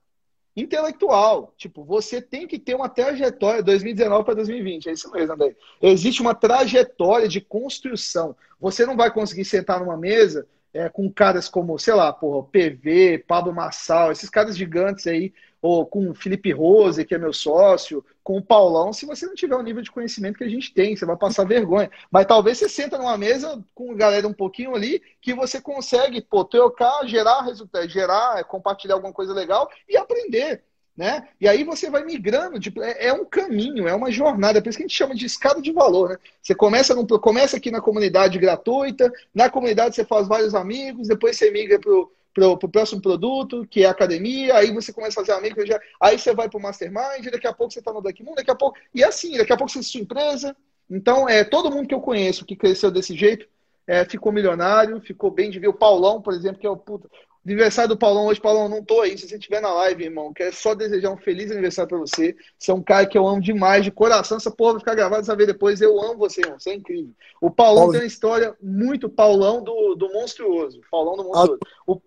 intelectual. 0.61 1.55
Tipo, 1.57 1.85
você 1.85 2.21
tem 2.21 2.47
que 2.47 2.59
ter 2.59 2.75
uma 2.75 2.89
trajetória 2.89 3.63
2019 3.63 4.25
para 4.25 4.35
2020. 4.35 4.89
É 4.89 4.93
isso 4.93 5.11
mesmo, 5.11 5.33
André. 5.33 5.55
Existe 5.81 6.21
uma 6.21 6.35
trajetória 6.35 7.29
de 7.29 7.41
construção. 7.41 8.35
Você 8.61 8.85
não 8.85 8.97
vai 8.97 9.11
conseguir 9.13 9.45
sentar 9.45 9.81
numa 9.81 9.97
mesa 9.97 10.47
é, 10.73 10.89
com 10.89 11.11
caras 11.11 11.49
como, 11.49 11.79
sei 11.79 11.95
lá, 11.95 12.13
porra, 12.13 12.47
PV, 12.47 13.25
Pablo 13.27 13.55
Massal, 13.55 14.13
esses 14.13 14.29
caras 14.29 14.57
gigantes 14.57 15.07
aí, 15.07 15.33
ou 15.61 15.85
com 15.87 16.11
o 16.11 16.15
Felipe 16.15 16.53
Rose, 16.53 17.05
que 17.05 17.15
é 17.15 17.19
meu 17.19 17.33
sócio, 17.33 18.05
com 18.23 18.39
o 18.39 18.43
Paulão, 18.43 18.93
se 18.93 19.07
você 19.07 19.27
não 19.27 19.35
tiver 19.35 19.57
o 19.57 19.63
nível 19.63 19.83
de 19.83 19.91
conhecimento 19.91 20.39
que 20.39 20.45
a 20.45 20.49
gente 20.49 20.73
tem, 20.73 20.95
você 20.95 21.07
vai 21.07 21.17
passar 21.17 21.45
vergonha. 21.45 21.91
Mas 22.11 22.27
talvez 22.27 22.59
você 22.59 22.69
senta 22.69 22.99
numa 22.99 23.17
mesa 23.17 23.65
com 23.75 23.93
a 23.93 23.97
galera 23.97 24.29
um 24.29 24.33
pouquinho 24.33 24.75
ali, 24.75 25.03
que 25.21 25.35
você 25.35 25.61
consegue, 25.61 26.21
pô, 26.21 26.45
trocar, 26.45 27.07
gerar 27.07 27.43
resultado, 27.43 27.89
gerar, 27.89 28.45
compartilhar 28.45 28.95
alguma 28.95 29.13
coisa 29.13 29.33
legal 29.33 29.69
e 29.89 29.97
aprender. 29.97 30.63
Né? 30.99 31.29
E 31.41 31.47
aí 31.47 31.63
você 31.63 31.89
vai 31.89 32.05
migrando, 32.05 32.59
tipo, 32.59 32.83
é, 32.83 33.07
é, 33.07 33.13
um 33.13 33.25
caminho, 33.25 33.87
é 33.87 33.95
uma 33.95 34.11
jornada, 34.11 34.59
é 34.59 34.61
por 34.61 34.69
isso 34.69 34.79
que 34.79 34.83
a 34.83 34.89
gente 34.89 34.97
chama 34.97 35.15
de 35.15 35.27
escada 35.27 35.63
de 35.63 35.71
valor, 35.71 36.09
né? 36.09 36.17
Você 36.43 36.57
começa, 36.57 36.93
no, 36.93 37.07
começa 37.21 37.57
aqui 37.57 37.71
na 37.71 37.81
comunidade 37.81 38.37
gratuita, 38.37 39.13
na 39.33 39.49
comunidade 39.49 39.95
você 39.95 40.05
faz 40.05 40.27
vários 40.27 40.57
amigos, 40.57 41.07
depois 41.07 41.37
você 41.37 41.53
migra 41.53 41.79
para 41.79 42.49
o 42.49 42.69
próximo 42.69 43.01
produto, 43.01 43.65
que 43.71 43.85
é 43.85 43.87
a 43.87 43.93
academia, 43.93 44.57
aí 44.57 44.73
você 44.73 44.93
começa 44.93 45.21
a 45.21 45.25
fazer 45.25 45.39
amigos, 45.39 45.69
já, 45.69 45.81
aí 46.01 46.19
você 46.19 46.35
vai 46.35 46.49
para 46.49 46.59
o 46.59 46.61
mastermind, 46.61 47.31
daqui 47.31 47.47
a 47.47 47.53
pouco 47.53 47.73
você 47.73 47.79
está 47.79 47.93
no 47.93 48.03
Black 48.03 48.21
Moon, 48.25 48.35
daqui 48.35 48.51
a 48.51 48.57
pouco, 48.57 48.77
e 48.93 49.05
assim, 49.05 49.39
daqui 49.39 49.53
a 49.53 49.57
pouco 49.57 49.71
você 49.71 49.79
tem 49.79 49.85
sua 49.85 50.01
empresa. 50.01 50.57
Então, 50.91 51.29
é, 51.29 51.45
todo 51.45 51.71
mundo 51.71 51.87
que 51.87 51.95
eu 51.95 52.01
conheço 52.01 52.45
que 52.45 52.57
cresceu 52.57 52.91
desse 52.91 53.17
jeito, 53.17 53.47
é, 53.87 54.05
ficou 54.05 54.33
milionário, 54.33 55.01
ficou 55.01 55.31
bem 55.31 55.49
de 55.49 55.61
ver. 55.61 55.69
O 55.69 55.73
Paulão, 55.73 56.21
por 56.21 56.35
exemplo, 56.35 56.59
que 56.59 56.67
é 56.67 56.71
o 56.71 56.77
puta, 56.77 57.09
Aniversário 57.49 57.89
do 57.89 57.99
Paulão 57.99 58.27
hoje, 58.27 58.41
Paulão, 58.41 58.69
não 58.69 58.85
tô 58.85 59.01
aí. 59.01 59.17
Se 59.17 59.29
você 59.29 59.37
estiver 59.37 59.61
na 59.61 59.73
live, 59.73 60.05
irmão, 60.05 60.33
quero 60.33 60.55
só 60.55 60.75
desejar 60.75 61.11
um 61.11 61.17
feliz 61.17 61.51
aniversário 61.51 61.89
para 61.89 61.99
você. 61.99 62.37
Você 62.59 62.71
é 62.71 62.75
um 62.75 62.83
cara 62.83 63.07
que 63.07 63.17
eu 63.17 63.27
amo 63.27 63.41
demais, 63.41 63.85
de 63.85 63.91
coração. 63.91 64.37
Essa 64.37 64.51
porra 64.51 64.73
vai 64.73 64.81
ficar 64.81 64.95
gravada, 64.95 65.25
saber 65.25 65.47
depois. 65.47 65.81
Eu 65.81 66.01
amo 66.01 66.19
você, 66.19 66.41
irmão. 66.41 66.59
Você 66.59 66.71
é 66.71 66.75
incrível. 66.75 67.13
O 67.41 67.51
Paulão 67.51 67.85
Paulo... 67.85 67.93
tem 67.93 68.03
uma 68.03 68.07
história 68.07 68.57
muito 68.63 69.09
Paulão 69.09 69.63
do, 69.63 69.95
do 69.95 70.13
monstruoso. 70.13 70.81
Paulão 70.91 71.17
do 71.17 71.25
monstruoso. 71.25 71.61
O 71.87 72.01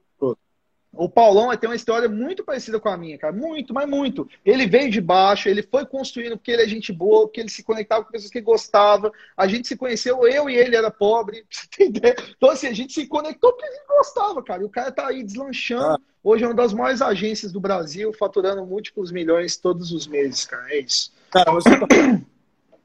o 0.93 1.07
Paulão 1.07 1.55
tem 1.55 1.69
uma 1.69 1.75
história 1.75 2.09
muito 2.09 2.43
parecida 2.43 2.79
com 2.79 2.89
a 2.89 2.97
minha, 2.97 3.17
cara. 3.17 3.31
Muito, 3.31 3.73
mas 3.73 3.87
muito. 3.87 4.27
Ele 4.45 4.67
veio 4.67 4.91
de 4.91 4.99
baixo, 4.99 5.47
ele 5.47 5.63
foi 5.63 5.85
construindo 5.85 6.37
porque 6.37 6.51
ele 6.51 6.63
é 6.63 6.67
gente 6.67 6.91
boa, 6.91 7.27
porque 7.27 7.39
ele 7.39 7.49
se 7.49 7.63
conectava 7.63 8.03
com 8.03 8.11
pessoas 8.11 8.31
que 8.31 8.41
gostava. 8.41 9.11
A 9.37 9.47
gente 9.47 9.67
se 9.67 9.77
conheceu, 9.77 10.27
eu 10.27 10.49
e 10.49 10.55
ele 10.55 10.75
era 10.75 10.91
pobre. 10.91 11.45
Então, 11.79 12.49
assim, 12.49 12.67
a 12.67 12.73
gente 12.73 12.93
se 12.93 13.07
conectou 13.07 13.53
porque 13.53 13.67
ele 13.67 13.79
gostava, 13.87 14.43
cara. 14.43 14.61
E 14.61 14.65
o 14.65 14.69
cara 14.69 14.91
tá 14.91 15.07
aí 15.07 15.23
deslanchando. 15.23 15.95
Ah. 15.95 15.99
Hoje 16.23 16.43
é 16.43 16.47
uma 16.47 16.53
das 16.53 16.73
maiores 16.73 17.01
agências 17.01 17.51
do 17.51 17.59
Brasil, 17.59 18.13
faturando 18.13 18.65
múltiplos 18.65 19.11
milhões 19.11 19.57
todos 19.57 19.91
os 19.91 20.07
meses, 20.07 20.45
cara. 20.45 20.71
É 20.71 20.79
isso. 20.79 21.11
Cara, 21.31 21.51
você 21.51 21.69
tá... 21.79 21.87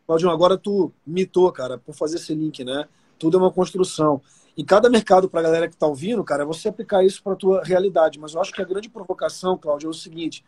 Claudio, 0.06 0.30
agora 0.30 0.56
tu 0.56 0.92
mitou, 1.06 1.50
cara, 1.52 1.78
por 1.78 1.94
fazer 1.94 2.16
esse 2.16 2.34
link, 2.34 2.64
né? 2.64 2.86
Tudo 3.18 3.38
é 3.38 3.40
uma 3.40 3.52
construção. 3.52 4.22
E 4.56 4.64
cada 4.64 4.88
mercado, 4.88 5.28
para 5.28 5.40
a 5.40 5.42
galera 5.42 5.68
que 5.68 5.74
está 5.74 5.86
ouvindo, 5.86 6.24
cara, 6.24 6.42
é 6.42 6.46
você 6.46 6.68
aplicar 6.68 7.04
isso 7.04 7.22
para 7.22 7.34
a 7.34 7.36
tua 7.36 7.62
realidade. 7.62 8.18
Mas 8.18 8.34
eu 8.34 8.40
acho 8.40 8.52
que 8.52 8.62
a 8.62 8.64
grande 8.64 8.88
provocação, 8.88 9.58
Cláudio, 9.58 9.88
é 9.88 9.90
o 9.90 9.94
seguinte: 9.94 10.44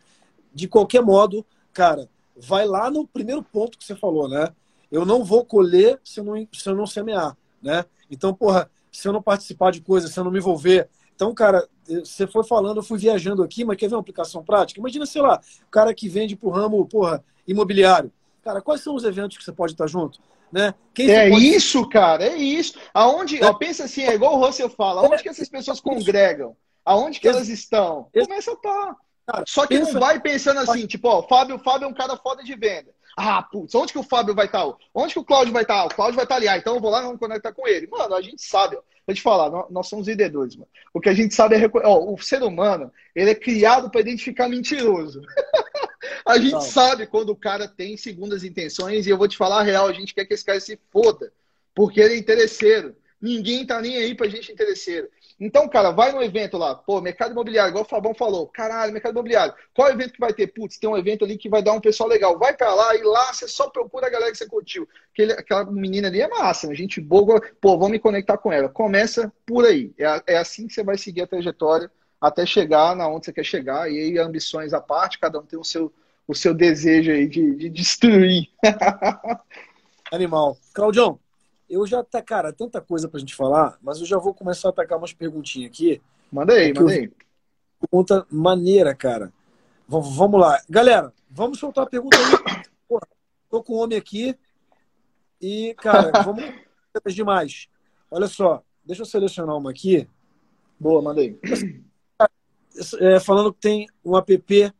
de 0.53 0.67
qualquer 0.67 1.01
modo, 1.01 1.45
cara, 1.71 2.09
vai 2.35 2.65
lá 2.65 2.89
no 2.89 3.07
primeiro 3.07 3.43
ponto 3.43 3.77
que 3.77 3.85
você 3.85 3.95
falou, 3.95 4.27
né? 4.27 4.49
Eu 4.91 5.05
não 5.05 5.23
vou 5.23 5.45
colher 5.45 5.99
se 6.03 6.19
eu 6.19 6.23
não, 6.23 6.47
se 6.51 6.67
eu 6.67 6.75
não 6.75 6.87
semear, 6.87 7.37
né? 7.61 7.85
Então, 8.09 8.33
porra, 8.33 8.69
se 8.91 9.07
eu 9.07 9.13
não 9.13 9.21
participar 9.21 9.71
de 9.71 9.81
coisas, 9.81 10.11
se 10.11 10.19
eu 10.19 10.23
não 10.23 10.31
me 10.31 10.39
envolver. 10.39 10.89
Então, 11.13 11.33
cara, 11.33 11.67
você 11.85 12.25
foi 12.25 12.43
falando, 12.43 12.77
eu 12.77 12.83
fui 12.83 12.97
viajando 12.97 13.43
aqui, 13.43 13.63
mas 13.63 13.77
quer 13.77 13.89
ver 13.89 13.95
uma 13.95 14.01
aplicação 14.01 14.43
prática? 14.43 14.79
Imagina, 14.79 15.05
sei 15.05 15.21
lá, 15.21 15.39
o 15.67 15.69
cara 15.69 15.93
que 15.93 16.09
vende 16.09 16.35
pro 16.35 16.49
ramo, 16.49 16.85
porra, 16.87 17.23
imobiliário. 17.47 18.11
Cara, 18.49 18.63
quais 18.63 18.81
são 18.81 18.95
os 18.95 19.03
eventos 19.03 19.37
que 19.37 19.43
você 19.43 19.51
pode 19.51 19.73
estar 19.73 19.85
junto? 19.85 20.19
Né? 20.51 20.73
é 20.97 21.29
pode... 21.29 21.47
isso, 21.47 21.87
cara, 21.87 22.25
é 22.25 22.35
isso. 22.35 22.79
Aonde, 22.91 23.37
é. 23.37 23.45
Ó, 23.45 23.53
pensa 23.53 23.83
assim, 23.83 24.01
é 24.01 24.15
igual 24.15 24.33
o 24.33 24.43
Russell 24.43 24.71
fala, 24.71 25.01
aonde 25.01 25.21
que 25.21 25.29
essas 25.29 25.47
pessoas 25.47 25.79
congregam? 25.79 26.57
Aonde 26.83 27.19
que 27.19 27.27
elas 27.27 27.47
estão? 27.47 28.07
Começa 28.11 28.49
a 28.49 28.53
estar. 28.55 28.95
Cara, 29.27 29.43
Só 29.47 29.67
que 29.67 29.77
pensa... 29.77 29.93
não 29.93 29.99
vai 29.99 30.19
pensando 30.19 30.61
assim, 30.61 30.87
tipo, 30.87 31.07
ó, 31.07 31.21
Fábio, 31.27 31.59
Fábio 31.59 31.85
é 31.85 31.89
um 31.89 31.93
cara 31.93 32.17
foda 32.17 32.43
de 32.43 32.55
venda. 32.55 32.89
Ah, 33.15 33.43
putz, 33.43 33.75
onde 33.75 33.93
que 33.93 33.99
o 33.99 34.03
Fábio 34.03 34.33
vai 34.33 34.47
estar? 34.47 34.65
Onde 34.95 35.13
que 35.13 35.19
o 35.19 35.23
Cláudio 35.23 35.53
vai 35.53 35.61
estar? 35.61 35.85
O 35.85 35.93
Cláudio 35.93 36.15
vai 36.15 36.25
estar 36.25 36.37
ali. 36.37 36.47
Ah, 36.47 36.57
então 36.57 36.73
eu 36.73 36.81
vou 36.81 36.89
lá 36.89 37.01
e 37.01 37.03
vamos 37.03 37.19
conectar 37.19 37.53
com 37.53 37.67
ele. 37.67 37.85
Mano, 37.85 38.15
a 38.15 38.21
gente 38.21 38.41
sabe. 38.41 38.77
Ó. 38.77 38.81
Vou 39.05 39.13
te 39.13 39.21
falar, 39.21 39.51
nós, 39.51 39.65
nós 39.69 39.87
somos 39.87 40.07
vendedores, 40.07 40.55
mano. 40.55 40.69
O 40.91 40.99
que 40.99 41.09
a 41.09 41.13
gente 41.13 41.35
sabe 41.35 41.55
é. 41.55 41.69
Ó, 41.83 42.13
o 42.13 42.17
ser 42.17 42.41
humano, 42.41 42.91
ele 43.13 43.29
é 43.29 43.35
criado 43.35 43.91
para 43.91 44.01
identificar 44.01 44.49
mentiroso. 44.49 45.21
a 46.25 46.37
gente 46.37 46.53
Não. 46.53 46.61
sabe 46.61 47.07
quando 47.07 47.29
o 47.29 47.35
cara 47.35 47.67
tem 47.67 47.97
segundas 47.97 48.43
intenções 48.43 49.05
e 49.05 49.09
eu 49.09 49.17
vou 49.17 49.27
te 49.27 49.37
falar 49.37 49.59
a 49.59 49.63
real, 49.63 49.87
a 49.87 49.93
gente 49.93 50.13
quer 50.13 50.25
que 50.25 50.33
esse 50.33 50.45
cara 50.45 50.59
se 50.59 50.79
foda, 50.91 51.31
porque 51.73 51.99
ele 51.99 52.15
é 52.15 52.17
interesseiro. 52.17 52.95
Ninguém 53.21 53.65
tá 53.65 53.81
nem 53.81 53.97
aí 53.97 54.15
pra 54.15 54.29
gente 54.29 54.51
interesseiro. 54.51 55.09
Então, 55.39 55.69
cara, 55.69 55.91
vai 55.91 56.11
no 56.11 56.21
evento 56.21 56.57
lá, 56.57 56.75
pô, 56.75 56.99
mercado 56.99 57.31
imobiliário, 57.31 57.71
igual 57.71 57.85
o 57.85 57.87
Fabão 57.87 58.13
falou, 58.13 58.47
caralho, 58.47 58.91
mercado 58.91 59.13
imobiliário. 59.13 59.53
Qual 59.73 59.87
é 59.87 59.93
evento 59.93 60.13
que 60.13 60.19
vai 60.19 60.33
ter? 60.33 60.47
Putz, 60.47 60.77
tem 60.77 60.89
um 60.89 60.97
evento 60.97 61.23
ali 61.23 61.37
que 61.37 61.47
vai 61.47 61.63
dar 61.63 61.73
um 61.73 61.79
pessoal 61.79 62.09
legal. 62.09 62.37
Vai 62.37 62.55
para 62.55 62.73
lá 62.73 62.93
e 62.95 63.01
lá 63.01 63.33
você 63.33 63.47
só 63.47 63.69
procura 63.69 64.07
a 64.07 64.09
galera 64.09 64.31
que 64.31 64.37
você 64.37 64.47
curtiu. 64.47 64.87
Aquele, 65.13 65.31
aquela 65.33 65.63
menina 65.65 66.09
ali 66.09 66.19
é 66.21 66.27
massa, 66.27 66.69
a 66.69 66.73
gente 66.73 66.99
boa, 66.99 67.41
pô, 67.61 67.77
vamos 67.77 67.91
me 67.91 67.99
conectar 67.99 68.37
com 68.37 68.51
ela. 68.51 68.67
Começa 68.67 69.31
por 69.45 69.65
aí. 69.65 69.93
É, 69.97 70.33
é 70.33 70.37
assim 70.37 70.67
que 70.67 70.73
você 70.73 70.83
vai 70.83 70.97
seguir 70.97 71.21
a 71.21 71.27
trajetória 71.27 71.89
até 72.19 72.45
chegar 72.45 72.95
na 72.95 73.07
onde 73.07 73.25
você 73.25 73.33
quer 73.33 73.45
chegar. 73.45 73.89
E 73.89 73.97
aí, 73.97 74.17
ambições 74.17 74.73
à 74.73 74.81
parte, 74.81 75.19
cada 75.19 75.39
um 75.39 75.45
tem 75.45 75.57
o 75.57 75.63
seu, 75.63 75.91
o 76.29 76.35
seu 76.35 76.53
desejo 76.53 77.11
aí 77.11 77.27
de, 77.27 77.55
de 77.55 77.69
destruir. 77.69 78.49
Animal. 80.13 80.55
Claudião, 80.71 81.19
eu 81.67 81.87
já 81.87 82.03
tá, 82.03 82.21
cara, 82.21 82.53
tanta 82.53 82.79
coisa 82.79 83.09
pra 83.09 83.19
gente 83.19 83.35
falar, 83.35 83.79
mas 83.81 83.99
eu 83.99 84.05
já 84.05 84.19
vou 84.19 84.31
começar 84.31 84.67
a 84.67 84.71
atacar 84.71 84.99
umas 84.99 85.11
perguntinhas 85.11 85.71
aqui. 85.71 85.99
Manda 86.31 86.53
aí, 86.53 86.71
manda 86.71 86.91
aí. 86.91 87.11
Pergunta 87.81 88.27
maneira, 88.29 88.93
cara. 88.93 89.33
V 89.87 89.99
vamos 90.15 90.39
lá. 90.39 90.61
Galera, 90.69 91.11
vamos 91.31 91.57
soltar 91.57 91.85
a 91.85 91.89
pergunta 91.89 92.15
aí. 92.15 92.63
Pô, 92.87 93.01
tô 93.49 93.63
com 93.63 93.73
o 93.73 93.77
homem 93.77 93.97
aqui 93.97 94.37
e, 95.41 95.73
cara, 95.79 96.11
vamos 96.21 96.43
demais. 97.07 97.67
Olha 98.11 98.27
só, 98.27 98.63
deixa 98.85 99.01
eu 99.01 99.07
selecionar 99.07 99.57
uma 99.57 99.71
aqui. 99.71 100.07
Boa, 100.79 101.01
manda 101.01 101.21
aí. 101.21 101.39
É, 102.99 103.19
falando 103.19 103.51
que 103.51 103.59
tem 103.59 103.87
um 104.05 104.15
app. 104.15 104.71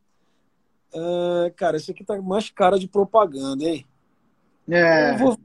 Uh, 0.92 1.52
cara, 1.56 1.76
esse 1.76 1.90
aqui 1.90 2.04
tá 2.04 2.20
mais 2.20 2.50
cara 2.50 2.78
de 2.78 2.88
propaganda, 2.88 3.64
hein? 3.64 3.86
É. 4.68 5.12
Eu 5.12 5.18
vou, 5.18 5.38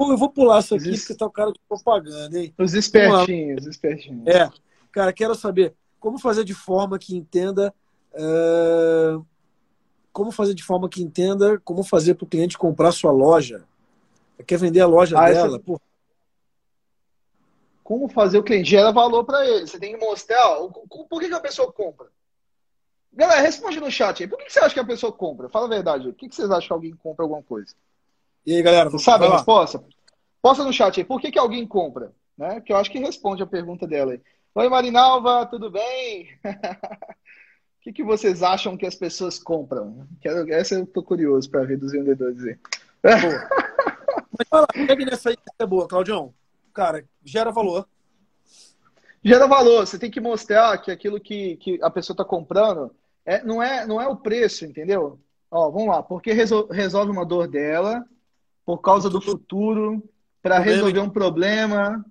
eu 0.00 0.16
vou 0.16 0.30
pular 0.30 0.60
isso 0.60 0.74
aqui, 0.74 0.96
porque 0.96 1.14
tá 1.14 1.26
o 1.26 1.30
cara 1.30 1.52
de 1.52 1.60
propaganda, 1.68 2.38
hein? 2.38 2.54
Os 2.58 2.74
espertinhos, 2.74 3.62
os 3.62 3.66
espertinhos. 3.68 4.26
É. 4.26 4.50
Cara, 4.90 5.12
quero 5.12 5.34
saber 5.34 5.74
como 6.00 6.18
fazer 6.18 6.44
de 6.44 6.54
forma 6.54 6.98
que 6.98 7.16
entenda. 7.16 7.74
Uh, 8.14 9.24
como 10.12 10.30
fazer 10.30 10.54
de 10.54 10.62
forma 10.62 10.88
que 10.88 11.02
entenda 11.02 11.60
como 11.60 11.84
fazer 11.84 12.14
para 12.14 12.24
o 12.24 12.28
cliente 12.28 12.56
comprar 12.56 12.90
sua 12.90 13.12
loja. 13.12 13.64
Quer 14.46 14.58
vender 14.58 14.80
a 14.80 14.86
loja 14.86 15.18
ah, 15.18 15.28
dela? 15.28 15.62
Essa... 15.62 15.80
Como 17.84 18.08
fazer 18.08 18.38
o 18.38 18.42
cliente 18.42 18.70
gera 18.70 18.90
valor 18.90 19.24
para 19.24 19.46
ele? 19.46 19.66
Você 19.66 19.78
tem 19.78 19.92
que 19.92 20.04
mostrar. 20.04 20.58
Ó, 20.58 20.68
por 20.68 21.20
que, 21.20 21.28
que 21.28 21.34
a 21.34 21.40
pessoa 21.40 21.70
compra? 21.70 22.08
Galera, 23.16 23.40
responde 23.40 23.80
no 23.80 23.90
chat 23.90 24.22
aí. 24.22 24.28
Por 24.28 24.38
que, 24.38 24.50
você 24.50 24.60
acha 24.60 24.74
que 24.74 24.80
a 24.80 24.84
pessoa 24.84 25.10
compra? 25.10 25.48
Fala 25.48 25.64
a 25.64 25.70
verdade. 25.70 26.04
Por 26.04 26.14
que, 26.14 26.28
que 26.28 26.34
vocês 26.34 26.50
acham 26.50 26.68
que 26.68 26.72
alguém 26.74 26.96
compra 26.96 27.24
alguma 27.24 27.42
coisa? 27.42 27.74
E 28.44 28.54
aí, 28.54 28.62
galera? 28.62 28.90
Você 28.90 29.04
sabe 29.04 29.24
a 29.24 29.28
lá. 29.28 29.36
resposta? 29.36 29.82
Posta 30.42 30.62
no 30.62 30.72
chat 30.72 31.00
aí. 31.00 31.04
Por 31.04 31.18
que, 31.18 31.32
que 31.32 31.38
alguém 31.38 31.66
compra? 31.66 32.12
Né? 32.36 32.60
Que 32.60 32.74
eu 32.74 32.76
acho 32.76 32.90
que 32.90 32.98
responde 32.98 33.42
a 33.42 33.46
pergunta 33.46 33.86
dela 33.86 34.12
aí. 34.12 34.20
Oi, 34.54 34.68
Marinalva, 34.68 35.46
tudo 35.46 35.70
bem? 35.70 36.28
O 36.44 37.80
que, 37.80 37.92
que 37.92 38.04
vocês 38.04 38.42
acham 38.42 38.76
que 38.76 38.84
as 38.84 38.94
pessoas 38.94 39.38
compram? 39.38 40.06
Quero, 40.20 40.52
essa 40.52 40.74
eu 40.74 40.86
tô 40.86 41.02
curioso 41.02 41.50
para 41.50 41.64
ver 41.64 41.78
dos 41.78 41.92
vendedores 41.92 42.44
aí. 42.44 42.58
Boa. 43.02 43.48
Mas 44.38 44.48
fala, 44.48 44.66
pegue 44.66 45.06
nessa 45.06 45.30
aí 45.30 45.36
que 45.36 45.42
é 45.58 45.66
boa, 45.66 45.88
Claudião. 45.88 46.34
Cara, 46.74 47.02
gera 47.24 47.50
valor. 47.50 47.88
Gera 49.24 49.46
valor. 49.46 49.86
Você 49.86 49.98
tem 49.98 50.10
que 50.10 50.20
mostrar 50.20 50.76
que 50.78 50.90
aquilo 50.90 51.18
que, 51.18 51.56
que 51.56 51.78
a 51.82 51.88
pessoa 51.88 52.12
está 52.12 52.24
comprando 52.24 52.94
é, 53.26 53.42
não, 53.42 53.60
é, 53.60 53.84
não 53.84 54.00
é 54.00 54.06
o 54.06 54.16
preço, 54.16 54.64
entendeu? 54.64 55.18
Ó, 55.50 55.70
vamos 55.70 55.88
lá. 55.88 56.02
Porque 56.02 56.32
resolve 56.32 57.10
uma 57.10 57.26
dor 57.26 57.48
dela, 57.48 58.06
por 58.64 58.78
causa 58.78 59.10
do 59.10 59.20
futuro, 59.20 60.02
para 60.40 60.58
resolver 60.60 61.00
um 61.00 61.10
problema, 61.10 62.04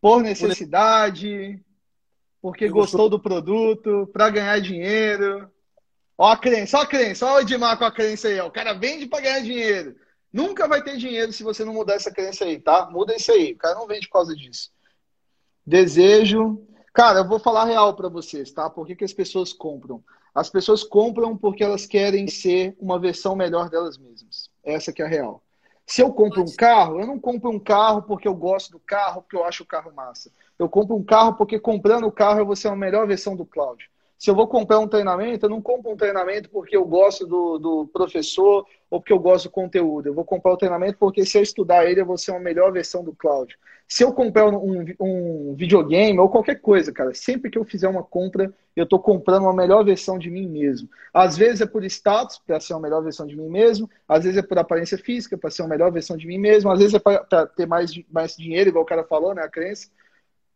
por 0.00 0.22
necessidade, 0.22 1.60
porque 2.40 2.68
gostou 2.68 3.08
do 3.08 3.18
produto, 3.18 4.08
para 4.12 4.30
ganhar 4.30 4.60
dinheiro. 4.60 5.50
Ó 6.16 6.28
a 6.28 6.36
crença, 6.36 6.78
ó 6.78 6.82
a 6.82 6.86
crença, 6.86 7.26
ó 7.26 7.36
o 7.36 7.40
Edmar 7.40 7.76
com 7.76 7.84
a 7.84 7.92
crença 7.92 8.28
aí. 8.28 8.38
Ó. 8.38 8.46
O 8.46 8.52
cara 8.52 8.72
vende 8.72 9.06
para 9.06 9.22
ganhar 9.22 9.40
dinheiro. 9.40 9.96
Nunca 10.32 10.68
vai 10.68 10.82
ter 10.82 10.96
dinheiro 10.96 11.32
se 11.32 11.42
você 11.42 11.64
não 11.64 11.72
mudar 11.72 11.94
essa 11.94 12.12
crença 12.12 12.44
aí, 12.44 12.60
tá? 12.60 12.88
Muda 12.90 13.16
isso 13.16 13.32
aí. 13.32 13.52
O 13.52 13.56
cara 13.56 13.74
não 13.74 13.86
vende 13.86 14.06
por 14.06 14.14
causa 14.14 14.36
disso. 14.36 14.70
Desejo. 15.66 16.67
Cara, 16.92 17.20
eu 17.20 17.28
vou 17.28 17.38
falar 17.38 17.64
real 17.64 17.94
para 17.94 18.08
vocês, 18.08 18.50
tá? 18.50 18.68
Por 18.68 18.86
que, 18.86 18.96
que 18.96 19.04
as 19.04 19.12
pessoas 19.12 19.52
compram? 19.52 20.02
As 20.34 20.50
pessoas 20.50 20.84
compram 20.84 21.36
porque 21.36 21.64
elas 21.64 21.86
querem 21.86 22.26
ser 22.28 22.76
uma 22.78 22.98
versão 22.98 23.34
melhor 23.34 23.68
delas 23.68 23.98
mesmas. 23.98 24.50
Essa 24.64 24.92
que 24.92 25.02
é 25.02 25.04
a 25.04 25.08
real. 25.08 25.42
Se 25.86 26.02
eu 26.02 26.12
compro 26.12 26.42
um 26.42 26.54
carro, 26.54 27.00
eu 27.00 27.06
não 27.06 27.18
compro 27.18 27.50
um 27.50 27.58
carro 27.58 28.02
porque 28.02 28.28
eu 28.28 28.34
gosto 28.34 28.72
do 28.72 28.78
carro, 28.78 29.22
porque 29.22 29.36
eu 29.36 29.44
acho 29.44 29.62
o 29.62 29.66
carro 29.66 29.90
massa. 29.92 30.30
Eu 30.58 30.68
compro 30.68 30.94
um 30.94 31.02
carro 31.02 31.34
porque 31.34 31.58
comprando 31.58 32.06
o 32.06 32.12
carro 32.12 32.40
eu 32.40 32.46
vou 32.46 32.54
ser 32.54 32.68
a 32.68 32.76
melhor 32.76 33.06
versão 33.06 33.34
do 33.34 33.46
Cláudio. 33.46 33.88
Se 34.18 34.30
eu 34.30 34.34
vou 34.34 34.46
comprar 34.46 34.80
um 34.80 34.88
treinamento, 34.88 35.46
eu 35.46 35.50
não 35.50 35.62
compro 35.62 35.92
um 35.92 35.96
treinamento 35.96 36.50
porque 36.50 36.76
eu 36.76 36.84
gosto 36.84 37.26
do, 37.26 37.58
do 37.58 37.86
professor 37.86 38.66
ou 38.90 39.00
porque 39.00 39.12
eu 39.12 39.18
gosto 39.18 39.44
do 39.44 39.52
conteúdo. 39.52 40.08
Eu 40.08 40.14
vou 40.14 40.24
comprar 40.24 40.52
o 40.52 40.56
treinamento 40.56 40.98
porque 40.98 41.24
se 41.24 41.38
eu 41.38 41.42
estudar 41.42 41.86
ele, 41.86 42.00
eu 42.00 42.06
vou 42.06 42.18
ser 42.18 42.32
uma 42.32 42.40
melhor 42.40 42.70
versão 42.70 43.02
do 43.02 43.14
Cláudio. 43.14 43.56
Se 43.88 44.04
eu 44.04 44.12
comprar 44.12 44.46
um, 44.46 44.84
um 45.00 45.54
videogame 45.54 46.18
ou 46.18 46.28
qualquer 46.28 46.60
coisa, 46.60 46.92
cara, 46.92 47.14
sempre 47.14 47.50
que 47.50 47.56
eu 47.56 47.64
fizer 47.64 47.88
uma 47.88 48.02
compra, 48.02 48.52
eu 48.76 48.84
estou 48.84 48.98
comprando 48.98 49.44
uma 49.44 49.54
melhor 49.54 49.82
versão 49.82 50.18
de 50.18 50.30
mim 50.30 50.46
mesmo. 50.46 50.90
Às 51.12 51.38
vezes 51.38 51.62
é 51.62 51.66
por 51.66 51.82
status, 51.84 52.38
para 52.46 52.60
ser 52.60 52.74
uma 52.74 52.82
melhor 52.82 53.02
versão 53.02 53.26
de 53.26 53.34
mim 53.34 53.48
mesmo. 53.48 53.88
Às 54.06 54.24
vezes 54.24 54.38
é 54.38 54.42
por 54.42 54.58
aparência 54.58 54.98
física, 54.98 55.38
para 55.38 55.50
ser 55.50 55.62
uma 55.62 55.70
melhor 55.70 55.90
versão 55.90 56.18
de 56.18 56.26
mim 56.26 56.36
mesmo. 56.36 56.70
Às 56.70 56.78
vezes 56.78 56.94
é 56.94 56.98
para 56.98 57.46
ter 57.46 57.66
mais, 57.66 57.90
mais 58.12 58.36
dinheiro, 58.36 58.68
igual 58.68 58.84
o 58.84 58.86
cara 58.86 59.04
falou, 59.04 59.34
né? 59.34 59.42
A 59.42 59.48
crença. 59.48 59.88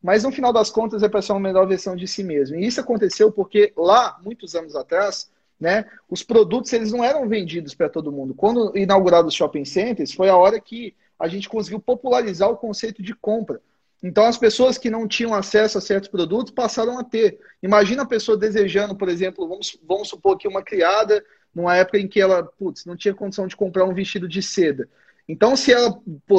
Mas 0.02 0.24
no 0.24 0.30
final 0.30 0.52
das 0.52 0.68
contas 0.68 1.02
é 1.02 1.08
para 1.08 1.22
ser 1.22 1.32
uma 1.32 1.40
melhor 1.40 1.66
versão 1.66 1.96
de 1.96 2.06
si 2.06 2.22
mesmo. 2.22 2.56
E 2.56 2.66
isso 2.66 2.80
aconteceu 2.82 3.32
porque 3.32 3.72
lá, 3.74 4.18
muitos 4.22 4.54
anos 4.54 4.76
atrás, 4.76 5.30
né, 5.58 5.86
os 6.10 6.22
produtos 6.22 6.72
eles 6.72 6.92
não 6.92 7.02
eram 7.02 7.26
vendidos 7.28 7.72
para 7.74 7.88
todo 7.88 8.12
mundo. 8.12 8.34
Quando 8.34 8.76
inauguraram 8.76 9.28
os 9.28 9.34
shopping 9.34 9.64
centers, 9.64 10.12
foi 10.12 10.28
a 10.28 10.36
hora 10.36 10.60
que 10.60 10.94
a 11.22 11.28
gente 11.28 11.48
conseguiu 11.48 11.78
popularizar 11.78 12.50
o 12.50 12.56
conceito 12.56 13.00
de 13.00 13.14
compra. 13.14 13.60
Então, 14.02 14.24
as 14.24 14.36
pessoas 14.36 14.76
que 14.76 14.90
não 14.90 15.06
tinham 15.06 15.32
acesso 15.32 15.78
a 15.78 15.80
certos 15.80 16.10
produtos 16.10 16.52
passaram 16.52 16.98
a 16.98 17.04
ter. 17.04 17.38
Imagina 17.62 18.02
a 18.02 18.06
pessoa 18.06 18.36
desejando, 18.36 18.96
por 18.96 19.08
exemplo, 19.08 19.46
vamos, 19.46 19.78
vamos 19.86 20.08
supor 20.08 20.36
que 20.36 20.48
uma 20.48 20.64
criada, 20.64 21.24
numa 21.54 21.76
época 21.76 21.96
em 21.96 22.08
que 22.08 22.20
ela 22.20 22.42
putz, 22.42 22.84
não 22.84 22.96
tinha 22.96 23.14
condição 23.14 23.46
de 23.46 23.54
comprar 23.54 23.84
um 23.84 23.94
vestido 23.94 24.26
de 24.26 24.42
seda. 24.42 24.88
Então, 25.28 25.54
se 25.54 25.72
ela 25.72 25.96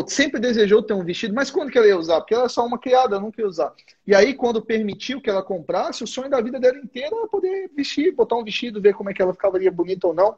sempre 0.07 0.41
desejou 0.41 0.83
ter 0.83 0.93
um 0.93 1.05
vestido, 1.05 1.33
mas 1.33 1.49
quando 1.49 1.71
que 1.71 1.77
ela 1.77 1.87
ia 1.87 1.97
usar? 1.97 2.19
Porque 2.19 2.33
ela 2.33 2.47
é 2.47 2.49
só 2.49 2.65
uma 2.65 2.77
criada, 2.77 3.21
não 3.21 3.31
quer 3.31 3.45
usar. 3.45 3.73
E 4.05 4.13
aí, 4.13 4.33
quando 4.33 4.61
permitiu 4.61 5.21
que 5.21 5.29
ela 5.29 5.41
comprasse, 5.41 6.03
o 6.03 6.07
sonho 6.07 6.29
da 6.29 6.41
vida 6.41 6.59
dela 6.59 6.77
inteira 6.77 7.15
era 7.15 7.27
poder 7.29 7.71
vestir, 7.73 8.11
botar 8.11 8.35
um 8.35 8.43
vestido, 8.43 8.81
ver 8.81 8.93
como 8.93 9.09
é 9.09 9.13
que 9.13 9.21
ela 9.21 9.31
ficaria 9.31 9.71
bonita 9.71 10.07
ou 10.07 10.13
não. 10.13 10.37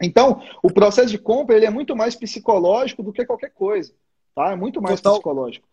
Então, 0.00 0.42
o 0.62 0.70
processo 0.70 1.08
de 1.08 1.18
compra 1.18 1.56
ele 1.56 1.66
é 1.66 1.70
muito 1.70 1.96
mais 1.96 2.14
psicológico 2.14 3.02
do 3.02 3.12
que 3.12 3.24
qualquer 3.24 3.50
coisa. 3.50 3.92
Tá? 4.34 4.52
É 4.52 4.56
muito 4.56 4.80
mais 4.82 5.00
Total. 5.00 5.14
psicológico. 5.14 5.66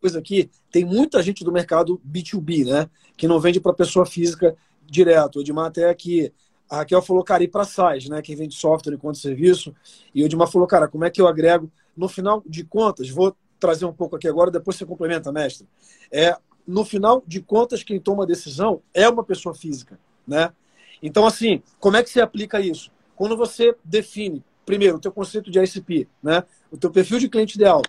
Coisa 0.00 0.18
aqui, 0.18 0.50
tem 0.70 0.84
muita 0.84 1.22
gente 1.22 1.44
do 1.44 1.52
mercado 1.52 2.00
B2B, 2.08 2.64
né? 2.64 2.88
Que 3.16 3.28
não 3.28 3.38
vende 3.38 3.60
para 3.60 3.74
pessoa 3.74 4.06
física 4.06 4.56
direto. 4.82 5.36
O 5.36 5.40
Edmar 5.42 5.66
até 5.66 5.90
aqui 5.90 6.32
a 6.70 6.76
Raquel 6.76 7.02
falou, 7.02 7.22
cara, 7.22 7.42
e 7.42 7.48
para 7.48 7.64
SaaS, 7.64 8.08
né? 8.08 8.22
Quem 8.22 8.34
vende 8.34 8.54
software 8.54 8.94
enquanto 8.94 9.18
serviço. 9.18 9.74
E 10.14 10.22
o 10.22 10.26
Edmar 10.26 10.48
falou, 10.48 10.66
cara, 10.66 10.88
como 10.88 11.04
é 11.04 11.10
que 11.10 11.20
eu 11.20 11.28
agrego? 11.28 11.70
No 11.94 12.08
final 12.08 12.42
de 12.46 12.64
contas, 12.64 13.10
vou 13.10 13.36
trazer 13.58 13.84
um 13.84 13.92
pouco 13.92 14.16
aqui 14.16 14.26
agora, 14.26 14.50
depois 14.50 14.76
você 14.76 14.86
complementa, 14.86 15.30
mestre. 15.30 15.68
É, 16.10 16.34
no 16.66 16.84
final 16.84 17.22
de 17.26 17.42
contas, 17.42 17.82
quem 17.82 18.00
toma 18.00 18.22
a 18.22 18.26
decisão 18.26 18.80
é 18.94 19.08
uma 19.08 19.22
pessoa 19.22 19.54
física, 19.54 19.98
né? 20.26 20.52
Então, 21.02 21.26
assim, 21.26 21.62
como 21.78 21.96
é 21.96 22.02
que 22.02 22.08
você 22.08 22.20
aplica 22.20 22.60
isso? 22.60 22.90
Quando 23.20 23.36
você 23.36 23.76
define, 23.84 24.42
primeiro, 24.64 24.96
o 24.96 24.98
teu 24.98 25.12
conceito 25.12 25.50
de 25.50 25.60
ICP, 25.60 26.08
né? 26.22 26.42
O 26.70 26.78
teu 26.78 26.90
perfil 26.90 27.18
de 27.18 27.28
cliente 27.28 27.56
ideal. 27.56 27.82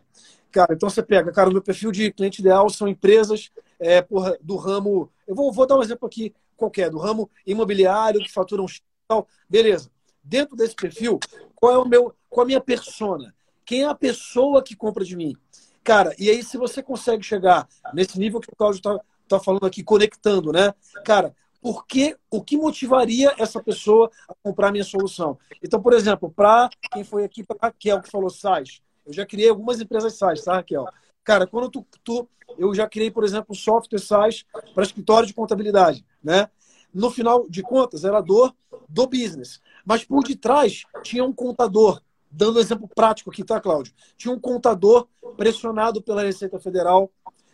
Cara, 0.52 0.74
então 0.74 0.90
você 0.90 1.02
pega, 1.02 1.32
cara, 1.32 1.50
o 1.50 1.54
meu 1.54 1.62
perfil 1.62 1.90
de 1.90 2.12
cliente 2.12 2.42
ideal 2.42 2.70
são 2.70 2.86
empresas 2.86 3.50
é, 3.80 4.02
porra, 4.02 4.38
do 4.42 4.58
ramo. 4.58 5.10
Eu 5.26 5.34
vou, 5.34 5.50
vou 5.54 5.66
dar 5.66 5.78
um 5.78 5.82
exemplo 5.82 6.06
aqui 6.06 6.34
qualquer, 6.58 6.90
do 6.90 6.98
ramo 6.98 7.30
imobiliário, 7.48 8.20
que 8.20 8.30
faturam 8.30 8.66
tal. 9.08 9.26
Beleza. 9.50 9.90
Dentro 10.22 10.58
desse 10.58 10.76
perfil, 10.76 11.18
qual 11.56 11.76
é 11.76 11.78
o 11.78 11.88
meu, 11.88 12.14
qual 12.30 12.44
a 12.44 12.48
minha 12.48 12.60
persona? 12.60 13.34
Quem 13.64 13.84
é 13.84 13.88
a 13.88 13.96
pessoa 13.96 14.62
que 14.62 14.76
compra 14.76 15.06
de 15.06 15.16
mim? 15.16 15.34
Cara, 15.82 16.14
e 16.20 16.30
aí 16.30 16.44
se 16.44 16.58
você 16.58 16.84
consegue 16.84 17.24
chegar 17.24 17.70
nesse 17.94 18.20
nível 18.20 18.42
que 18.42 18.50
o 18.52 18.56
Cláudio 18.58 18.80
está 18.80 19.00
tá 19.30 19.40
falando 19.40 19.66
aqui, 19.66 19.82
conectando, 19.82 20.52
né? 20.52 20.74
Cara, 21.06 21.34
por 21.62 21.86
que, 21.86 22.18
o 22.30 22.44
que 22.44 22.58
motivaria 22.58 23.34
essa 23.38 23.62
pessoa 23.62 24.10
a 24.28 24.34
comprar 24.44 24.70
a 24.70 24.72
minha 24.72 24.84
solução? 24.84 25.38
Então, 25.62 25.82
por 25.82 25.94
exemplo, 25.94 26.32
para 26.32 26.70
quem 26.92 27.04
foi 27.04 27.24
aqui, 27.24 27.44
para 27.44 27.58
Raquel 27.62 28.02
que 28.02 28.10
falou 28.10 28.30
SaaS, 28.30 28.82
eu 29.06 29.14
já 29.14 29.26
criei 29.26 29.50
algumas 29.50 29.80
empresas 29.80 30.18
SaaS, 30.18 30.44
tá, 30.44 30.56
Raquel? 30.56 30.86
Cara, 31.24 31.46
quando 31.46 31.70
tu, 31.70 31.86
tu 32.04 32.28
eu 32.58 32.74
já 32.74 32.90
criei, 32.90 33.12
por 33.12 33.24
exemplo, 33.24 33.56
software 33.56 34.00
SaaS 34.00 34.44
para 34.74 34.84
escritório 34.84 35.28
de 35.28 35.34
contabilidade, 35.34 36.04
né? 36.24 36.50
No 36.94 37.10
final 37.10 37.48
de 37.48 37.62
contas, 37.62 38.04
era 38.04 38.20
dor 38.20 38.54
do 38.90 39.08
business. 39.08 39.62
Mas 39.86 40.04
por 40.04 40.24
detrás 40.24 40.84
tinha 41.04 41.24
um 41.24 41.32
contador, 41.32 42.02
dando 42.30 42.58
um 42.58 42.60
exemplo 42.60 42.90
prático 42.94 43.30
aqui, 43.30 43.44
tá, 43.44 43.62
Cláudio? 43.62 43.94
Tinha 44.18 44.34
um 44.34 44.40
contador 44.40 45.08
pressionado 45.38 46.02
pela 46.02 46.24
Receita 46.24 46.60
Federal, 46.60 47.10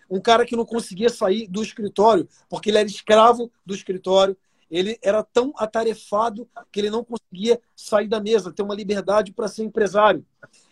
um 0.10 0.20
cara 0.20 0.46
que 0.46 0.56
não 0.56 0.66
conseguia 0.66 1.10
sair 1.10 1.48
do 1.48 1.62
escritório, 1.62 2.28
porque 2.50 2.70
ele 2.70 2.78
era 2.78 2.88
escravo 2.88 3.52
do 3.66 3.74
escritório, 3.74 4.38
ele 4.70 4.98
era 5.02 5.24
tão 5.24 5.54
atarefado 5.58 6.48
que 6.72 6.80
ele 6.80 6.90
não 6.90 7.04
conseguia 7.04 7.60
sair 7.76 8.08
da 8.08 8.20
mesa, 8.20 8.52
ter 8.52 8.64
uma 8.64 8.76
liberdade 8.76 9.32
para 9.32 9.48
ser 9.48 9.64
empresário. 9.64 10.26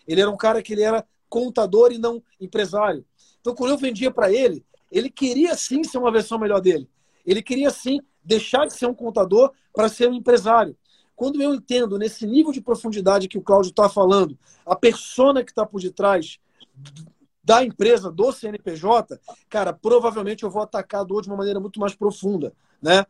Ele 0.07 0.21
era 0.21 0.29
um 0.29 0.37
cara 0.37 0.61
que 0.61 0.73
ele 0.73 0.83
era 0.83 1.05
contador 1.29 1.91
e 1.91 1.97
não 1.97 2.21
empresário. 2.39 3.05
Então, 3.39 3.55
quando 3.55 3.71
eu 3.71 3.77
vendia 3.77 4.11
para 4.11 4.31
ele, 4.31 4.65
ele 4.91 5.09
queria 5.09 5.55
sim 5.55 5.83
ser 5.83 5.97
uma 5.97 6.11
versão 6.11 6.37
melhor 6.37 6.61
dele. 6.61 6.89
Ele 7.25 7.41
queria 7.41 7.69
sim 7.69 7.99
deixar 8.23 8.65
de 8.65 8.73
ser 8.73 8.85
um 8.85 8.93
contador 8.93 9.51
para 9.73 9.89
ser 9.89 10.09
um 10.09 10.13
empresário. 10.13 10.75
Quando 11.15 11.41
eu 11.41 11.53
entendo 11.53 11.97
nesse 11.97 12.25
nível 12.27 12.51
de 12.51 12.61
profundidade 12.61 13.27
que 13.27 13.37
o 13.37 13.41
Cláudio 13.41 13.69
está 13.69 13.87
falando, 13.87 14.37
a 14.65 14.75
persona 14.75 15.43
que 15.43 15.51
está 15.51 15.65
por 15.65 15.81
detrás 15.81 16.39
da 17.45 17.63
empresa, 17.63 18.11
do 18.11 18.31
CNPJ, 18.31 19.19
cara, 19.47 19.71
provavelmente 19.71 20.43
eu 20.43 20.49
vou 20.49 20.63
atacar 20.63 21.01
a 21.01 21.03
dor 21.03 21.21
de 21.21 21.29
uma 21.29 21.37
maneira 21.37 21.59
muito 21.59 21.79
mais 21.79 21.93
profunda, 21.93 22.51
né? 22.81 23.05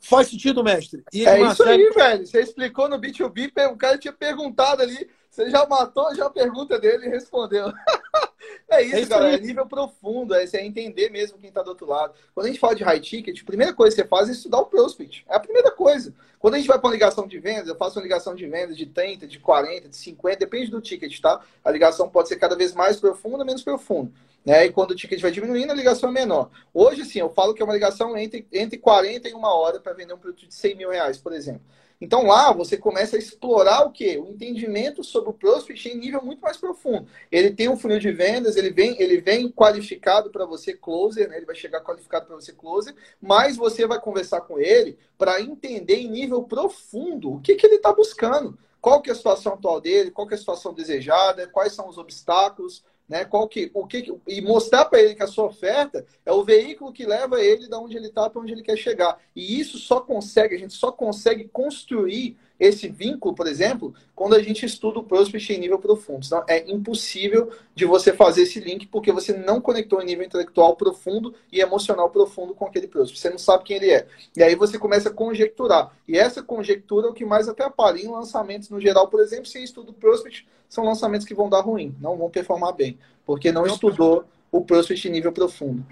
Faz 0.00 0.28
sentido, 0.28 0.62
mestre? 0.62 1.02
é 1.12 1.42
isso 1.42 1.64
segue... 1.64 1.82
aí, 1.82 1.90
velho. 1.90 2.26
Você 2.26 2.40
explicou 2.40 2.88
no 2.88 3.00
B2B, 3.00 3.50
o 3.72 3.76
cara 3.76 3.98
tinha 3.98 4.12
perguntado 4.12 4.80
ali, 4.80 5.10
você 5.38 5.50
já 5.50 5.64
matou 5.66 6.12
já 6.16 6.26
a 6.26 6.30
pergunta 6.30 6.80
dele 6.80 7.06
e 7.06 7.10
respondeu. 7.10 7.68
é 8.68 8.82
isso, 8.82 8.96
é 8.96 9.00
isso 9.00 9.10
galera. 9.10 9.36
É 9.36 9.40
nível 9.40 9.66
profundo, 9.66 10.34
é, 10.34 10.44
é 10.44 10.66
entender 10.66 11.10
mesmo 11.10 11.38
quem 11.38 11.48
está 11.48 11.62
do 11.62 11.68
outro 11.68 11.86
lado. 11.86 12.12
Quando 12.34 12.46
a 12.46 12.48
gente 12.48 12.58
fala 12.58 12.74
de 12.74 12.82
high 12.82 12.98
ticket, 12.98 13.40
a 13.40 13.46
primeira 13.46 13.72
coisa 13.72 13.94
que 13.94 14.02
você 14.02 14.08
faz 14.08 14.28
é 14.28 14.32
estudar 14.32 14.58
o 14.58 14.66
prospect. 14.66 15.24
É 15.28 15.36
a 15.36 15.40
primeira 15.40 15.70
coisa. 15.70 16.12
Quando 16.40 16.54
a 16.54 16.58
gente 16.58 16.66
vai 16.66 16.76
para 16.76 16.88
uma 16.88 16.92
ligação 16.92 17.28
de 17.28 17.38
vendas, 17.38 17.68
eu 17.68 17.76
faço 17.76 17.98
uma 17.98 18.02
ligação 18.02 18.34
de 18.34 18.46
vendas 18.46 18.76
de 18.76 18.86
30, 18.86 19.28
de 19.28 19.38
40, 19.38 19.88
de 19.88 19.96
50, 19.96 20.36
depende 20.38 20.70
do 20.72 20.80
ticket, 20.80 21.20
tá? 21.20 21.40
A 21.64 21.70
ligação 21.70 22.08
pode 22.08 22.28
ser 22.28 22.36
cada 22.36 22.56
vez 22.56 22.74
mais 22.74 22.96
profunda, 22.96 23.44
menos 23.44 23.62
profunda. 23.62 24.10
Né? 24.44 24.66
E 24.66 24.72
quando 24.72 24.90
o 24.90 24.96
ticket 24.96 25.20
vai 25.20 25.30
diminuindo, 25.30 25.70
a 25.70 25.74
ligação 25.74 26.08
é 26.08 26.12
menor. 26.12 26.50
Hoje, 26.74 27.04
sim, 27.04 27.20
eu 27.20 27.30
falo 27.30 27.54
que 27.54 27.62
é 27.62 27.64
uma 27.64 27.74
ligação 27.74 28.16
entre, 28.16 28.46
entre 28.52 28.76
40 28.76 29.28
e 29.28 29.34
uma 29.34 29.54
hora 29.54 29.78
para 29.78 29.92
vender 29.92 30.14
um 30.14 30.18
produto 30.18 30.48
de 30.48 30.54
100 30.54 30.74
mil 30.74 30.90
reais, 30.90 31.18
por 31.18 31.32
exemplo. 31.32 31.62
Então 32.00 32.26
lá 32.26 32.52
você 32.52 32.76
começa 32.76 33.16
a 33.16 33.18
explorar 33.18 33.84
o 33.84 33.90
quê? 33.90 34.18
O 34.18 34.28
entendimento 34.28 35.02
sobre 35.02 35.30
o 35.30 35.32
prospect 35.32 35.88
em 35.88 35.96
nível 35.96 36.24
muito 36.24 36.40
mais 36.40 36.56
profundo. 36.56 37.08
Ele 37.30 37.50
tem 37.50 37.68
um 37.68 37.76
funil 37.76 37.98
de 37.98 38.12
vendas, 38.12 38.56
ele 38.56 38.70
vem, 38.70 39.00
ele 39.00 39.20
vem 39.20 39.50
qualificado 39.50 40.30
para 40.30 40.46
você 40.46 40.72
closer, 40.72 41.28
né? 41.28 41.36
ele 41.36 41.46
vai 41.46 41.56
chegar 41.56 41.80
qualificado 41.80 42.26
para 42.26 42.36
você 42.36 42.52
closer, 42.52 42.94
mas 43.20 43.56
você 43.56 43.86
vai 43.86 44.00
conversar 44.00 44.42
com 44.42 44.58
ele 44.60 44.96
para 45.16 45.40
entender 45.40 45.96
em 45.96 46.08
nível 46.08 46.44
profundo 46.44 47.32
o 47.32 47.40
que, 47.40 47.56
que 47.56 47.66
ele 47.66 47.76
está 47.76 47.92
buscando. 47.92 48.56
Qual 48.80 49.02
que 49.02 49.10
é 49.10 49.12
a 49.12 49.16
situação 49.16 49.54
atual 49.54 49.80
dele, 49.80 50.12
qual 50.12 50.26
que 50.26 50.34
é 50.34 50.36
a 50.36 50.38
situação 50.38 50.72
desejada, 50.72 51.48
quais 51.48 51.72
são 51.72 51.88
os 51.88 51.98
obstáculos, 51.98 52.84
né? 53.08 53.24
Qual 53.24 53.48
que, 53.48 53.70
o 53.72 53.86
que, 53.86 54.14
e 54.26 54.40
mostrar 54.40 54.84
para 54.84 55.00
ele 55.00 55.14
que 55.14 55.22
a 55.22 55.26
sua 55.26 55.46
oferta 55.46 56.04
é 56.26 56.32
o 56.32 56.44
veículo 56.44 56.92
que 56.92 57.06
leva 57.06 57.40
ele 57.40 57.68
da 57.68 57.78
onde 57.78 57.96
ele 57.96 58.08
está 58.08 58.28
para 58.28 58.40
onde 58.40 58.52
ele 58.52 58.62
quer 58.62 58.76
chegar. 58.76 59.18
E 59.34 59.58
isso 59.58 59.78
só 59.78 60.00
consegue, 60.00 60.54
a 60.54 60.58
gente 60.58 60.74
só 60.74 60.92
consegue 60.92 61.48
construir 61.48 62.36
esse 62.58 62.88
vínculo, 62.88 63.34
por 63.34 63.46
exemplo, 63.46 63.94
quando 64.14 64.34
a 64.34 64.42
gente 64.42 64.66
estuda 64.66 64.98
o 64.98 65.04
prospect 65.04 65.52
em 65.52 65.58
nível 65.58 65.78
profundo. 65.78 66.26
Então, 66.26 66.44
é 66.48 66.70
impossível 66.70 67.50
de 67.74 67.84
você 67.84 68.12
fazer 68.12 68.42
esse 68.42 68.58
link 68.58 68.86
porque 68.86 69.12
você 69.12 69.32
não 69.32 69.60
conectou 69.60 70.02
em 70.02 70.06
nível 70.06 70.24
intelectual 70.24 70.74
profundo 70.74 71.34
e 71.52 71.60
emocional 71.60 72.10
profundo 72.10 72.54
com 72.54 72.64
aquele 72.64 72.88
prospect. 72.88 73.20
Você 73.20 73.30
não 73.30 73.38
sabe 73.38 73.64
quem 73.64 73.76
ele 73.76 73.90
é. 73.90 74.06
E 74.36 74.42
aí 74.42 74.56
você 74.56 74.78
começa 74.78 75.08
a 75.08 75.12
conjecturar. 75.12 75.96
E 76.06 76.18
essa 76.18 76.42
conjectura 76.42 77.06
é 77.06 77.10
o 77.10 77.14
que 77.14 77.24
mais 77.24 77.48
atrapalha. 77.48 77.98
Em 77.98 78.08
lançamentos, 78.08 78.68
no 78.70 78.80
geral, 78.80 79.08
por 79.08 79.20
exemplo, 79.20 79.46
se 79.46 79.62
estuda 79.62 79.90
o 79.90 79.94
prospect, 79.94 80.46
são 80.68 80.84
lançamentos 80.84 81.26
que 81.26 81.34
vão 81.34 81.48
dar 81.48 81.60
ruim, 81.60 81.94
não 82.00 82.16
vão 82.16 82.28
performar 82.28 82.74
bem, 82.74 82.98
porque 83.24 83.52
não 83.52 83.66
estudou 83.66 84.24
o 84.50 84.64
prospect 84.64 85.06
em 85.06 85.12
nível 85.12 85.32
profundo. 85.32 85.86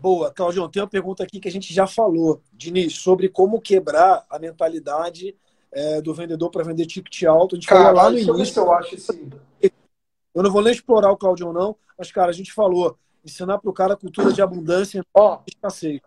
Boa, 0.00 0.32
Claudio, 0.32 0.68
tem 0.68 0.80
uma 0.80 0.88
pergunta 0.88 1.24
aqui 1.24 1.40
que 1.40 1.48
a 1.48 1.50
gente 1.50 1.74
já 1.74 1.86
falou, 1.86 2.40
Diniz, 2.52 2.94
sobre 2.94 3.28
como 3.28 3.60
quebrar 3.60 4.24
a 4.30 4.38
mentalidade 4.38 5.34
é, 5.72 6.00
do 6.00 6.14
vendedor 6.14 6.50
para 6.50 6.64
vender 6.64 6.86
ticket 6.86 7.24
alto. 7.24 7.54
A 7.54 7.58
gente 7.58 7.68
cara, 7.68 7.84
falou 7.84 7.96
lá 7.96 8.10
no 8.10 8.18
início. 8.18 8.60
Eu 8.60 8.72
acho. 8.72 8.96
Eu 10.34 10.42
não 10.42 10.50
vou 10.50 10.62
nem 10.62 10.72
explorar 10.72 11.10
o 11.10 11.16
Claudio 11.16 11.52
não, 11.52 11.76
mas, 11.98 12.12
cara, 12.12 12.30
a 12.30 12.34
gente 12.34 12.52
falou, 12.52 12.96
ensinar 13.24 13.58
para 13.58 13.70
o 13.70 13.72
cara 13.72 13.94
a 13.94 13.96
cultura 13.96 14.32
de 14.32 14.40
abundância 14.40 15.04
Ó, 15.12 15.40
e 15.46 15.50
escasseio. 15.50 16.00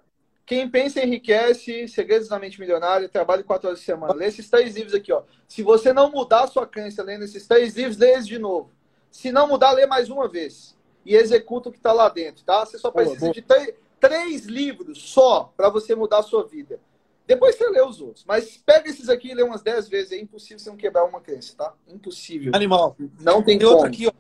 Quem 0.45 0.69
pensa 0.69 1.03
enriquece, 1.03 1.87
segredos 1.87 2.27
da 2.27 2.39
mente 2.39 2.59
milionária, 2.59 3.07
trabalho 3.07 3.43
quatro 3.43 3.67
horas 3.67 3.79
por 3.79 3.85
semana. 3.85 4.13
Lê 4.13 4.27
esses 4.27 4.49
três 4.49 4.75
livros 4.75 4.93
aqui, 4.93 5.11
ó. 5.11 5.23
Se 5.47 5.63
você 5.63 5.93
não 5.93 6.11
mudar 6.11 6.43
a 6.43 6.47
sua 6.47 6.67
crença 6.67 7.03
lendo 7.03 7.23
esses 7.23 7.47
três 7.47 7.75
livros, 7.75 7.97
lê 7.97 8.13
eles 8.13 8.27
de 8.27 8.37
novo. 8.37 8.71
Se 9.09 9.31
não 9.31 9.47
mudar, 9.47 9.71
lê 9.71 9.85
mais 9.85 10.09
uma 10.09 10.27
vez. 10.27 10.77
E 11.05 11.15
executa 11.15 11.69
o 11.69 11.71
que 11.71 11.77
está 11.77 11.93
lá 11.93 12.09
dentro, 12.09 12.43
tá? 12.43 12.65
Você 12.65 12.77
só 12.77 12.91
precisa 12.91 13.31
de 13.31 13.41
três, 13.41 13.73
três 13.99 14.45
livros 14.45 15.01
só 15.01 15.53
para 15.55 15.69
você 15.69 15.95
mudar 15.95 16.19
a 16.19 16.23
sua 16.23 16.45
vida. 16.45 16.79
Depois 17.27 17.55
você 17.55 17.69
lê 17.69 17.81
os 17.81 18.01
outros. 18.01 18.25
Mas 18.27 18.57
pega 18.57 18.89
esses 18.89 19.09
aqui 19.09 19.31
e 19.31 19.33
lê 19.33 19.43
umas 19.43 19.61
10 19.61 19.87
vezes. 19.87 20.11
É 20.11 20.19
impossível 20.19 20.59
você 20.59 20.69
não 20.69 20.77
quebrar 20.77 21.05
uma 21.05 21.21
crença, 21.21 21.55
tá? 21.55 21.73
Impossível. 21.87 22.51
Animal. 22.53 22.95
Não 23.19 23.41
tem, 23.43 23.57
tem 23.57 23.59
como. 23.59 23.71
outra 23.73 23.89
aqui, 23.89 24.07
ó. 24.07 24.11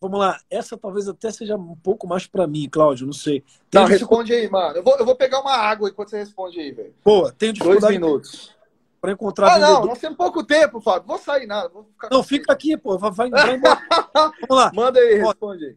Vamos 0.00 0.20
lá. 0.20 0.38
Essa 0.48 0.76
talvez 0.76 1.08
até 1.08 1.30
seja 1.30 1.56
um 1.56 1.74
pouco 1.74 2.06
mais 2.06 2.26
para 2.26 2.46
mim, 2.46 2.68
Cláudio. 2.70 3.06
Não 3.06 3.12
sei. 3.12 3.42
Tem 3.68 3.80
não, 3.80 3.88
responde 3.88 4.32
aí, 4.32 4.48
mano. 4.48 4.76
Eu 4.76 4.82
vou, 4.82 4.96
eu 4.96 5.04
vou 5.04 5.16
pegar 5.16 5.40
uma 5.40 5.52
água 5.52 5.88
enquanto 5.88 6.10
você 6.10 6.18
responde 6.18 6.60
aí, 6.60 6.70
velho. 6.70 6.94
Boa. 7.04 7.32
Tenho 7.32 7.52
dificuldade. 7.52 7.80
Dois 7.80 7.94
minutos. 7.94 8.56
Para 9.00 9.12
encontrar. 9.12 9.54
Ah, 9.54 9.58
não. 9.58 9.86
Nós 9.86 9.98
temos 9.98 10.16
pouco 10.16 10.44
tempo, 10.44 10.80
Fábio. 10.80 11.08
Vou 11.08 11.18
sair 11.18 11.46
nada. 11.46 11.68
Vou 11.68 11.88
não, 12.10 12.22
fica 12.22 12.52
aqui, 12.52 12.76
pô. 12.76 12.96
Vai, 12.96 13.10
vai, 13.10 13.30
vai. 13.30 13.58
Vamos 14.14 14.38
lá. 14.50 14.70
Manda 14.72 15.00
aí, 15.00 15.14
responde 15.14 15.64
aí. 15.64 15.76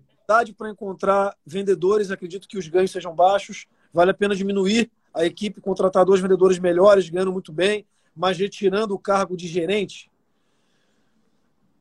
Para 0.53 0.69
encontrar 0.69 1.35
vendedores, 1.45 2.09
acredito 2.09 2.47
que 2.47 2.57
os 2.57 2.67
ganhos 2.67 2.91
sejam 2.91 3.13
baixos. 3.13 3.65
Vale 3.91 4.11
a 4.11 4.13
pena 4.13 4.35
diminuir 4.35 4.89
a 5.13 5.25
equipe 5.25 5.61
contratar 5.61 6.05
dois 6.05 6.21
vendedores 6.21 6.59
melhores, 6.59 7.09
ganhando 7.09 7.31
muito 7.31 7.51
bem, 7.51 7.85
mas 8.15 8.37
retirando 8.37 8.93
o 8.93 8.99
cargo 8.99 9.35
de 9.35 9.47
gerente. 9.47 10.09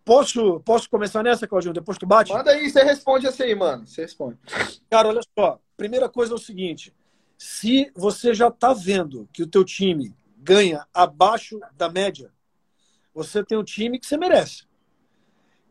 Posso, 0.04 0.60
posso 0.60 0.88
começar 0.90 1.22
nessa, 1.22 1.46
Claudinho? 1.46 1.74
Depois 1.74 1.98
tu 1.98 2.06
bate? 2.06 2.32
Manda 2.32 2.50
aí, 2.50 2.68
você 2.68 2.82
responde 2.82 3.26
essa 3.26 3.44
aí, 3.44 3.54
mano. 3.54 3.86
Você 3.86 4.02
responde. 4.02 4.38
Cara, 4.90 5.08
olha 5.08 5.20
só. 5.38 5.60
Primeira 5.76 6.08
coisa 6.08 6.32
é 6.32 6.36
o 6.36 6.38
seguinte. 6.38 6.94
Se 7.38 7.90
você 7.94 8.34
já 8.34 8.48
está 8.48 8.72
vendo 8.72 9.28
que 9.32 9.42
o 9.42 9.46
teu 9.46 9.64
time 9.64 10.14
ganha 10.36 10.86
abaixo 10.92 11.60
da 11.76 11.88
média, 11.88 12.30
você 13.14 13.44
tem 13.44 13.56
um 13.56 13.64
time 13.64 13.98
que 13.98 14.06
você 14.06 14.16
merece. 14.16 14.64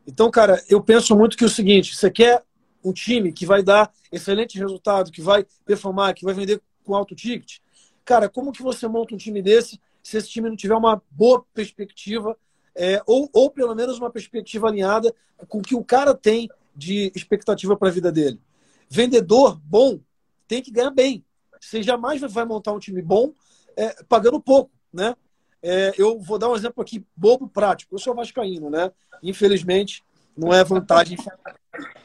Então, 0.06 0.30
cara, 0.30 0.62
eu 0.68 0.82
penso 0.82 1.14
muito 1.14 1.36
que 1.36 1.44
é 1.44 1.46
o 1.46 1.50
seguinte, 1.50 1.94
você 1.94 2.10
quer 2.10 2.42
um 2.82 2.92
time 2.92 3.32
que 3.32 3.44
vai 3.44 3.62
dar 3.62 3.92
excelente 4.10 4.58
resultado, 4.58 5.10
que 5.10 5.20
vai 5.20 5.46
performar, 5.64 6.14
que 6.14 6.24
vai 6.24 6.34
vender 6.34 6.60
com 6.84 6.94
alto 6.94 7.14
ticket. 7.14 7.58
Cara, 8.04 8.28
como 8.28 8.52
que 8.52 8.62
você 8.62 8.88
monta 8.88 9.14
um 9.14 9.18
time 9.18 9.42
desse 9.42 9.80
se 10.02 10.16
esse 10.16 10.28
time 10.28 10.48
não 10.48 10.56
tiver 10.56 10.74
uma 10.74 11.02
boa 11.10 11.44
perspectiva 11.54 12.36
é, 12.74 13.02
ou, 13.06 13.28
ou 13.32 13.50
pelo 13.50 13.74
menos 13.74 13.98
uma 13.98 14.10
perspectiva 14.10 14.68
alinhada 14.68 15.14
com 15.48 15.58
o 15.58 15.62
que 15.62 15.74
o 15.74 15.84
cara 15.84 16.14
tem 16.14 16.48
de 16.74 17.12
expectativa 17.14 17.76
para 17.76 17.88
a 17.88 17.92
vida 17.92 18.10
dele? 18.10 18.40
Vendedor 18.88 19.60
bom 19.62 20.00
tem 20.48 20.62
que 20.62 20.70
ganhar 20.70 20.90
bem. 20.90 21.24
Você 21.60 21.82
jamais 21.82 22.20
vai 22.20 22.44
montar 22.44 22.72
um 22.72 22.78
time 22.78 23.02
bom 23.02 23.32
é, 23.76 24.02
pagando 24.04 24.40
pouco, 24.40 24.70
né? 24.92 25.14
É, 25.62 25.92
eu 25.98 26.18
vou 26.18 26.38
dar 26.38 26.48
um 26.48 26.56
exemplo 26.56 26.82
aqui 26.82 27.04
bobo 27.14 27.46
prático. 27.46 27.94
Eu 27.94 27.98
sou 27.98 28.14
vascaíno, 28.14 28.70
né? 28.70 28.90
Infelizmente, 29.22 30.02
não 30.36 30.52
é 30.52 30.64
vantagem 30.64 31.18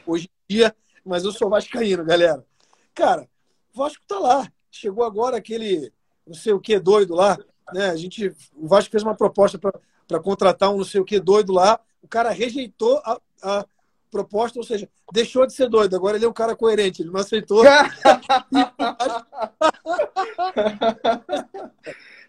hoje 0.05 0.29
em 0.49 0.55
dia, 0.55 0.75
mas 1.05 1.23
eu 1.23 1.31
sou 1.31 1.49
vascaíno, 1.49 2.03
galera. 2.03 2.45
Cara, 2.93 3.27
Vasco 3.73 4.03
tá 4.07 4.19
lá 4.19 4.51
chegou 4.75 5.03
agora 5.03 5.37
aquele 5.37 5.91
não 6.25 6.33
sei 6.33 6.53
o 6.53 6.59
que 6.59 6.79
doido 6.79 7.13
lá, 7.13 7.37
né? 7.73 7.89
A 7.89 7.95
gente, 7.95 8.35
o 8.55 8.67
Vasco 8.67 8.91
fez 8.91 9.03
uma 9.03 9.15
proposta 9.15 9.59
para 9.59 10.19
contratar 10.19 10.71
um 10.71 10.77
não 10.77 10.83
sei 10.83 10.99
o 10.99 11.05
que 11.05 11.19
doido 11.19 11.53
lá, 11.53 11.79
o 12.01 12.07
cara 12.07 12.31
rejeitou 12.31 12.97
a, 13.03 13.19
a 13.43 13.65
proposta, 14.09 14.57
ou 14.59 14.65
seja, 14.65 14.89
deixou 15.11 15.45
de 15.45 15.53
ser 15.53 15.69
doido, 15.69 15.95
agora 15.95 16.17
ele 16.17 16.25
é 16.25 16.29
um 16.29 16.33
cara 16.33 16.55
coerente, 16.55 17.01
ele 17.01 17.11
não 17.11 17.19
aceitou. 17.19 17.63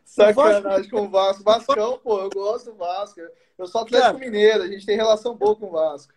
Sacanagem 0.05 0.91
com 0.91 1.03
o 1.03 1.11
Vasco. 1.11 1.45
Vascão, 1.45 1.99
pô, 2.03 2.21
eu 2.21 2.31
gosto 2.31 2.71
do 2.71 2.77
Vasco. 2.77 3.21
Eu 3.59 3.67
sou 3.67 3.83
Atlético 3.83 4.15
cara, 4.15 4.25
Mineiro, 4.25 4.63
a 4.63 4.69
gente 4.69 4.87
tem 4.87 4.97
relação 4.97 5.35
boa 5.37 5.55
com 5.57 5.67
o 5.67 5.71
Vasco. 5.71 6.13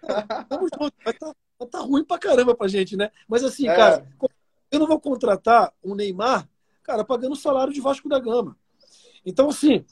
Vamos 0.50 0.70
junto, 0.74 0.94
mas 1.06 1.18
tá, 1.18 1.34
tá 1.70 1.80
ruim 1.80 2.04
pra 2.04 2.18
caramba 2.18 2.56
pra 2.56 2.68
gente, 2.68 2.96
né? 2.96 3.12
Mas 3.28 3.44
assim, 3.44 3.68
é. 3.68 3.76
cara, 3.76 4.08
eu 4.72 4.80
não 4.80 4.88
vou 4.88 4.99
contratar 4.99 5.74
um 5.84 5.95
Neymar, 5.95 6.47
cara, 6.84 7.03
pagando 7.03 7.34
o 7.34 7.38
salário 7.38 7.74
de 7.74 7.82
Vasco 7.82 8.09
da 8.09 8.20
Gama. 8.20 8.57
Então, 9.26 9.49
assim, 9.49 9.84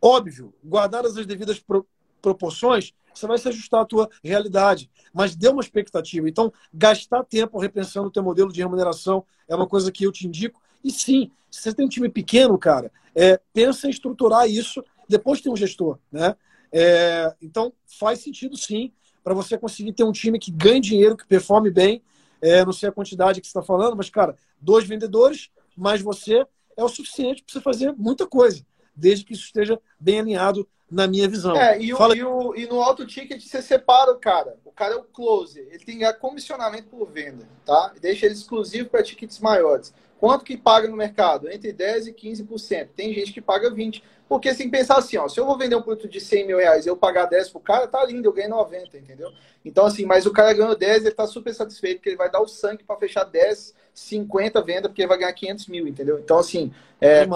óbvio, 0.00 0.54
guardadas 0.64 1.16
as 1.16 1.26
devidas 1.26 1.58
pro, 1.58 1.86
proporções, 2.20 2.92
você 3.12 3.26
vai 3.26 3.38
se 3.38 3.48
ajustar 3.48 3.82
à 3.82 3.84
tua 3.84 4.08
realidade, 4.22 4.90
mas 5.12 5.34
dê 5.34 5.48
uma 5.48 5.62
expectativa. 5.62 6.28
Então, 6.28 6.52
gastar 6.72 7.24
tempo 7.24 7.58
repensando 7.58 8.08
o 8.08 8.10
teu 8.10 8.22
modelo 8.22 8.52
de 8.52 8.60
remuneração 8.60 9.24
é 9.48 9.54
uma 9.54 9.66
coisa 9.66 9.90
que 9.90 10.04
eu 10.04 10.12
te 10.12 10.26
indico. 10.26 10.60
E 10.84 10.90
sim, 10.90 11.30
se 11.50 11.62
você 11.62 11.74
tem 11.74 11.86
um 11.86 11.88
time 11.88 12.08
pequeno, 12.08 12.56
cara, 12.58 12.92
é, 13.14 13.40
pensa 13.52 13.86
em 13.86 13.90
estruturar 13.90 14.48
isso 14.48 14.82
depois 15.10 15.40
tem 15.40 15.52
um 15.52 15.56
gestor, 15.56 15.98
né? 16.10 16.36
É, 16.72 17.34
então 17.42 17.72
faz 17.98 18.20
sentido 18.20 18.56
sim 18.56 18.92
para 19.24 19.34
você 19.34 19.58
conseguir 19.58 19.92
ter 19.92 20.04
um 20.04 20.12
time 20.12 20.38
que 20.38 20.52
ganhe 20.52 20.80
dinheiro, 20.80 21.16
que 21.16 21.26
performe 21.26 21.68
bem. 21.68 22.00
É, 22.40 22.64
não 22.64 22.72
sei 22.72 22.88
a 22.88 22.92
quantidade 22.92 23.40
que 23.40 23.46
você 23.46 23.50
está 23.50 23.62
falando, 23.62 23.96
mas, 23.96 24.10
cara, 24.10 24.36
dois 24.60 24.86
vendedores, 24.86 25.50
mais 25.76 26.00
você, 26.00 26.46
é 26.76 26.84
o 26.84 26.88
suficiente 26.88 27.42
para 27.42 27.52
você 27.52 27.60
fazer 27.60 27.92
muita 27.92 28.26
coisa, 28.26 28.64
desde 28.94 29.24
que 29.24 29.32
isso 29.32 29.44
esteja 29.44 29.80
bem 29.98 30.20
alinhado 30.20 30.66
na 30.90 31.06
minha 31.06 31.28
visão. 31.28 31.56
É, 31.56 31.80
e, 31.80 31.92
o, 31.94 31.96
Fala... 31.96 32.16
e, 32.16 32.24
o, 32.24 32.54
e 32.56 32.66
no 32.66 32.80
auto 32.80 33.06
ticket 33.06 33.40
você 33.40 33.62
separa 33.62 34.10
o 34.10 34.18
cara. 34.18 34.58
O 34.64 34.72
cara 34.72 34.94
é 34.94 34.96
o 34.96 35.04
close. 35.04 35.60
Ele 35.60 35.84
tem 35.84 36.00
comissionamento 36.14 36.88
por 36.88 37.06
venda, 37.06 37.46
tá? 37.64 37.92
Deixa 38.00 38.26
ele 38.26 38.34
exclusivo 38.34 38.88
para 38.88 39.02
tickets 39.02 39.38
maiores. 39.38 39.94
Quanto 40.20 40.44
que 40.44 40.54
paga 40.54 40.86
no 40.86 40.98
mercado? 40.98 41.50
Entre 41.50 41.72
10% 41.72 42.08
e 42.08 42.12
15%. 42.12 42.88
Tem 42.94 43.14
gente 43.14 43.32
que 43.32 43.40
paga 43.40 43.70
20%. 43.70 44.02
Porque 44.28 44.54
sem 44.54 44.68
pensar 44.70 44.98
assim, 44.98 45.16
ó, 45.16 45.26
se 45.26 45.40
eu 45.40 45.46
vou 45.46 45.56
vender 45.56 45.74
um 45.74 45.82
produto 45.82 46.06
de 46.06 46.20
100 46.20 46.46
mil 46.46 46.58
reais 46.58 46.84
e 46.84 46.90
eu 46.90 46.96
pagar 46.96 47.24
10 47.24 47.48
pro 47.48 47.58
cara, 47.58 47.88
tá 47.88 48.04
lindo, 48.04 48.28
eu 48.28 48.32
ganhei 48.32 48.50
90, 48.50 48.98
entendeu? 48.98 49.32
Então, 49.64 49.86
assim, 49.86 50.04
mas 50.04 50.26
o 50.26 50.32
cara 50.32 50.52
ganhou 50.52 50.76
10, 50.76 51.06
ele 51.06 51.14
tá 51.14 51.26
super 51.26 51.52
satisfeito, 51.54 51.96
porque 51.96 52.10
ele 52.10 52.16
vai 52.16 52.30
dar 52.30 52.40
o 52.40 52.46
sangue 52.46 52.84
para 52.84 52.96
fechar 52.98 53.24
10, 53.24 53.74
50 53.94 54.62
venda, 54.62 54.88
porque 54.88 55.00
ele 55.00 55.08
vai 55.08 55.18
ganhar 55.18 55.32
500 55.32 55.66
mil, 55.68 55.88
entendeu? 55.88 56.18
Então, 56.20 56.38
assim, 56.38 56.70
é, 57.00 57.26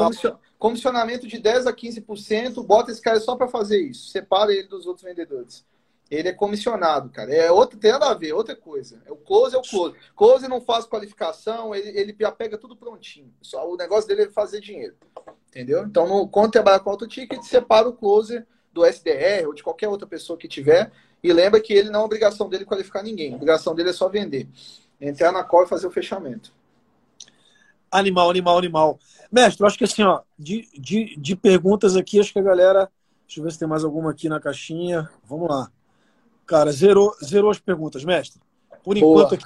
comissionamento 0.59 1.27
de 1.27 1.39
10 1.39 1.67
a 1.67 1.73
15%, 1.73 2.63
bota 2.65 2.93
esse 2.93 3.01
cara 3.01 3.19
só 3.19 3.35
para 3.35 3.49
fazer 3.49 3.81
isso. 3.81 4.11
Separa 4.11 4.53
ele 4.53 4.69
dos 4.69 4.87
outros 4.87 5.05
vendedores. 5.05 5.65
Ele 6.15 6.29
é 6.29 6.33
comissionado, 6.33 7.09
cara. 7.11 7.35
É 7.35 7.51
outra, 7.51 7.79
tem 7.79 7.93
nada 7.93 8.11
a 8.11 8.15
ver, 8.15 8.33
outra 8.33 8.55
coisa. 8.55 9.03
É 9.07 9.13
o 9.13 9.17
close 9.17 9.55
é 9.55 9.59
o 9.59 9.63
close. 9.63 9.97
Close 10.17 10.49
não 10.49 10.61
faz 10.61 10.85
qualificação, 10.85 11.75
ele, 11.75 11.99
ele 11.99 12.17
já 12.19 12.33
pega 12.33 12.59
tudo 12.59 12.77
prontinho. 12.77 13.33
Só 13.43 13.71
o 13.71 13.77
negócio 13.77 14.09
dele 14.09 14.23
é 14.23 14.31
fazer 14.31 14.61
dinheiro. 14.61 14.95
Entendeu? 15.49 15.85
Então, 15.85 16.09
no, 16.09 16.29
quando 16.29 16.53
trabalhar 16.53 16.81
com 16.81 16.91
auto 16.91 17.07
ticket, 17.07 17.43
separa 17.43 17.89
o 17.89 17.93
closer 17.93 18.47
do 18.73 18.85
SDR 18.85 19.47
ou 19.47 19.55
de 19.55 19.63
qualquer 19.63 19.89
outra 19.89 20.07
pessoa 20.07 20.37
que 20.39 20.49
tiver. 20.49 20.91
E 21.23 21.33
lembra 21.33 21.61
que 21.61 21.73
ele 21.73 21.91
não 21.91 22.01
é 22.01 22.05
obrigação 22.05 22.49
dele 22.49 22.65
qualificar 22.65 23.03
ninguém. 23.03 23.33
A 23.33 23.37
obrigação 23.37 23.75
dele 23.75 23.91
é 23.91 23.93
só 23.93 24.09
vender. 24.09 24.49
Entrar 25.01 25.33
na 25.33 25.45
call 25.45 25.65
e 25.65 25.69
fazer 25.69 25.87
o 25.87 25.91
fechamento. 25.91 26.53
Animal, 27.91 28.29
animal, 28.29 28.59
animal. 28.59 28.99
Mestre, 29.31 29.63
eu 29.63 29.67
acho 29.67 29.79
que 29.79 29.85
assim, 29.85 30.03
ó, 30.03 30.21
de, 30.39 30.69
de, 30.79 31.17
de 31.17 31.37
perguntas 31.37 31.97
aqui, 31.97 32.19
acho 32.19 32.33
que 32.33 32.39
a 32.39 32.43
galera. 32.43 32.91
Deixa 33.27 33.41
eu 33.41 33.45
ver 33.45 33.53
se 33.53 33.59
tem 33.59 33.69
mais 33.69 33.85
alguma 33.85 34.11
aqui 34.11 34.29
na 34.29 34.41
caixinha. 34.41 35.09
Vamos 35.25 35.49
lá. 35.49 35.71
Cara, 36.47 36.73
zerou, 36.73 37.15
zerou 37.25 37.51
as 37.51 37.59
perguntas, 37.59 38.05
mestre. 38.05 38.41
Por 38.83 38.99
Boa. 38.99 39.23
enquanto 39.23 39.35
aqui. 39.35 39.45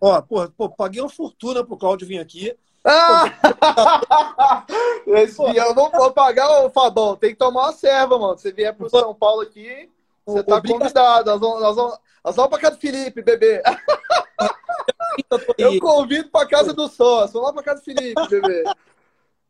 Ó, 0.00 0.20
porra, 0.22 0.52
pô, 0.56 0.68
paguei 0.68 1.00
uma 1.00 1.08
fortuna 1.08 1.64
pro 1.64 1.76
Claudio 1.76 2.06
vir 2.06 2.18
aqui. 2.18 2.56
Ah! 2.84 3.24
Esse 5.06 5.42
eu 5.42 5.74
não 5.74 5.90
vou 5.90 6.12
pagar, 6.12 6.64
ô 6.64 6.70
Fabão. 6.70 7.16
Tem 7.16 7.30
que 7.30 7.36
tomar 7.36 7.62
uma 7.62 7.72
serva, 7.72 8.18
mano. 8.18 8.38
Você 8.38 8.52
vier 8.52 8.74
pro 8.74 8.88
São 8.88 9.14
Paulo 9.14 9.42
aqui, 9.42 9.90
você 10.24 10.42
tá 10.42 10.62
convidado. 10.62 11.30
Nós 11.30 11.40
vamos, 11.40 11.60
nós 11.60 11.76
vamos, 11.76 11.98
nós 12.24 12.36
vamos 12.36 12.50
pra 12.50 12.60
casa 12.60 12.76
do 12.76 12.80
Felipe, 12.80 13.22
bebê. 13.22 13.62
Eu 15.58 15.78
convido 15.80 16.28
pra 16.30 16.46
casa 16.46 16.72
do 16.72 16.88
sócio. 16.88 17.34
Vamos 17.34 17.48
lá 17.48 17.52
pra 17.52 17.62
casa 17.62 17.80
do 17.80 17.84
Felipe, 17.84 18.28
bebê. 18.28 18.64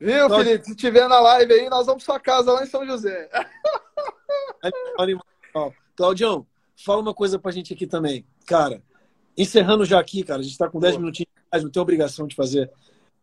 Viu, 0.01 0.31
Felipe? 0.31 0.65
Se 0.65 0.77
tiver 0.77 1.09
na 1.09 1.21
live 1.21 1.53
aí, 1.53 1.69
nós 1.69 1.87
vamos 1.87 2.05
pra 2.05 2.15
sua 2.15 2.21
casa 2.21 2.53
lá 2.53 2.63
em 2.63 2.67
São 2.67 2.87
José. 2.87 3.29
Claudião, 5.97 6.47
fala 6.85 7.01
uma 7.01 7.15
coisa 7.15 7.39
pra 7.39 7.51
gente 7.51 7.73
aqui 7.73 7.87
também. 7.87 8.25
Cara, 8.47 8.83
encerrando 9.37 9.85
já 9.85 9.99
aqui, 9.99 10.23
cara, 10.23 10.41
a 10.41 10.45
gente 10.45 10.57
tá 10.57 10.69
com 10.69 10.79
10 10.79 10.97
minutinhos, 10.97 11.31
não 11.63 11.71
tem 11.71 11.83
obrigação 11.83 12.27
de 12.27 12.35
fazer 12.35 12.71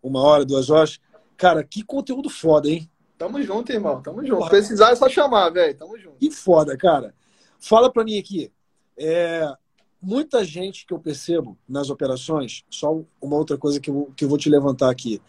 uma 0.02 0.22
hora, 0.22 0.46
duas 0.46 0.70
horas. 0.70 1.00
Cara, 1.38 1.64
que 1.64 1.84
conteúdo 1.84 2.30
foda, 2.30 2.70
hein? 2.70 2.90
Tamo 3.18 3.42
junto, 3.42 3.72
irmão. 3.72 4.02
Tamo 4.02 4.22
junto. 4.24 4.38
Porra. 4.38 4.50
Precisar 4.50 4.92
é 4.92 4.96
só 4.96 5.08
chamar, 5.10 5.50
velho. 5.50 5.78
Tamo 5.78 5.98
junto. 5.98 6.18
Que 6.18 6.30
foda, 6.32 6.78
cara. 6.78 7.14
Fala 7.60 7.92
pra 7.92 8.04
mim 8.04 8.18
aqui. 8.18 8.52
É, 8.98 9.54
muita 10.02 10.44
gente 10.44 10.86
que 10.86 10.94
eu 10.94 11.00
percebo 11.00 11.58
nas 11.68 11.90
operações, 11.90 12.64
só 12.70 13.02
uma 13.22 13.36
outra 13.36 13.58
coisa 13.58 13.80
que 13.80 13.90
eu, 13.90 14.12
que 14.16 14.26
eu 14.26 14.30
vou 14.30 14.38
te 14.38 14.50
levantar 14.50 14.90
aqui. 14.90 15.22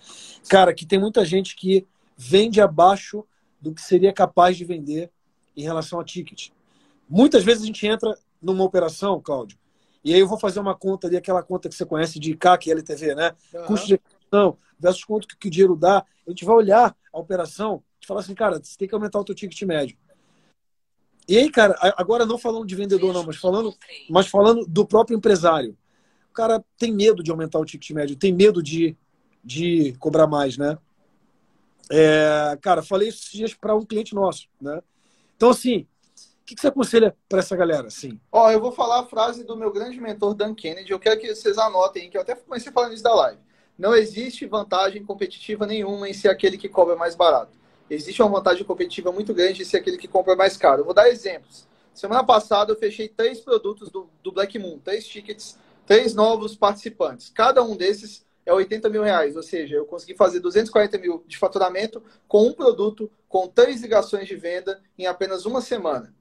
Cara, 0.48 0.74
que 0.74 0.84
tem 0.84 0.98
muita 0.98 1.24
gente 1.24 1.56
que 1.56 1.86
vende 2.16 2.60
abaixo 2.60 3.24
do 3.60 3.72
que 3.72 3.80
seria 3.80 4.12
capaz 4.12 4.56
de 4.56 4.64
vender 4.64 5.10
em 5.56 5.62
relação 5.62 5.98
a 5.98 6.04
ticket. 6.04 6.50
Muitas 7.08 7.44
vezes 7.44 7.62
a 7.62 7.66
gente 7.66 7.86
entra 7.86 8.16
numa 8.40 8.64
operação, 8.64 9.20
Cláudio, 9.20 9.58
e 10.06 10.14
aí 10.14 10.20
eu 10.20 10.28
vou 10.28 10.38
fazer 10.38 10.60
uma 10.60 10.74
conta 10.74 11.08
ali, 11.08 11.16
aquela 11.16 11.42
conta 11.42 11.68
que 11.68 11.74
você 11.74 11.84
conhece 11.84 12.20
de 12.20 12.36
CAC 12.36 12.68
e 12.68 12.72
LTV, 12.72 13.14
né? 13.16 13.34
Uhum. 13.52 13.64
Custo 13.66 13.86
de 13.88 13.94
aquisição 13.94 14.56
versus 14.78 15.04
quanto 15.04 15.26
que 15.36 15.48
o 15.48 15.50
dinheiro 15.50 15.74
dá. 15.74 16.04
A 16.26 16.30
gente 16.30 16.44
vai 16.44 16.54
olhar 16.54 16.96
a 17.12 17.18
operação 17.18 17.82
e 18.00 18.06
falar 18.06 18.20
assim, 18.20 18.34
cara, 18.34 18.60
você 18.62 18.76
tem 18.78 18.86
que 18.86 18.94
aumentar 18.94 19.18
o 19.18 19.24
teu 19.24 19.34
ticket 19.34 19.60
médio. 19.62 19.96
E 21.28 21.36
aí, 21.36 21.50
cara, 21.50 21.76
agora 21.96 22.24
não 22.24 22.38
falando 22.38 22.64
de 22.64 22.76
vendedor, 22.76 23.12
não, 23.12 23.24
mas 23.24 23.36
falando, 23.36 23.74
mas 24.08 24.28
falando 24.28 24.64
do 24.64 24.86
próprio 24.86 25.16
empresário. 25.16 25.76
O 26.30 26.32
cara 26.32 26.64
tem 26.78 26.92
medo 26.92 27.20
de 27.20 27.32
aumentar 27.32 27.58
o 27.58 27.64
ticket 27.64 27.90
médio, 27.90 28.14
tem 28.14 28.32
medo 28.32 28.62
de, 28.62 28.96
de 29.42 29.92
cobrar 29.98 30.28
mais, 30.28 30.56
né? 30.56 30.78
É, 31.90 32.56
cara, 32.62 32.80
falei 32.80 33.08
esses 33.08 33.32
dias 33.32 33.54
para 33.54 33.74
um 33.74 33.84
cliente 33.84 34.14
nosso, 34.14 34.48
né? 34.60 34.80
Então, 35.36 35.50
assim, 35.50 35.84
que, 36.46 36.54
que 36.54 36.60
você 36.60 36.68
aconselha 36.68 37.16
para 37.28 37.40
essa 37.40 37.56
galera? 37.56 37.88
Assim? 37.88 38.20
Ó, 38.30 38.50
eu 38.50 38.60
vou 38.60 38.70
falar 38.70 39.00
a 39.00 39.06
frase 39.06 39.42
do 39.42 39.56
meu 39.56 39.72
grande 39.72 40.00
mentor, 40.00 40.32
Dan 40.32 40.54
Kennedy. 40.54 40.92
Eu 40.92 41.00
quero 41.00 41.20
que 41.20 41.34
vocês 41.34 41.58
anotem, 41.58 42.08
que 42.08 42.16
eu 42.16 42.22
até 42.22 42.36
comecei 42.36 42.72
falando 42.72 42.94
isso 42.94 43.02
da 43.02 43.14
live. 43.14 43.40
Não 43.76 43.94
existe 43.94 44.46
vantagem 44.46 45.04
competitiva 45.04 45.66
nenhuma 45.66 46.08
em 46.08 46.12
ser 46.14 46.28
aquele 46.28 46.56
que 46.56 46.68
cobra 46.68 46.94
mais 46.94 47.16
barato. 47.16 47.58
Existe 47.90 48.22
uma 48.22 48.30
vantagem 48.30 48.64
competitiva 48.64 49.10
muito 49.10 49.34
grande 49.34 49.62
em 49.62 49.64
ser 49.64 49.78
aquele 49.78 49.98
que 49.98 50.08
compra 50.08 50.36
mais 50.36 50.56
caro. 50.56 50.80
Eu 50.82 50.84
vou 50.84 50.94
dar 50.94 51.08
exemplos. 51.08 51.66
Semana 51.92 52.24
passada 52.24 52.72
eu 52.72 52.76
fechei 52.76 53.08
três 53.08 53.40
produtos 53.40 53.90
do, 53.90 54.08
do 54.22 54.30
Black 54.30 54.58
Moon, 54.58 54.78
três 54.78 55.06
tickets, 55.06 55.58
três 55.84 56.14
novos 56.14 56.56
participantes. 56.56 57.28
Cada 57.28 57.62
um 57.62 57.76
desses 57.76 58.24
é 58.44 58.52
80 58.52 58.88
mil 58.88 59.02
reais, 59.02 59.34
ou 59.34 59.42
seja, 59.42 59.74
eu 59.74 59.84
consegui 59.84 60.14
fazer 60.14 60.38
240 60.38 60.98
mil 60.98 61.24
de 61.26 61.36
faturamento 61.36 62.02
com 62.28 62.46
um 62.46 62.52
produto, 62.52 63.10
com 63.28 63.48
três 63.48 63.82
ligações 63.82 64.28
de 64.28 64.36
venda 64.36 64.80
em 64.96 65.06
apenas 65.06 65.44
uma 65.44 65.60
semana. 65.60 66.14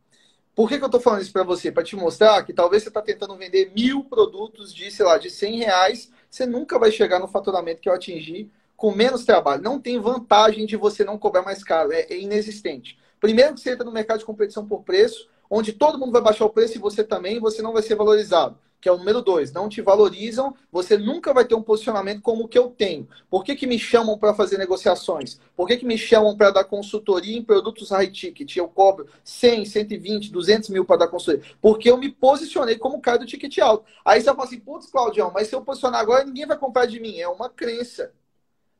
Por 0.55 0.69
que, 0.69 0.77
que 0.77 0.83
eu 0.83 0.87
estou 0.87 1.01
falando 1.01 1.21
isso 1.21 1.33
para 1.33 1.43
você? 1.43 1.69
Para 1.69 1.83
te 1.83 1.97
mostrar 1.97 2.41
que 2.43 2.53
talvez 2.53 2.81
você 2.81 2.89
está 2.89 3.01
tentando 3.01 3.35
vender 3.35 3.73
mil 3.75 4.05
produtos 4.05 4.73
de, 4.73 4.89
sei 4.89 5.05
lá, 5.05 5.17
de 5.17 5.29
100 5.29 5.57
reais, 5.57 6.11
você 6.29 6.45
nunca 6.45 6.79
vai 6.79 6.91
chegar 6.91 7.19
no 7.19 7.27
faturamento 7.27 7.81
que 7.81 7.89
eu 7.89 7.93
atingir 7.93 8.49
com 8.77 8.91
menos 8.93 9.25
trabalho. 9.25 9.61
Não 9.61 9.79
tem 9.79 9.99
vantagem 9.99 10.65
de 10.65 10.77
você 10.77 11.03
não 11.03 11.17
cobrar 11.17 11.41
mais 11.41 11.61
caro, 11.61 11.91
é, 11.91 12.07
é 12.09 12.17
inexistente. 12.17 12.97
Primeiro 13.19 13.53
que 13.53 13.59
você 13.59 13.71
entra 13.71 13.83
no 13.83 13.91
mercado 13.91 14.19
de 14.19 14.25
competição 14.25 14.65
por 14.65 14.83
preço, 14.83 15.27
onde 15.49 15.73
todo 15.73 15.99
mundo 15.99 16.13
vai 16.13 16.21
baixar 16.21 16.45
o 16.45 16.49
preço 16.49 16.77
e 16.77 16.81
você 16.81 17.03
também, 17.03 17.39
você 17.39 17.61
não 17.61 17.73
vai 17.73 17.83
ser 17.83 17.95
valorizado 17.95 18.57
que 18.79 18.89
é 18.89 18.91
o 18.91 18.97
número 18.97 19.21
dois, 19.21 19.51
não 19.51 19.67
te 19.67 19.81
valorizam, 19.81 20.55
você 20.71 20.97
nunca 20.97 21.33
vai 21.33 21.43
ter 21.45 21.55
um 21.55 21.61
posicionamento 21.61 22.21
como 22.21 22.43
o 22.43 22.47
que 22.47 22.57
eu 22.57 22.69
tenho. 22.69 23.07
Por 23.29 23.43
que, 23.43 23.55
que 23.55 23.65
me 23.65 23.79
chamam 23.79 24.17
para 24.17 24.33
fazer 24.33 24.57
negociações? 24.57 25.39
Por 25.55 25.67
que, 25.67 25.77
que 25.77 25.85
me 25.85 25.97
chamam 25.97 26.37
para 26.37 26.51
dar 26.51 26.63
consultoria 26.65 27.35
em 27.35 27.43
produtos 27.43 27.89
high 27.89 28.11
ticket? 28.11 28.55
Eu 28.55 28.67
cobro 28.67 29.07
100, 29.23 29.65
120, 29.65 30.31
200 30.31 30.69
mil 30.69 30.85
para 30.85 30.97
dar 30.97 31.07
consultoria. 31.07 31.43
Porque 31.61 31.89
eu 31.89 31.97
me 31.97 32.11
posicionei 32.11 32.77
como 32.77 33.01
cara 33.01 33.17
do 33.17 33.25
ticket 33.25 33.57
alto. 33.57 33.85
Aí 34.03 34.21
você 34.21 34.25
fala 34.27 34.43
assim, 34.43 34.59
putz, 34.59 34.87
Claudião, 34.87 35.31
mas 35.33 35.47
se 35.47 35.55
eu 35.55 35.61
posicionar 35.61 35.99
agora, 36.01 36.23
ninguém 36.23 36.45
vai 36.45 36.57
comprar 36.57 36.85
de 36.85 36.99
mim. 36.99 37.17
É 37.17 37.27
uma 37.27 37.49
crença. 37.49 38.11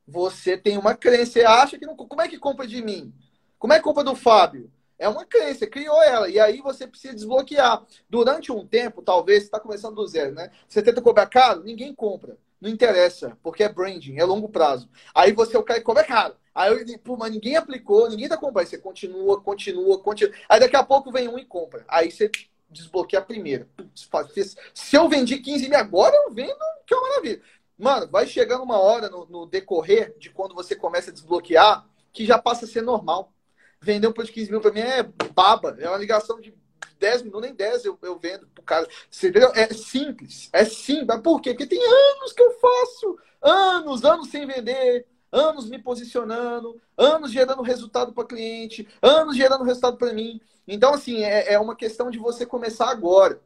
Você 0.06 0.56
tem 0.56 0.78
uma 0.78 0.94
crença, 0.94 1.32
você 1.32 1.44
acha 1.44 1.78
que 1.78 1.86
não. 1.86 1.96
Como 1.96 2.22
é 2.22 2.28
que 2.28 2.38
compra 2.38 2.66
de 2.66 2.80
mim? 2.80 3.12
Como 3.58 3.72
é 3.72 3.78
que 3.78 3.82
compra 3.82 4.04
do 4.04 4.14
Fábio? 4.14 4.70
É 4.98 5.08
uma 5.08 5.24
crença, 5.24 5.66
criou 5.66 6.02
ela. 6.02 6.28
E 6.28 6.38
aí 6.38 6.60
você 6.60 6.86
precisa 6.86 7.14
desbloquear. 7.14 7.84
Durante 8.08 8.50
um 8.50 8.66
tempo, 8.66 9.02
talvez, 9.02 9.40
você 9.40 9.46
está 9.46 9.60
começando 9.60 9.94
do 9.94 10.06
zero, 10.06 10.34
né? 10.34 10.50
Você 10.66 10.82
tenta 10.82 11.02
cobrar 11.02 11.26
caro, 11.26 11.62
ninguém 11.62 11.94
compra. 11.94 12.38
Não 12.60 12.70
interessa, 12.70 13.36
porque 13.42 13.62
é 13.62 13.68
branding, 13.68 14.18
é 14.18 14.24
longo 14.24 14.48
prazo. 14.48 14.88
Aí 15.14 15.32
você 15.32 15.56
é 15.56 15.58
o 15.58 15.62
cara 15.62 15.80
cobra 15.82 16.04
caro. 16.04 16.34
Aí 16.54 16.72
eu 16.72 16.82
digo, 16.84 17.16
mas 17.18 17.30
ninguém 17.30 17.56
aplicou, 17.56 18.08
ninguém 18.08 18.28
tá 18.28 18.36
comprando. 18.36 18.60
Aí 18.60 18.66
você 18.66 18.78
continua, 18.78 19.40
continua, 19.42 19.98
continua. 20.00 20.34
Aí 20.48 20.58
daqui 20.58 20.74
a 20.74 20.82
pouco 20.82 21.12
vem 21.12 21.28
um 21.28 21.38
e 21.38 21.44
compra. 21.44 21.84
Aí 21.86 22.10
você 22.10 22.30
desbloqueia 22.70 23.20
a 23.20 23.24
primeira. 23.24 23.68
Putz, 23.76 24.56
se 24.72 24.96
eu 24.96 25.08
vendi 25.08 25.38
15 25.38 25.68
mil 25.68 25.78
agora, 25.78 26.16
eu 26.16 26.32
vendo, 26.32 26.56
que 26.86 26.94
é 26.94 26.96
uma 26.96 27.08
maravilha. 27.08 27.42
Mano, 27.78 28.08
vai 28.10 28.26
chegando 28.26 28.64
uma 28.64 28.80
hora 28.80 29.10
no, 29.10 29.26
no 29.26 29.46
decorrer 29.46 30.16
de 30.18 30.30
quando 30.30 30.54
você 30.54 30.74
começa 30.74 31.10
a 31.10 31.12
desbloquear 31.12 31.86
que 32.10 32.24
já 32.24 32.38
passa 32.38 32.64
a 32.64 32.68
ser 32.68 32.80
normal. 32.80 33.34
Vender 33.80 34.08
um 34.08 34.12
produto 34.12 34.32
de 34.32 34.40
15 34.40 34.50
mil 34.50 34.60
para 34.60 34.72
mim 34.72 34.80
é 34.80 35.02
baba. 35.34 35.76
É 35.78 35.88
uma 35.88 35.98
ligação 35.98 36.40
de 36.40 36.54
10 36.98 37.22
minutos, 37.22 37.42
nem 37.42 37.54
10 37.54 37.84
eu, 37.84 37.98
eu 38.02 38.18
vendo 38.18 38.46
pro 38.48 38.62
cara. 38.62 38.88
Você 39.10 39.28
entendeu? 39.28 39.50
É 39.54 39.72
simples. 39.72 40.48
É 40.52 40.64
simples. 40.64 41.20
Por 41.20 41.40
quê? 41.40 41.50
Porque 41.50 41.66
tem 41.66 41.82
anos 41.82 42.32
que 42.32 42.42
eu 42.42 42.52
faço. 42.58 43.18
Anos, 43.42 44.04
anos 44.04 44.28
sem 44.28 44.46
vender. 44.46 45.06
Anos 45.30 45.68
me 45.68 45.78
posicionando. 45.78 46.80
Anos 46.96 47.30
gerando 47.30 47.62
resultado 47.62 48.12
para 48.12 48.24
cliente. 48.24 48.88
Anos 49.02 49.36
gerando 49.36 49.64
resultado 49.64 49.96
para 49.96 50.12
mim. 50.12 50.40
Então, 50.66 50.94
assim, 50.94 51.22
é, 51.22 51.52
é 51.52 51.58
uma 51.58 51.76
questão 51.76 52.10
de 52.10 52.18
você 52.18 52.44
começar 52.44 52.90
agora. 52.90 53.40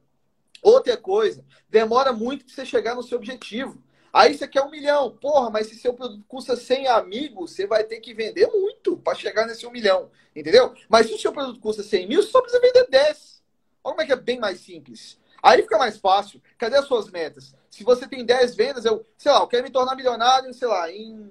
Outra 0.63 0.97
coisa, 0.97 1.45
demora 1.69 2.13
muito 2.13 2.45
para 2.45 2.55
você 2.55 2.67
chegar 2.67 2.95
no 2.95 3.03
seu 3.03 3.19
objetivo. 3.19 3.83
Aí 4.13 4.37
você 4.37 4.47
quer 4.49 4.63
um 4.63 4.71
milhão. 4.71 5.17
Porra, 5.21 5.51
mas 5.51 5.69
se 5.69 5.77
seu 5.77 5.95
produto 5.95 6.25
custa 6.27 6.57
100 6.57 6.89
amigos, 6.89 7.53
você 7.53 7.67
vai 7.67 7.85
ter 7.85 8.01
que 8.01 8.13
vender 8.13 8.47
muito 8.49 8.97
para 8.97 9.17
chegar 9.17 9.47
nesse 9.47 9.67
um 9.67 9.71
milhão. 9.71 10.11
Entendeu? 10.35 10.75
Mas 10.89 11.07
se 11.07 11.15
o 11.15 11.19
seu 11.19 11.33
produto 11.33 11.61
custa 11.61 11.83
100 11.83 12.09
mil, 12.09 12.23
você 12.23 12.31
só 12.31 12.41
precisa 12.41 12.63
vender 12.63 12.87
10. 12.89 13.43
Olha 13.83 13.93
como 13.93 14.03
é 14.03 14.07
que 14.07 14.13
é 14.13 14.17
bem 14.17 14.39
mais 14.39 14.61
simples. 14.61 15.19
Aí 15.43 15.63
fica 15.63 15.79
mais 15.79 15.97
fácil. 15.97 16.41
Cadê 16.59 16.77
as 16.77 16.87
suas 16.87 17.11
metas? 17.11 17.55
Se 17.71 17.85
você 17.85 18.07
tem 18.07 18.25
10 18.25 18.55
vendas, 18.55 18.85
eu, 18.85 19.07
sei 19.17 19.33
lá, 19.33 19.41
eu 19.41 19.47
quero 19.47 19.63
me 19.63 19.71
tornar 19.71 19.97
milionário, 19.97 20.53
sei 20.53 20.69
lá, 20.69 20.91
em. 20.91 21.31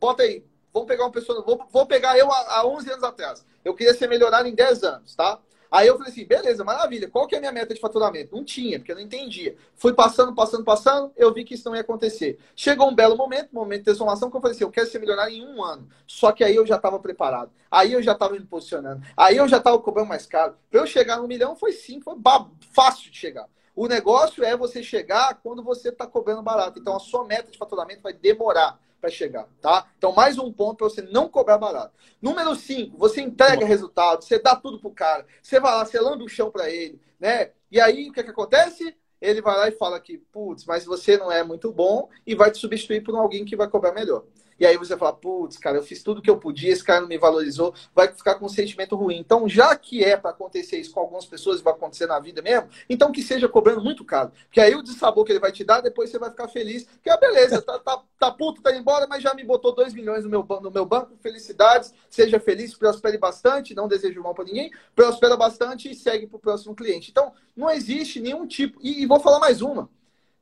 Bota 0.00 0.22
aí. 0.22 0.44
Vamos 0.72 0.88
pegar 0.88 1.04
uma 1.04 1.12
pessoa. 1.12 1.42
Vou, 1.42 1.66
vou 1.70 1.86
pegar 1.86 2.18
eu 2.18 2.30
há 2.32 2.66
11 2.66 2.90
anos 2.90 3.04
atrás. 3.04 3.44
Eu 3.64 3.74
queria 3.74 3.94
ser 3.94 4.08
milionário 4.08 4.48
em 4.48 4.54
10 4.54 4.84
anos, 4.84 5.14
tá? 5.14 5.40
Aí 5.70 5.86
eu 5.86 5.96
falei 5.96 6.12
assim, 6.12 6.24
beleza, 6.24 6.64
maravilha. 6.64 7.08
Qual 7.08 7.26
que 7.26 7.34
é 7.34 7.38
a 7.38 7.40
minha 7.40 7.52
meta 7.52 7.74
de 7.74 7.80
faturamento? 7.80 8.34
Não 8.34 8.44
tinha, 8.44 8.78
porque 8.78 8.92
eu 8.92 8.96
não 8.96 9.02
entendia. 9.02 9.56
Fui 9.74 9.92
passando, 9.92 10.34
passando, 10.34 10.64
passando, 10.64 11.12
eu 11.16 11.32
vi 11.32 11.44
que 11.44 11.54
isso 11.54 11.68
não 11.68 11.74
ia 11.74 11.82
acontecer. 11.82 12.38
Chegou 12.54 12.88
um 12.88 12.94
belo 12.94 13.16
momento, 13.16 13.52
momento 13.52 13.80
de 13.80 13.84
transformação, 13.84 14.30
que 14.30 14.36
eu 14.36 14.40
falei 14.40 14.54
assim, 14.54 14.64
eu 14.64 14.70
quero 14.70 14.86
ser 14.86 14.98
milionário 14.98 15.34
em 15.34 15.46
um 15.46 15.62
ano. 15.62 15.88
Só 16.06 16.32
que 16.32 16.44
aí 16.44 16.54
eu 16.54 16.66
já 16.66 16.76
estava 16.76 16.98
preparado. 16.98 17.50
Aí 17.70 17.92
eu 17.92 18.02
já 18.02 18.12
estava 18.12 18.34
me 18.34 18.40
posicionando. 18.40 19.02
Aí 19.16 19.36
eu 19.36 19.48
já 19.48 19.58
estava 19.58 19.78
cobrando 19.78 20.08
mais 20.08 20.26
caro. 20.26 20.54
Para 20.70 20.80
eu 20.80 20.86
chegar 20.86 21.18
no 21.18 21.28
milhão 21.28 21.56
foi 21.56 21.72
sim, 21.72 22.00
foi 22.00 22.14
fácil 22.72 23.10
de 23.10 23.16
chegar. 23.16 23.48
O 23.74 23.86
negócio 23.86 24.42
é 24.42 24.56
você 24.56 24.82
chegar 24.82 25.38
quando 25.42 25.62
você 25.62 25.90
está 25.90 26.06
cobrando 26.06 26.42
barato. 26.42 26.78
Então 26.78 26.96
a 26.96 27.00
sua 27.00 27.24
meta 27.24 27.50
de 27.50 27.58
faturamento 27.58 28.02
vai 28.02 28.14
demorar 28.14 28.80
para 29.06 29.10
chegar, 29.10 29.48
tá? 29.60 29.86
Então, 29.96 30.12
mais 30.12 30.36
um 30.36 30.52
ponto 30.52 30.78
para 30.78 30.88
você 30.88 31.00
não 31.00 31.28
cobrar 31.28 31.58
barato. 31.58 31.94
Número 32.20 32.54
5, 32.56 32.98
você 32.98 33.20
entrega 33.20 33.60
Bom. 33.60 33.66
resultado, 33.66 34.24
você 34.24 34.38
dá 34.38 34.56
tudo 34.56 34.80
pro 34.80 34.90
cara, 34.90 35.24
você 35.40 35.60
vai 35.60 35.72
lá, 35.72 35.84
você 35.84 36.00
lambe 36.00 36.24
o 36.24 36.28
chão 36.28 36.50
para 36.50 36.68
ele, 36.68 37.00
né? 37.20 37.52
E 37.70 37.80
aí, 37.80 38.08
o 38.08 38.12
que, 38.12 38.24
que 38.24 38.30
acontece? 38.30 38.96
Ele 39.20 39.40
vai 39.40 39.56
lá 39.56 39.68
e 39.68 39.72
fala 39.72 40.00
que, 40.00 40.18
putz, 40.18 40.64
mas 40.64 40.84
você 40.84 41.16
não 41.16 41.30
é 41.30 41.42
muito 41.44 41.72
bom 41.72 42.08
e 42.26 42.34
vai 42.34 42.50
te 42.50 42.58
substituir 42.58 43.02
por 43.02 43.16
alguém 43.16 43.44
que 43.44 43.56
vai 43.56 43.68
cobrar 43.68 43.92
melhor. 43.92 44.24
E 44.58 44.64
aí 44.64 44.76
você 44.76 44.96
fala, 44.96 45.12
putz, 45.12 45.58
cara, 45.58 45.76
eu 45.76 45.82
fiz 45.82 46.02
tudo 46.02 46.22
que 46.22 46.30
eu 46.30 46.38
podia, 46.38 46.72
esse 46.72 46.82
cara 46.82 47.02
não 47.02 47.08
me 47.08 47.18
valorizou, 47.18 47.74
vai 47.94 48.08
ficar 48.08 48.36
com 48.36 48.46
um 48.46 48.48
sentimento 48.48 48.96
ruim. 48.96 49.18
Então, 49.18 49.48
já 49.48 49.76
que 49.76 50.02
é 50.02 50.16
para 50.16 50.30
acontecer 50.30 50.78
isso 50.78 50.92
com 50.92 51.00
algumas 51.00 51.26
pessoas 51.26 51.60
vai 51.60 51.74
acontecer 51.74 52.06
na 52.06 52.18
vida 52.18 52.40
mesmo, 52.40 52.68
então 52.88 53.12
que 53.12 53.22
seja 53.22 53.48
cobrando 53.48 53.82
muito 53.82 54.04
caro. 54.04 54.32
Porque 54.46 54.60
aí 54.60 54.74
o 54.74 54.82
dissabor 54.82 55.24
que 55.24 55.32
ele 55.32 55.40
vai 55.40 55.52
te 55.52 55.62
dar, 55.62 55.80
depois 55.80 56.10
você 56.10 56.18
vai 56.18 56.30
ficar 56.30 56.48
feliz. 56.48 56.86
Que 57.02 57.10
é 57.10 57.18
beleza, 57.18 57.60
tá, 57.60 57.78
tá, 57.78 58.02
tá 58.18 58.30
puto, 58.30 58.62
tá 58.62 58.74
embora, 58.74 59.06
mas 59.06 59.22
já 59.22 59.34
me 59.34 59.44
botou 59.44 59.74
2 59.74 59.92
milhões 59.92 60.24
no 60.24 60.30
meu, 60.30 60.46
no 60.62 60.70
meu 60.70 60.86
banco. 60.86 61.16
Felicidades, 61.20 61.92
seja 62.08 62.40
feliz, 62.40 62.74
prospere 62.74 63.18
bastante, 63.18 63.74
não 63.74 63.88
desejo 63.88 64.22
mal 64.22 64.34
para 64.34 64.44
ninguém, 64.44 64.72
prospera 64.94 65.36
bastante 65.36 65.90
e 65.90 65.94
segue 65.94 66.26
para 66.26 66.36
o 66.36 66.40
próximo 66.40 66.74
cliente. 66.74 67.10
Então, 67.10 67.32
não 67.54 67.70
existe 67.70 68.20
nenhum 68.20 68.46
tipo. 68.46 68.78
E, 68.82 69.02
e 69.02 69.06
vou 69.06 69.20
falar 69.20 69.38
mais 69.38 69.60
uma. 69.60 69.90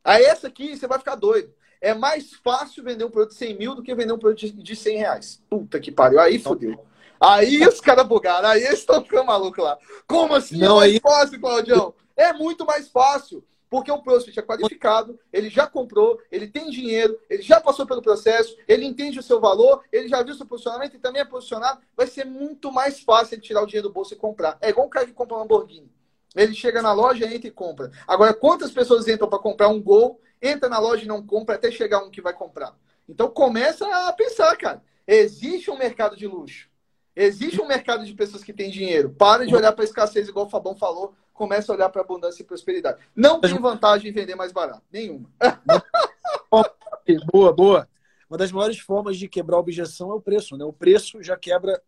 A 0.04 0.20
essa 0.20 0.48
aqui 0.48 0.76
você 0.76 0.86
vai 0.86 0.98
ficar 0.98 1.14
doido 1.16 1.52
é 1.84 1.92
mais 1.92 2.32
fácil 2.32 2.82
vender 2.82 3.04
um 3.04 3.10
produto 3.10 3.32
de 3.32 3.38
100 3.38 3.58
mil 3.58 3.74
do 3.74 3.82
que 3.82 3.94
vender 3.94 4.14
um 4.14 4.18
produto 4.18 4.50
de 4.50 4.74
100 4.74 4.96
reais. 4.96 5.42
Puta 5.50 5.78
que 5.78 5.92
pariu. 5.92 6.18
Aí 6.18 6.38
fodeu. 6.38 6.82
Aí 7.20 7.60
os 7.66 7.78
caras 7.78 8.06
bugaram. 8.06 8.48
Aí 8.48 8.64
eles 8.64 8.78
estão 8.78 9.02
ficando 9.02 9.26
malucos 9.26 9.62
lá. 9.62 9.78
Como 10.06 10.34
assim? 10.34 10.56
Não, 10.56 10.76
é 10.82 10.86
mais 10.86 10.92
aí... 10.94 11.00
fácil, 11.00 11.40
Claudião. 11.40 11.94
É 12.16 12.32
muito 12.32 12.64
mais 12.64 12.88
fácil. 12.88 13.44
Porque 13.68 13.90
o 13.90 14.00
prospect 14.00 14.38
é 14.38 14.42
qualificado, 14.42 15.18
ele 15.32 15.50
já 15.50 15.66
comprou, 15.66 16.20
ele 16.30 16.46
tem 16.46 16.70
dinheiro, 16.70 17.18
ele 17.28 17.42
já 17.42 17.60
passou 17.60 17.84
pelo 17.84 18.00
processo, 18.00 18.56
ele 18.68 18.84
entende 18.84 19.18
o 19.18 19.22
seu 19.22 19.40
valor, 19.40 19.82
ele 19.90 20.06
já 20.06 20.22
viu 20.22 20.32
o 20.32 20.36
seu 20.36 20.46
posicionamento 20.46 20.94
e 20.94 21.00
também 21.00 21.22
é 21.22 21.24
posicionado. 21.24 21.80
Vai 21.96 22.06
ser 22.06 22.24
muito 22.24 22.70
mais 22.70 23.00
fácil 23.00 23.34
ele 23.34 23.42
tirar 23.42 23.62
o 23.62 23.66
dinheiro 23.66 23.88
do 23.88 23.92
bolso 23.92 24.14
e 24.14 24.16
comprar. 24.16 24.56
É 24.60 24.68
igual 24.68 24.86
um 24.86 24.90
cara 24.90 25.06
que 25.06 25.12
compra 25.12 25.36
um 25.36 25.40
Lamborghini. 25.40 25.90
Ele 26.36 26.54
chega 26.54 26.80
na 26.80 26.92
loja, 26.92 27.26
entra 27.26 27.48
e 27.48 27.50
compra. 27.50 27.90
Agora, 28.06 28.32
quantas 28.32 28.70
pessoas 28.70 29.08
entram 29.08 29.28
para 29.28 29.40
comprar 29.40 29.68
um 29.68 29.82
Gol 29.82 30.20
entra 30.44 30.68
na 30.68 30.78
loja 30.78 31.04
e 31.04 31.08
não 31.08 31.24
compra 31.24 31.54
até 31.54 31.70
chegar 31.70 32.04
um 32.04 32.10
que 32.10 32.20
vai 32.20 32.32
comprar. 32.32 32.74
Então 33.08 33.28
começa 33.28 33.86
a 34.08 34.12
pensar, 34.12 34.56
cara. 34.56 34.82
Existe 35.06 35.70
um 35.70 35.78
mercado 35.78 36.16
de 36.16 36.26
luxo. 36.26 36.68
Existe 37.16 37.60
um 37.60 37.66
mercado 37.66 38.04
de 38.04 38.12
pessoas 38.14 38.42
que 38.42 38.52
têm 38.52 38.70
dinheiro. 38.70 39.10
Para 39.10 39.46
de 39.46 39.54
olhar 39.54 39.72
para 39.72 39.84
a 39.84 39.86
escassez, 39.86 40.28
igual 40.28 40.46
o 40.46 40.50
Fabão 40.50 40.74
falou. 40.74 41.14
Começa 41.32 41.72
a 41.72 41.74
olhar 41.74 41.88
para 41.88 42.02
abundância 42.02 42.42
e 42.42 42.46
prosperidade. 42.46 42.98
Não 43.14 43.40
tem 43.40 43.54
vantagem 43.58 44.10
em 44.10 44.14
vender 44.14 44.34
mais 44.34 44.52
barato. 44.52 44.82
Nenhuma. 44.92 45.28
boa, 47.32 47.52
boa. 47.52 47.88
Uma 48.28 48.38
das 48.38 48.50
maiores 48.50 48.78
formas 48.78 49.16
de 49.16 49.28
quebrar 49.28 49.56
a 49.56 49.60
objeção 49.60 50.10
é 50.10 50.14
o 50.14 50.20
preço. 50.20 50.56
Né? 50.56 50.64
O 50.64 50.72
preço 50.72 51.22
já 51.22 51.36
quebra 51.36 51.80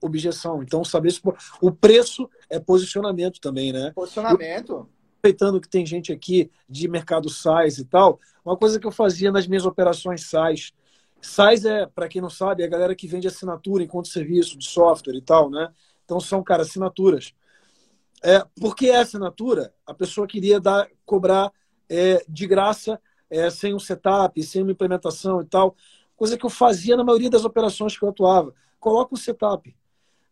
objeção. 0.00 0.62
Então, 0.62 0.84
saber 0.84 1.10
se 1.10 1.20
o 1.60 1.72
preço 1.72 2.28
é 2.48 2.58
posicionamento 2.58 3.40
também, 3.40 3.72
né? 3.72 3.92
Posicionamento 3.94 4.88
aproveitando 5.22 5.60
que 5.60 5.68
tem 5.68 5.86
gente 5.86 6.12
aqui 6.12 6.50
de 6.68 6.88
mercado 6.88 7.30
SaaS 7.30 7.78
e 7.78 7.84
tal, 7.84 8.18
uma 8.44 8.56
coisa 8.56 8.80
que 8.80 8.86
eu 8.86 8.90
fazia 8.90 9.30
nas 9.30 9.46
minhas 9.46 9.64
operações 9.64 10.24
SaaS. 10.24 10.72
SaaS 11.20 11.64
é, 11.64 11.86
para 11.86 12.08
quem 12.08 12.20
não 12.20 12.28
sabe, 12.28 12.64
é 12.64 12.66
a 12.66 12.68
galera 12.68 12.94
que 12.94 13.06
vende 13.06 13.28
assinatura 13.28 13.84
enquanto 13.84 14.08
serviço 14.08 14.58
de 14.58 14.66
software 14.66 15.14
e 15.14 15.20
tal, 15.20 15.48
né? 15.48 15.72
Então 16.04 16.18
são, 16.18 16.42
cara, 16.42 16.62
assinaturas. 16.62 17.32
É, 18.20 18.44
porque 18.60 18.88
é 18.88 18.98
assinatura, 18.98 19.72
a 19.86 19.94
pessoa 19.94 20.26
queria 20.26 20.58
dar, 20.58 20.88
cobrar 21.06 21.52
é, 21.88 22.24
de 22.28 22.46
graça, 22.48 23.00
é, 23.30 23.48
sem 23.48 23.74
um 23.74 23.78
setup, 23.78 24.42
sem 24.42 24.62
uma 24.62 24.72
implementação 24.72 25.40
e 25.40 25.44
tal. 25.44 25.76
Coisa 26.16 26.36
que 26.36 26.44
eu 26.44 26.50
fazia 26.50 26.96
na 26.96 27.04
maioria 27.04 27.30
das 27.30 27.44
operações 27.44 27.96
que 27.96 28.04
eu 28.04 28.08
atuava. 28.08 28.52
Coloca 28.80 29.14
um 29.14 29.16
setup, 29.16 29.72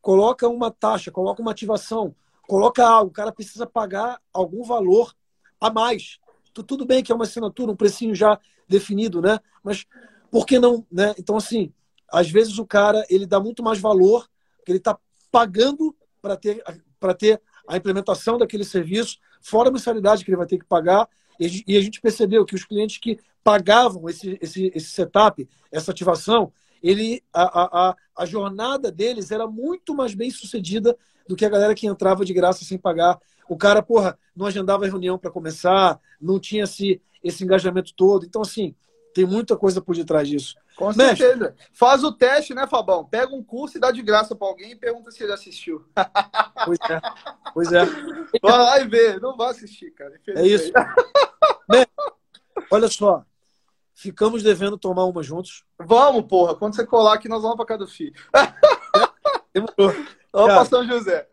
coloca 0.03 0.49
uma 0.49 0.71
taxa, 0.73 1.13
coloca 1.13 1.41
uma 1.41 1.53
ativação, 1.53 2.13
coloca 2.51 2.85
algo, 2.85 3.11
o 3.11 3.15
cara 3.15 3.31
precisa 3.31 3.65
pagar 3.65 4.21
algum 4.33 4.65
valor 4.65 5.15
a 5.61 5.71
mais. 5.71 6.19
Tudo 6.53 6.85
bem 6.85 7.01
que 7.01 7.13
é 7.13 7.15
uma 7.15 7.23
assinatura, 7.23 7.71
um 7.71 7.77
precinho 7.77 8.13
já 8.13 8.41
definido, 8.69 9.23
né? 9.23 9.39
Mas 9.63 9.87
por 10.33 10.45
que 10.45 10.59
não, 10.59 10.85
né? 10.91 11.15
Então, 11.17 11.37
assim, 11.37 11.73
às 12.11 12.29
vezes 12.29 12.59
o 12.59 12.67
cara 12.67 13.07
ele 13.09 13.25
dá 13.25 13.39
muito 13.39 13.63
mais 13.63 13.79
valor, 13.79 14.29
que 14.65 14.73
ele 14.73 14.79
está 14.79 14.99
pagando 15.31 15.95
para 16.21 16.37
ter, 16.37 16.61
para 16.99 17.15
ter 17.15 17.41
a 17.69 17.77
implementação 17.77 18.37
daquele 18.37 18.65
serviço, 18.65 19.19
fora 19.41 19.69
a 19.69 19.73
mensalidade 19.73 20.25
que 20.25 20.31
ele 20.31 20.37
vai 20.37 20.47
ter 20.47 20.59
que 20.59 20.67
pagar. 20.67 21.09
E 21.39 21.77
a 21.77 21.81
gente 21.81 22.01
percebeu 22.01 22.45
que 22.45 22.57
os 22.57 22.65
clientes 22.65 22.99
que 22.99 23.17
pagavam 23.45 24.09
esse, 24.09 24.37
esse, 24.43 24.73
esse 24.75 24.91
setup, 24.91 25.49
essa 25.71 25.93
ativação, 25.93 26.53
ele, 26.83 27.23
a, 27.33 27.91
a, 27.91 27.97
a 28.17 28.27
jornada 28.27 28.91
deles 28.91 29.31
era 29.31 29.47
muito 29.47 29.95
mais 29.95 30.15
bem 30.15 30.33
sucedida 30.33 30.99
do 31.31 31.37
que 31.37 31.45
a 31.45 31.49
galera 31.49 31.77
que 31.77 31.87
entrava 31.87 32.25
de 32.25 32.35
graça 32.35 32.65
sem 32.65 32.77
pagar. 32.77 33.17
O 33.49 33.57
cara, 33.57 33.81
porra, 33.81 34.19
não 34.35 34.47
agendava 34.47 34.85
reunião 34.85 35.17
para 35.17 35.31
começar, 35.31 36.01
não 36.21 36.41
tinha 36.41 36.65
esse, 36.65 37.01
esse 37.23 37.45
engajamento 37.45 37.95
todo. 37.95 38.27
Então, 38.27 38.43
assim, 38.43 38.75
tem 39.15 39.25
muita 39.25 39.57
coisa 39.57 39.81
por 39.81 39.95
detrás 39.95 40.29
disso. 40.29 40.57
Com 40.77 40.87
Mestre, 40.89 41.19
certeza. 41.19 41.55
Faz 41.73 42.03
o 42.03 42.11
teste, 42.11 42.53
né, 42.53 42.67
Fabão? 42.67 43.05
Pega 43.05 43.33
um 43.33 43.45
curso 43.45 43.77
e 43.77 43.81
dá 43.81 43.93
de 43.93 44.03
graça 44.03 44.35
para 44.35 44.49
alguém 44.49 44.73
e 44.73 44.77
pergunta 44.77 45.13
se 45.13 45.23
ele 45.23 45.33
assistiu. 45.33 45.85
Pois 46.65 46.79
é. 46.91 47.01
Pois 47.55 47.73
é. 47.73 47.85
Vai 48.43 48.59
lá 48.59 48.81
e 48.81 48.87
vê. 48.87 49.19
Não 49.19 49.35
vai 49.35 49.51
assistir, 49.51 49.93
cara. 49.93 50.21
É 50.37 50.47
isso. 50.47 50.71
Olha 52.71 52.89
só. 52.89 53.25
Ficamos 53.95 54.43
devendo 54.43 54.77
tomar 54.77 55.05
uma 55.07 55.23
juntos. 55.23 55.65
Vamos, 55.79 56.27
porra. 56.27 56.55
Quando 56.55 56.75
você 56.75 56.85
colar 56.85 57.15
aqui, 57.15 57.29
nós 57.29 57.41
vamos 57.41 57.57
para 57.57 57.65
casa 57.65 57.79
do 57.79 57.89
filho. 57.89 58.13
Demorou. 59.55 59.95
Para 60.33 60.65
São 60.65 60.87
José. 60.87 61.27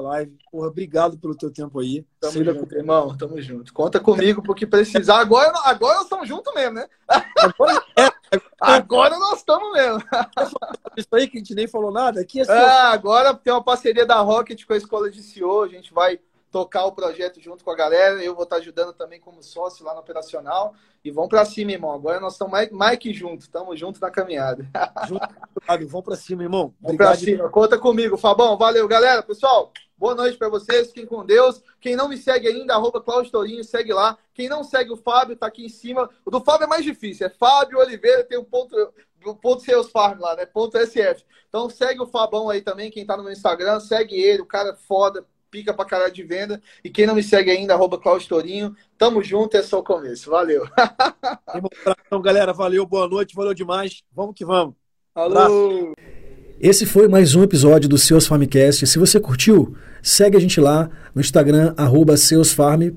live. 0.00 0.36
Porra, 0.50 0.68
obrigado 0.68 1.18
pelo 1.18 1.34
teu 1.34 1.52
tempo 1.52 1.78
aí. 1.80 2.04
Tamo 2.20 2.32
Sei 2.32 2.44
junto, 2.44 2.74
irmão. 2.74 3.16
Tamo 3.16 3.40
junto. 3.40 3.72
Conta 3.72 4.00
comigo 4.00 4.42
porque 4.42 4.66
precisar. 4.66 5.20
Agora, 5.20 5.52
agora 5.64 5.94
nós 5.96 6.04
estamos 6.04 6.28
juntos 6.28 6.52
mesmo, 6.54 6.74
né? 6.74 6.88
Agora, 7.38 7.82
é, 7.96 8.10
agora 8.60 9.18
nós 9.18 9.38
estamos 9.38 9.72
mesmo. 9.72 10.02
Isso 10.96 11.08
aí 11.12 11.28
que 11.28 11.38
a 11.38 11.40
gente 11.40 11.54
nem 11.54 11.66
falou 11.66 11.92
nada. 11.92 12.20
Aqui 12.20 12.40
é, 12.40 12.44
é 12.44 12.70
agora 12.92 13.34
tem 13.34 13.52
uma 13.52 13.62
parceria 13.62 14.06
da 14.06 14.20
Rocket 14.20 14.64
com 14.64 14.72
a 14.72 14.76
Escola 14.76 15.10
de 15.10 15.22
CEO. 15.22 15.62
A 15.62 15.68
gente 15.68 15.92
vai 15.92 16.20
tocar 16.50 16.84
o 16.84 16.92
projeto 16.92 17.40
junto 17.40 17.64
com 17.64 17.70
a 17.70 17.76
galera. 17.76 18.22
Eu 18.22 18.34
vou 18.34 18.44
estar 18.44 18.56
ajudando 18.56 18.92
também 18.92 19.20
como 19.20 19.42
sócio 19.42 19.84
lá 19.84 19.94
no 19.94 20.00
operacional. 20.00 20.74
E 21.04 21.10
vamos 21.10 21.30
para 21.30 21.44
cima, 21.44 21.72
irmão. 21.72 21.92
Agora 21.92 22.20
nós 22.20 22.32
estamos 22.34 22.52
mais, 22.52 22.70
mais 22.70 22.98
que 22.98 23.12
juntos. 23.12 23.46
Estamos 23.46 23.78
juntos 23.78 24.00
na 24.00 24.10
caminhada. 24.10 24.66
Junto, 25.08 25.26
vamos 25.88 26.04
para 26.04 26.16
cima, 26.16 26.42
irmão. 26.42 26.74
Vamos 26.80 26.96
para 26.96 27.16
cima. 27.16 27.48
Conta 27.48 27.78
comigo, 27.78 28.18
Fabão. 28.18 28.58
Valeu, 28.58 28.86
galera. 28.86 29.22
Pessoal, 29.22 29.72
boa 29.96 30.14
noite 30.14 30.36
para 30.36 30.48
vocês. 30.48 30.88
Fiquem 30.88 31.06
com 31.06 31.24
Deus. 31.24 31.62
Quem 31.80 31.96
não 31.96 32.08
me 32.08 32.18
segue 32.18 32.48
ainda, 32.48 32.74
arroba 32.74 33.00
Cláudio 33.00 33.32
Torinho, 33.32 33.64
segue 33.64 33.94
lá. 33.94 34.18
Quem 34.34 34.48
não 34.48 34.62
segue 34.62 34.92
o 34.92 34.96
Fábio, 34.96 35.36
tá 35.36 35.46
aqui 35.46 35.64
em 35.64 35.70
cima. 35.70 36.10
O 36.24 36.30
do 36.30 36.40
Fábio 36.40 36.64
é 36.64 36.68
mais 36.68 36.84
difícil. 36.84 37.26
É 37.26 37.30
Fábio 37.30 37.78
Oliveira, 37.78 38.24
tem 38.24 38.38
um 38.38 38.44
ponto 38.44 38.76
o 39.24 39.34
ponto 39.34 39.62
Seus 39.62 39.90
Farm 39.90 40.20
lá, 40.20 40.34
né? 40.34 40.46
Ponto 40.46 40.78
SF. 40.78 41.24
Então 41.48 41.68
segue 41.68 42.00
o 42.00 42.06
Fabão 42.06 42.48
aí 42.48 42.62
também, 42.62 42.90
quem 42.90 43.04
tá 43.04 43.16
no 43.16 43.22
meu 43.22 43.32
Instagram, 43.32 43.80
segue 43.80 44.14
ele, 44.14 44.42
o 44.42 44.46
cara 44.46 44.70
é 44.70 44.74
foda, 44.74 45.26
pica 45.50 45.74
pra 45.74 45.84
caralho 45.84 46.12
de 46.12 46.22
venda. 46.22 46.62
E 46.84 46.88
quem 46.88 47.06
não 47.06 47.14
me 47.14 47.22
segue 47.22 47.50
ainda, 47.50 47.74
arroba 47.74 47.98
Claudio 47.98 48.28
Torinho. 48.28 48.74
Tamo 48.96 49.22
junto, 49.22 49.56
é 49.56 49.62
só 49.62 49.80
o 49.80 49.84
começo. 49.84 50.30
Valeu. 50.30 50.66
Então, 52.06 52.20
galera, 52.20 52.52
valeu, 52.52 52.84
boa 52.84 53.06
noite, 53.06 53.36
valeu 53.36 53.54
demais. 53.54 54.02
Vamos 54.12 54.34
que 54.34 54.44
vamos. 54.44 54.74
Alô! 55.14 55.92
Esse 56.60 56.84
foi 56.84 57.06
mais 57.06 57.36
um 57.36 57.42
episódio 57.42 57.88
do 57.88 57.96
Seus 57.96 58.26
Farmcast. 58.26 58.84
Se 58.84 58.98
você 58.98 59.20
curtiu, 59.20 59.76
segue 60.02 60.36
a 60.36 60.40
gente 60.40 60.60
lá 60.60 60.90
no 61.14 61.20
Instagram, 61.20 61.72
arroba 61.76 62.16
seusfarm. 62.16 62.92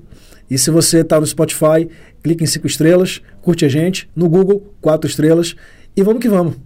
E 0.50 0.58
se 0.58 0.70
você 0.70 1.00
está 1.00 1.20
no 1.20 1.26
Spotify, 1.26 1.88
clique 2.22 2.42
em 2.42 2.46
cinco 2.46 2.66
estrelas, 2.66 3.22
curte 3.40 3.64
a 3.64 3.68
gente. 3.68 4.10
No 4.14 4.28
Google, 4.28 4.74
quatro 4.80 5.08
estrelas. 5.08 5.54
E 5.96 6.02
vamos 6.02 6.20
que 6.20 6.28
vamos. 6.28 6.56